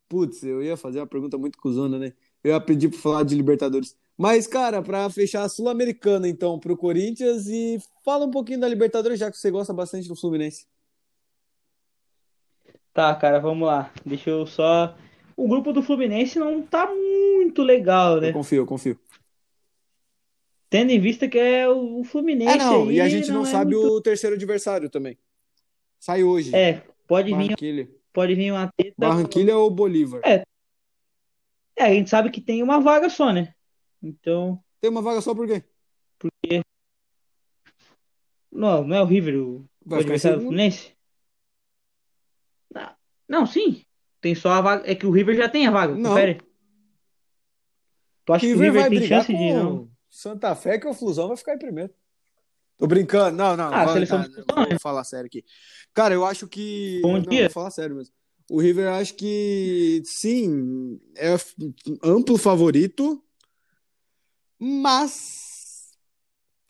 Putz, 0.09 0.43
eu 0.43 0.63
ia 0.63 0.77
fazer 0.77 0.99
uma 1.01 1.07
pergunta 1.07 1.39
muito 1.39 1.59
cuzona, 1.59 1.99
né? 1.99 2.13
Eu 2.43 2.51
ia 2.53 2.61
pedir 2.61 2.89
pra 2.91 2.99
falar 2.99 3.23
de 3.23 3.35
Libertadores. 3.35 3.97
Mas, 4.17 4.47
cara, 4.47 4.81
pra 4.81 5.11
fechar 5.11 5.43
a 5.43 5.49
Sul-Americana, 5.49 6.29
então, 6.29 6.59
pro 6.59 6.77
Corinthians 6.77 7.47
e 7.49 7.79
fala 8.05 8.25
um 8.25 8.31
pouquinho 8.31 8.61
da 8.61 8.69
Libertadores, 8.69 9.19
já 9.19 9.31
que 9.31 9.37
você 9.37 9.51
gosta 9.51 9.73
bastante 9.73 10.07
do 10.09 10.15
Fluminense. 10.17 10.67
tá, 12.93 13.15
cara, 13.17 13.41
vamos 13.41 13.67
lá. 13.67 13.93
Deixa 14.07 14.31
eu 14.31 14.47
só. 14.47 14.97
O 15.37 15.49
grupo 15.49 15.73
do 15.73 15.83
Fluminense 15.83 16.39
não 16.39 16.63
tá 16.63 16.87
muito 16.95 17.61
legal, 17.63 18.17
Eu 18.17 18.21
né? 18.21 18.33
confio, 18.33 18.59
eu 18.63 18.67
confio. 18.67 18.99
Tendo 20.71 20.91
em 20.91 21.01
vista 21.01 21.29
que 21.29 21.39
é 21.39 21.69
o 21.69 22.05
Fluminense 22.05 22.55
É, 22.55 22.57
não, 22.59 22.91
e 22.91 23.01
a 23.01 23.09
gente 23.09 23.31
não, 23.33 23.43
é 23.43 23.47
sabe 23.47 23.75
muito- 23.75 23.95
o 23.95 24.01
terceiro 24.01 24.37
adversário 24.37 24.89
também. 24.89 25.19
Sai 25.99 26.23
hoje. 26.23 26.55
É, 26.55 26.83
pode 27.07 27.29
vir, 27.33 27.49
Barranquilha. 27.49 27.89
pode 28.13 28.35
vir 28.35 28.53
uma 28.53 28.71
treta. 28.77 28.95
Barranquilha 28.97 29.57
ou 29.57 29.71
Bolívar? 29.71 30.21
É. 30.25 30.45
É, 31.77 31.85
a 31.85 31.91
gente 31.93 32.09
sabe 32.11 32.31
que 32.31 32.41
tem 32.41 32.63
uma 32.63 32.79
vaga 32.81 33.11
só, 33.11 33.33
né? 33.33 33.53
Então, 34.05 34.63
Tem 34.83 34.91
uma 34.91 35.01
vaga 35.01 35.23
só 35.23 35.35
por 35.35 35.47
quê? 35.47 35.65
não, 38.53 38.85
não 38.85 38.97
é 38.97 39.03
o 39.03 39.07
River 39.07 39.37
o, 39.37 39.69
Vai 39.85 40.01
adversário 40.01 40.39
do? 40.39 40.43
Fluminense? 40.45 40.95
Não, 42.73 42.95
não, 43.29 43.47
sim. 43.47 43.83
Tem 44.21 44.35
só 44.35 44.51
a 44.51 44.61
vaga. 44.61 44.91
É 44.91 44.95
que 44.95 45.07
o 45.07 45.11
River 45.11 45.37
já 45.37 45.49
tem 45.49 45.67
a 45.67 45.71
vaga, 45.71 45.95
Não. 45.95 46.11
confere. 46.11 46.41
Tu 48.25 48.33
acha 48.33 48.47
que 48.47 48.53
o 48.53 48.57
River 48.57 48.67
River 48.67 48.81
vai 48.83 48.91
tem 48.91 48.99
brigar 48.99 49.21
chance 49.21 49.33
com 49.33 49.39
de 49.39 49.53
não? 49.53 49.91
Santa 50.09 50.55
Fé 50.55 50.79
que 50.79 50.87
o 50.87 50.95
Flusão 50.95 51.29
vai 51.29 51.37
ficar 51.37 51.55
em 51.55 51.59
primeiro. 51.59 51.93
Tô 52.79 52.87
brincando. 52.87 53.37
Não, 53.37 53.57
não. 53.57 53.73
Ah, 53.73 53.83
a 53.83 53.85
vai, 53.85 53.95
seleção 53.95 54.23
do 54.23 54.33
Flusão, 54.33 54.63
né? 54.63 54.67
vou 54.71 54.81
falar 54.81 55.05
sério 55.05 55.27
aqui. 55.27 55.45
Cara, 55.93 56.15
eu 56.15 56.25
acho 56.25 56.47
que. 56.47 57.01
Bom 57.03 57.15
não, 57.15 57.23
dia. 57.23 57.43
vou 57.43 57.51
falar 57.51 57.71
sério 57.71 57.97
mesmo. 57.97 58.15
O 58.51 58.61
River, 58.61 58.87
eu 58.87 58.95
acho 58.95 59.15
que 59.15 60.03
sim, 60.05 61.01
é 61.17 61.35
amplo 62.03 62.37
favorito, 62.37 63.23
mas. 64.59 65.97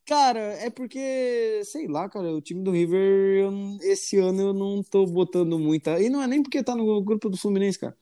Cara, 0.07 0.41
é 0.41 0.71
porque, 0.71 1.63
sei 1.65 1.89
lá, 1.89 2.09
cara, 2.11 2.35
o 2.35 2.41
time 2.43 2.63
do 2.63 2.71
River, 2.73 3.01
eu 3.45 3.79
esse 3.83 4.19
ano 4.19 4.41
eu 4.43 4.55
não 4.55 4.83
tô 4.83 5.07
botando 5.07 5.59
muita. 5.59 6.01
E 6.01 6.11
não 6.11 6.23
é 6.23 6.27
nem 6.27 6.43
porque 6.43 6.63
tá 6.63 6.77
no 6.77 7.03
grupo 7.03 7.31
do 7.31 7.39
Fluminense, 7.39 7.79
cara. 7.79 7.97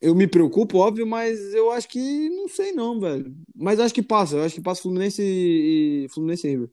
Eu 0.00 0.14
me 0.14 0.28
preocupo, 0.28 0.78
óbvio, 0.78 1.06
mas 1.06 1.54
eu 1.54 1.72
acho 1.72 1.88
que 1.88 2.30
não 2.30 2.48
sei 2.48 2.72
não, 2.72 3.00
velho. 3.00 3.34
Mas 3.54 3.80
acho 3.80 3.94
que 3.94 4.02
passa, 4.02 4.36
eu 4.36 4.44
acho 4.44 4.56
que 4.56 4.62
passa 4.62 4.82
Fluminense 4.82 5.22
e 5.22 6.08
Fluminense 6.10 6.46
e 6.46 6.50
River. 6.50 6.70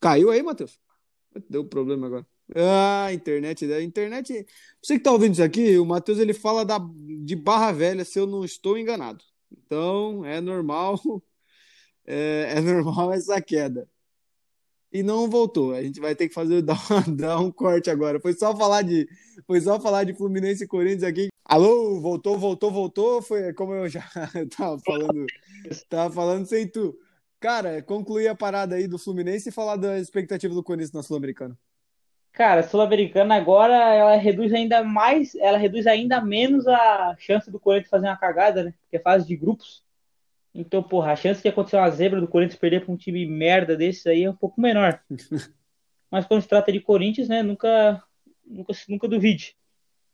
Caiu 0.00 0.30
aí, 0.30 0.42
Matheus? 0.42 0.80
Deu 1.50 1.64
problema 1.68 2.06
agora. 2.08 2.26
Ah, 2.54 3.12
internet, 3.12 3.70
a 3.72 3.82
internet. 3.82 4.46
Você 4.82 4.94
que 4.96 5.02
tá 5.04 5.12
ouvindo 5.12 5.34
isso 5.34 5.42
aqui, 5.42 5.78
o 5.78 5.84
Matheus 5.84 6.18
ele 6.18 6.32
fala 6.32 6.64
da, 6.64 6.78
de 7.24 7.36
Barra 7.36 7.72
Velha, 7.72 8.04
se 8.04 8.18
eu 8.18 8.26
não 8.26 8.44
estou 8.44 8.78
enganado. 8.78 9.22
Então, 9.52 10.24
é 10.24 10.40
normal. 10.40 10.98
é, 12.06 12.54
é 12.56 12.60
normal 12.60 13.12
essa 13.12 13.40
queda. 13.40 13.88
E 14.92 15.02
não 15.02 15.28
voltou. 15.28 15.74
A 15.74 15.82
gente 15.82 16.00
vai 16.00 16.14
ter 16.14 16.28
que 16.28 16.34
fazer 16.34 16.62
dar, 16.62 16.78
dar 17.08 17.38
um 17.40 17.50
corte 17.52 17.90
agora. 17.90 18.20
Foi 18.20 18.32
só 18.32 18.56
falar 18.56 18.82
de, 18.82 19.06
foi 19.46 19.60
só 19.60 19.78
falar 19.80 20.04
de 20.04 20.14
Fluminense 20.14 20.64
e 20.64 20.66
Corinthians 20.66 21.04
aqui. 21.04 21.28
Alô, 21.44 22.00
voltou, 22.00 22.38
voltou, 22.38 22.70
voltou. 22.70 23.22
Foi 23.22 23.52
como 23.52 23.74
eu 23.74 23.88
já 23.88 24.02
tava 24.56 24.78
falando, 24.80 25.26
tava 25.88 26.14
falando 26.14 26.46
sem 26.46 26.66
tu. 26.66 26.98
Cara, 27.40 27.82
concluir 27.82 28.28
a 28.28 28.34
parada 28.34 28.74
aí 28.76 28.88
do 28.88 28.98
Fluminense 28.98 29.48
e 29.50 29.52
falar 29.52 29.76
da 29.76 29.98
expectativa 29.98 30.54
do 30.54 30.62
Corinthians 30.62 30.92
na 30.92 31.02
Sul-Americana. 31.02 31.56
Cara, 32.32 32.62
Sul-Americana 32.62 33.34
agora 33.34 33.74
ela 33.74 34.16
reduz 34.16 34.52
ainda 34.52 34.84
mais, 34.84 35.34
ela 35.34 35.58
reduz 35.58 35.86
ainda 35.86 36.20
menos 36.20 36.66
a 36.68 37.16
chance 37.18 37.50
do 37.50 37.58
Corinthians 37.58 37.90
fazer 37.90 38.06
uma 38.06 38.16
cagada, 38.16 38.64
né? 38.64 38.74
Porque 38.82 38.96
é 38.96 39.00
fase 39.00 39.26
de 39.26 39.36
grupos. 39.36 39.82
Então, 40.54 40.82
porra, 40.82 41.12
a 41.12 41.16
chance 41.16 41.42
de 41.42 41.48
acontecer 41.48 41.76
uma 41.76 41.90
zebra 41.90 42.20
do 42.20 42.28
Corinthians 42.28 42.58
perder 42.58 42.84
para 42.84 42.92
um 42.92 42.96
time 42.96 43.26
merda 43.26 43.76
desse 43.76 44.08
aí 44.08 44.24
é 44.24 44.30
um 44.30 44.36
pouco 44.36 44.60
menor. 44.60 45.00
Mas 46.10 46.26
quando 46.26 46.42
se 46.42 46.48
trata 46.48 46.72
de 46.72 46.80
Corinthians, 46.80 47.28
né, 47.28 47.42
nunca, 47.42 48.02
nunca, 48.46 48.72
nunca 48.88 49.08
duvide. 49.08 49.56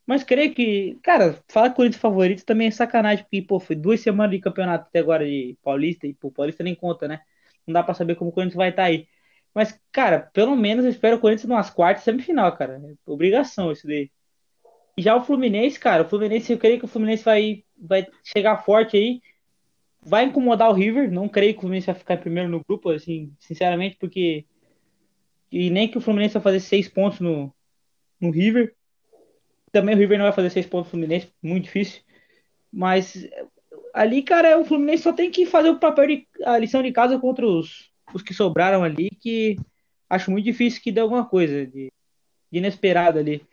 Mas 0.05 0.23
creio 0.23 0.53
que, 0.53 0.99
cara, 1.01 1.39
falar 1.47 1.71
Corinthians 1.71 2.01
favorito 2.01 2.45
também 2.45 2.67
é 2.67 2.71
sacanagem, 2.71 3.23
porque, 3.23 3.41
pô, 3.41 3.59
foi 3.59 3.75
duas 3.75 4.01
semanas 4.01 4.31
de 4.35 4.39
campeonato 4.41 4.85
até 4.87 4.99
agora 4.99 5.25
de 5.25 5.57
Paulista, 5.63 6.05
e, 6.05 6.13
pô, 6.13 6.29
Paulista 6.31 6.63
nem 6.63 6.75
conta, 6.75 7.07
né? 7.07 7.21
Não 7.65 7.73
dá 7.73 7.81
para 7.81 7.95
saber 7.95 8.15
como 8.15 8.29
o 8.29 8.33
Corinthians 8.33 8.55
vai 8.55 8.69
estar 8.69 8.83
tá 8.83 8.87
aí. 8.87 9.07
Mas, 9.55 9.79
cara, 9.91 10.19
pelo 10.33 10.55
menos 10.55 10.85
eu 10.85 10.91
espero 10.91 11.15
o 11.15 11.19
Corinthians 11.19 11.49
numas 11.49 11.69
quartas 11.69 12.03
semifinal, 12.03 12.55
cara. 12.55 12.79
É 12.83 13.11
obrigação 13.11 13.71
isso 13.71 13.87
daí. 13.87 14.11
E 14.97 15.01
já 15.01 15.15
o 15.15 15.23
Fluminense, 15.23 15.79
cara, 15.79 16.03
o 16.03 16.09
Fluminense, 16.09 16.51
eu 16.51 16.59
creio 16.59 16.77
que 16.77 16.85
o 16.85 16.89
Fluminense 16.89 17.23
vai, 17.23 17.63
vai 17.77 18.05
chegar 18.23 18.63
forte 18.63 18.97
aí 18.97 19.21
vai 20.05 20.25
incomodar 20.25 20.69
o 20.69 20.73
River. 20.73 21.11
Não 21.11 21.27
creio 21.27 21.53
que 21.53 21.57
o 21.57 21.61
Fluminense 21.61 21.87
vai 21.87 21.95
ficar 21.95 22.13
em 22.13 22.19
primeiro 22.19 22.47
no 22.47 22.63
grupo, 22.63 22.91
assim, 22.91 23.33
sinceramente, 23.39 23.97
porque. 23.99 24.45
E 25.51 25.69
nem 25.69 25.87
que 25.87 25.97
o 25.97 26.01
Fluminense 26.01 26.35
vai 26.35 26.43
fazer 26.43 26.59
seis 26.59 26.87
pontos 26.87 27.19
no, 27.19 27.53
no 28.19 28.29
River. 28.29 28.75
Também 29.71 29.95
o 29.95 29.97
River 29.97 30.17
não 30.17 30.25
vai 30.25 30.33
fazer 30.33 30.49
seis 30.49 30.65
pontos 30.65 30.87
no 30.87 30.91
Fluminense, 30.91 31.33
muito 31.41 31.63
difícil. 31.63 32.01
Mas 32.71 33.27
ali, 33.93 34.21
cara, 34.21 34.59
o 34.59 34.65
Fluminense 34.65 35.03
só 35.03 35.13
tem 35.13 35.31
que 35.31 35.45
fazer 35.45 35.69
o 35.69 35.79
papel 35.79 36.07
de 36.07 36.27
a 36.43 36.57
lição 36.57 36.83
de 36.83 36.91
casa 36.91 37.17
contra 37.17 37.45
os, 37.45 37.91
os 38.15 38.23
que 38.23 38.33
sobraram 38.33 38.81
ali, 38.81 39.09
que 39.09 39.57
acho 40.09 40.31
muito 40.31 40.45
difícil 40.45 40.81
que 40.81 40.91
dê 40.91 41.01
alguma 41.01 41.25
coisa 41.25 41.67
de, 41.67 41.91
de 42.49 42.57
inesperado 42.57 43.19
ali. 43.19 43.45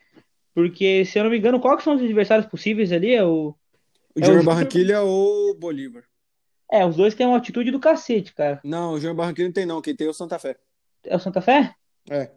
Porque, 0.55 1.05
se 1.05 1.19
eu 1.19 1.25
não 1.25 1.31
me 1.31 1.39
engano, 1.39 1.59
quais 1.59 1.83
são 1.83 1.97
os 1.97 2.03
adversários 2.03 2.47
possíveis 2.47 2.93
ali? 2.93 3.13
É 3.13 3.25
o. 3.25 3.55
O 4.15 4.21
é 4.21 4.25
Júnior 4.25 4.45
Barranquilha 4.45 5.03
ou 5.03 5.59
Bolívar? 5.59 6.05
É, 6.71 6.87
os 6.87 6.97
dois 6.97 7.15
têm 7.15 7.27
uma 7.27 7.37
altitude 7.37 7.71
do 7.71 7.81
cacete, 7.81 8.33
cara. 8.33 8.61
Não, 8.63 8.93
o 8.93 9.01
João 9.01 9.17
Barranquilla 9.17 9.49
não 9.49 9.53
tem, 9.53 9.67
não. 9.67 9.83
Quem 9.83 9.97
tem 9.97 10.07
é 10.07 10.11
o 10.11 10.15
Santa 10.15 10.39
Fé. 10.39 10.57
É 11.05 11.17
o 11.17 11.19
Santa 11.19 11.41
Fé? 11.41 11.75
É. 12.09 12.31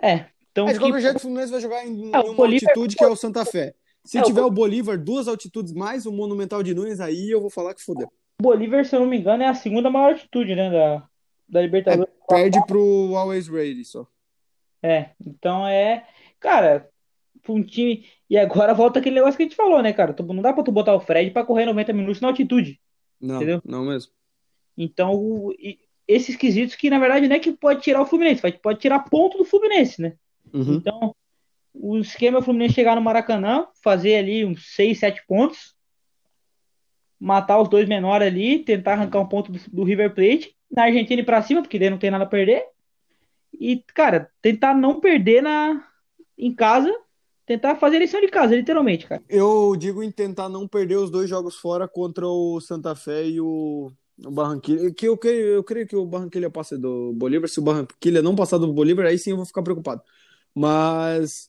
É. 0.00 0.26
Então, 0.52 0.68
é, 0.68 0.72
de 0.72 0.78
qualquer 0.78 0.98
que... 0.98 1.02
jeito, 1.02 1.16
o 1.16 1.20
Fluminense 1.20 1.50
vai 1.50 1.60
jogar 1.60 1.84
em 1.84 2.12
é, 2.12 2.18
uma 2.18 2.34
Bolívar... 2.34 2.70
altitude 2.70 2.96
que 2.96 3.04
é 3.04 3.08
o 3.08 3.16
Santa 3.16 3.44
Fé. 3.44 3.74
Se 4.04 4.18
é, 4.18 4.22
tiver 4.22 4.42
o... 4.42 4.46
o 4.46 4.50
Bolívar, 4.50 4.96
duas 4.98 5.26
altitudes 5.26 5.72
mais 5.72 6.06
o 6.06 6.12
Monumental 6.12 6.62
de 6.62 6.74
Nunes, 6.74 7.00
aí 7.00 7.30
eu 7.30 7.40
vou 7.40 7.50
falar 7.50 7.74
que 7.74 7.82
fodeu. 7.82 8.12
Bolívar, 8.40 8.84
se 8.84 8.94
eu 8.94 9.00
não 9.00 9.06
me 9.06 9.18
engano, 9.18 9.42
é 9.42 9.46
a 9.46 9.54
segunda 9.54 9.90
maior 9.90 10.12
altitude, 10.12 10.54
né, 10.54 10.70
da, 10.70 11.08
da 11.48 11.62
Libertadores. 11.62 12.12
É, 12.30 12.34
perde 12.34 12.66
pro 12.66 13.16
Always 13.16 13.48
Ready 13.48 13.84
só. 13.84 14.06
É, 14.82 15.10
então 15.24 15.66
é... 15.66 16.06
Cara, 16.38 16.88
um 17.48 17.62
time... 17.62 18.04
E 18.28 18.36
agora 18.36 18.74
volta 18.74 18.98
aquele 18.98 19.14
negócio 19.14 19.36
que 19.36 19.44
a 19.44 19.46
gente 19.46 19.56
falou, 19.56 19.80
né, 19.82 19.92
cara? 19.92 20.14
Não 20.26 20.42
dá 20.42 20.52
pra 20.52 20.62
tu 20.62 20.72
botar 20.72 20.94
o 20.94 21.00
Fred 21.00 21.30
pra 21.30 21.44
correr 21.44 21.64
90 21.64 21.92
minutos 21.92 22.20
na 22.20 22.28
altitude. 22.28 22.80
Não, 23.20 23.36
entendeu? 23.36 23.62
não 23.64 23.84
mesmo. 23.84 24.12
Então, 24.76 25.50
esses 26.06 26.36
quesitos 26.36 26.74
que, 26.74 26.90
na 26.90 26.98
verdade, 26.98 27.26
não 27.28 27.36
é 27.36 27.38
que 27.38 27.52
pode 27.52 27.82
tirar 27.82 28.02
o 28.02 28.06
Fluminense, 28.06 28.42
pode 28.62 28.80
tirar 28.80 29.00
ponto 29.00 29.38
do 29.38 29.44
Fluminense, 29.44 30.02
né? 30.02 30.14
Uhum. 30.52 30.74
Então, 30.74 31.14
o 31.72 31.98
esquema 31.98 32.38
é 32.38 32.40
o 32.40 32.42
Fluminense 32.42 32.74
chegar 32.74 32.94
no 32.94 33.02
Maracanã, 33.02 33.66
fazer 33.82 34.16
ali 34.16 34.44
uns 34.44 34.74
6, 34.74 34.98
7 34.98 35.26
pontos, 35.26 35.75
matar 37.18 37.60
os 37.60 37.68
dois 37.68 37.88
menores 37.88 38.26
ali, 38.26 38.58
tentar 38.60 38.92
arrancar 38.92 39.20
um 39.20 39.28
ponto 39.28 39.50
do, 39.50 39.58
do 39.72 39.84
River 39.84 40.14
Plate, 40.14 40.54
na 40.70 40.84
Argentina 40.84 41.20
ir 41.20 41.24
pra 41.24 41.42
cima, 41.42 41.62
porque 41.62 41.78
daí 41.78 41.90
não 41.90 41.98
tem 41.98 42.10
nada 42.10 42.24
a 42.24 42.28
perder. 42.28 42.64
E, 43.58 43.82
cara, 43.94 44.30
tentar 44.42 44.74
não 44.74 45.00
perder 45.00 45.42
na, 45.42 45.82
em 46.36 46.54
casa 46.54 46.92
tentar 47.46 47.76
fazer 47.76 48.00
lição 48.00 48.20
de 48.20 48.26
casa, 48.26 48.56
literalmente, 48.56 49.06
cara. 49.06 49.22
Eu 49.28 49.76
digo 49.78 50.02
em 50.02 50.10
tentar 50.10 50.48
não 50.48 50.66
perder 50.66 50.96
os 50.96 51.10
dois 51.10 51.30
jogos 51.30 51.54
fora 51.54 51.86
contra 51.86 52.26
o 52.26 52.60
Santa 52.60 52.94
Fé 52.96 53.24
e 53.24 53.40
o, 53.40 53.92
o 54.24 54.30
Barranquilla. 54.30 54.90
Que 54.92 55.06
eu 55.06 55.16
creio, 55.16 55.46
eu 55.46 55.64
creio 55.64 55.86
que 55.86 55.94
o 55.94 56.04
Barranquilla 56.04 56.50
passe 56.50 56.76
do 56.76 57.12
Bolívar. 57.12 57.48
Se 57.48 57.60
o 57.60 57.62
Barranquilla 57.62 58.20
não 58.20 58.34
passar 58.34 58.58
do 58.58 58.72
Bolívar, 58.72 59.06
aí 59.06 59.16
sim 59.16 59.30
eu 59.30 59.36
vou 59.36 59.46
ficar 59.46 59.62
preocupado. 59.62 60.02
Mas 60.52 61.48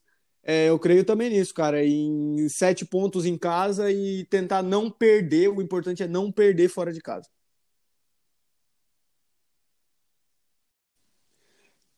é, 0.50 0.70
eu 0.70 0.80
creio 0.80 1.04
também 1.04 1.30
nisso, 1.30 1.54
cara. 1.54 1.86
Em 1.86 2.48
sete 2.48 2.86
pontos 2.86 3.26
em 3.26 3.38
casa 3.38 3.92
e 3.92 4.24
tentar 4.26 4.64
não 4.64 4.90
perder. 4.90 5.50
O 5.50 5.62
importante 5.62 6.02
é 6.02 6.08
não 6.08 6.32
perder 6.32 6.70
fora 6.70 6.94
de 6.94 7.02
casa. 7.02 7.28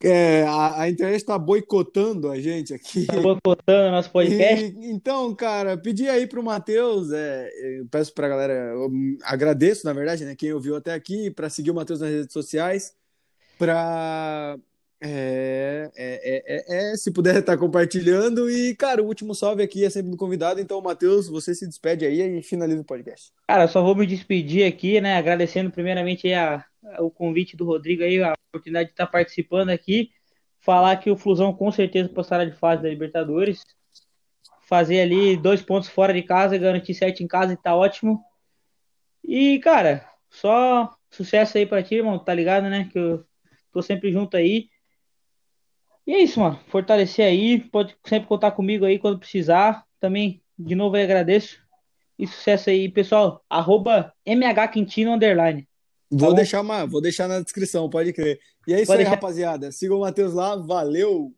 É, 0.02 0.44
a, 0.44 0.82
a, 0.82 0.90
internet 0.90 1.20
está 1.20 1.38
boicotando 1.38 2.32
a 2.32 2.40
gente 2.40 2.74
aqui. 2.74 3.06
Tá 3.06 3.20
boicotando 3.22 3.92
nosso 3.92 4.10
podcast. 4.12 4.66
E, 4.80 4.92
então, 4.92 5.36
cara, 5.36 5.78
pedi 5.78 6.10
aí 6.10 6.26
para 6.26 6.40
o 6.40 6.44
Matheus, 6.44 7.12
é, 7.12 7.50
peço 7.92 8.14
para 8.14 8.28
a 8.28 8.30
galera, 8.30 8.54
eu 8.54 8.90
agradeço, 9.24 9.86
na 9.86 9.94
verdade, 9.94 10.24
né, 10.24 10.36
quem 10.36 10.54
ouviu 10.54 10.76
até 10.76 10.94
aqui, 10.94 11.30
para 11.30 11.50
seguir 11.50 11.72
o 11.72 11.76
Matheus 11.76 12.00
nas 12.00 12.10
redes 12.10 12.32
sociais, 12.32 12.96
para 13.58 14.58
é, 15.02 15.90
é, 15.96 16.44
é, 16.46 16.92
é, 16.92 16.98
se 16.98 17.12
puder 17.12 17.38
estar 17.38 17.54
tá 17.56 17.58
compartilhando. 17.58 18.50
E, 18.50 18.76
cara, 18.76 19.02
o 19.02 19.06
último 19.06 19.34
salve 19.34 19.64
aqui 19.64 19.86
é 19.86 19.90
sempre 19.90 20.12
do 20.12 20.18
convidado. 20.18 20.60
Então, 20.60 20.82
Matheus, 20.82 21.30
você 21.30 21.56
se 21.56 21.66
despede 21.66 22.06
aí 22.06 22.22
e 22.22 22.44
finaliza 22.44 22.82
o 22.82 22.86
podcast. 22.86 23.32
Cara, 23.48 23.68
só 23.68 23.82
vou 23.82 23.96
me 23.96 24.06
despedir 24.06 24.66
aqui, 24.66 25.00
né? 25.00 25.18
Agradecendo 25.18 25.72
primeiramente 25.72 26.32
a, 26.34 26.66
a, 26.84 27.02
o 27.02 27.10
convite 27.10 27.56
do 27.56 27.66
Rodrigo 27.66 28.04
aí, 28.04 28.22
a 28.22 28.34
oportunidade 28.50 28.88
de 28.88 28.94
estar 28.94 29.08
participando 29.08 29.70
aqui. 29.70 30.12
Falar 30.60 30.98
que 30.98 31.10
o 31.10 31.18
Flusão 31.18 31.54
com 31.54 31.72
certeza 31.72 32.10
passará 32.10 32.44
de 32.44 32.56
fase 32.58 32.84
da 32.84 32.90
Libertadores. 32.90 33.64
Fazer 34.68 35.02
ali 35.02 35.38
dois 35.38 35.62
pontos 35.62 35.90
fora 35.90 36.14
de 36.14 36.22
casa, 36.22 36.58
garantir 36.58 36.94
sete 36.94 37.24
em 37.24 37.28
casa 37.28 37.54
e 37.54 37.58
tá 37.58 37.74
ótimo. 37.76 38.22
E, 39.24 39.60
cara, 39.60 40.06
só 40.30 40.94
sucesso 41.10 41.58
aí 41.58 41.66
pra 41.66 41.82
ti, 41.82 41.96
irmão. 41.96 42.20
Tá 42.20 42.34
ligado, 42.34 42.70
né? 42.70 42.90
Que 42.92 43.00
eu 43.00 43.26
tô 43.72 43.82
sempre 43.82 44.12
junto 44.12 44.36
aí. 44.36 44.68
E 46.10 46.12
é 46.12 46.24
isso, 46.24 46.40
mano. 46.40 46.60
Fortalecer 46.70 47.24
aí. 47.24 47.60
Pode 47.60 47.96
sempre 48.04 48.28
contar 48.28 48.50
comigo 48.50 48.84
aí 48.84 48.98
quando 48.98 49.20
precisar. 49.20 49.86
Também, 50.00 50.42
de 50.58 50.74
novo, 50.74 50.98
agradeço. 50.98 51.60
E 52.18 52.26
sucesso 52.26 52.72
aí, 52.72 52.90
pessoal. 52.90 53.46
Arroba 53.48 54.12
MHQuintino 54.26 55.14
Underline. 55.14 55.68
Vou, 56.10 56.32
tá 56.32 56.38
deixar 56.38 56.62
uma, 56.62 56.84
vou 56.88 57.00
deixar 57.00 57.28
na 57.28 57.40
descrição, 57.42 57.88
pode 57.88 58.12
crer. 58.12 58.40
E 58.68 58.74
é 58.74 58.78
isso 58.78 58.88
pode 58.88 59.02
aí, 59.02 59.06
deixar. 59.06 59.18
rapaziada. 59.18 59.72
Siga 59.72 59.96
o 59.96 60.00
Matheus 60.00 60.34
lá. 60.34 60.56
Valeu! 60.56 61.32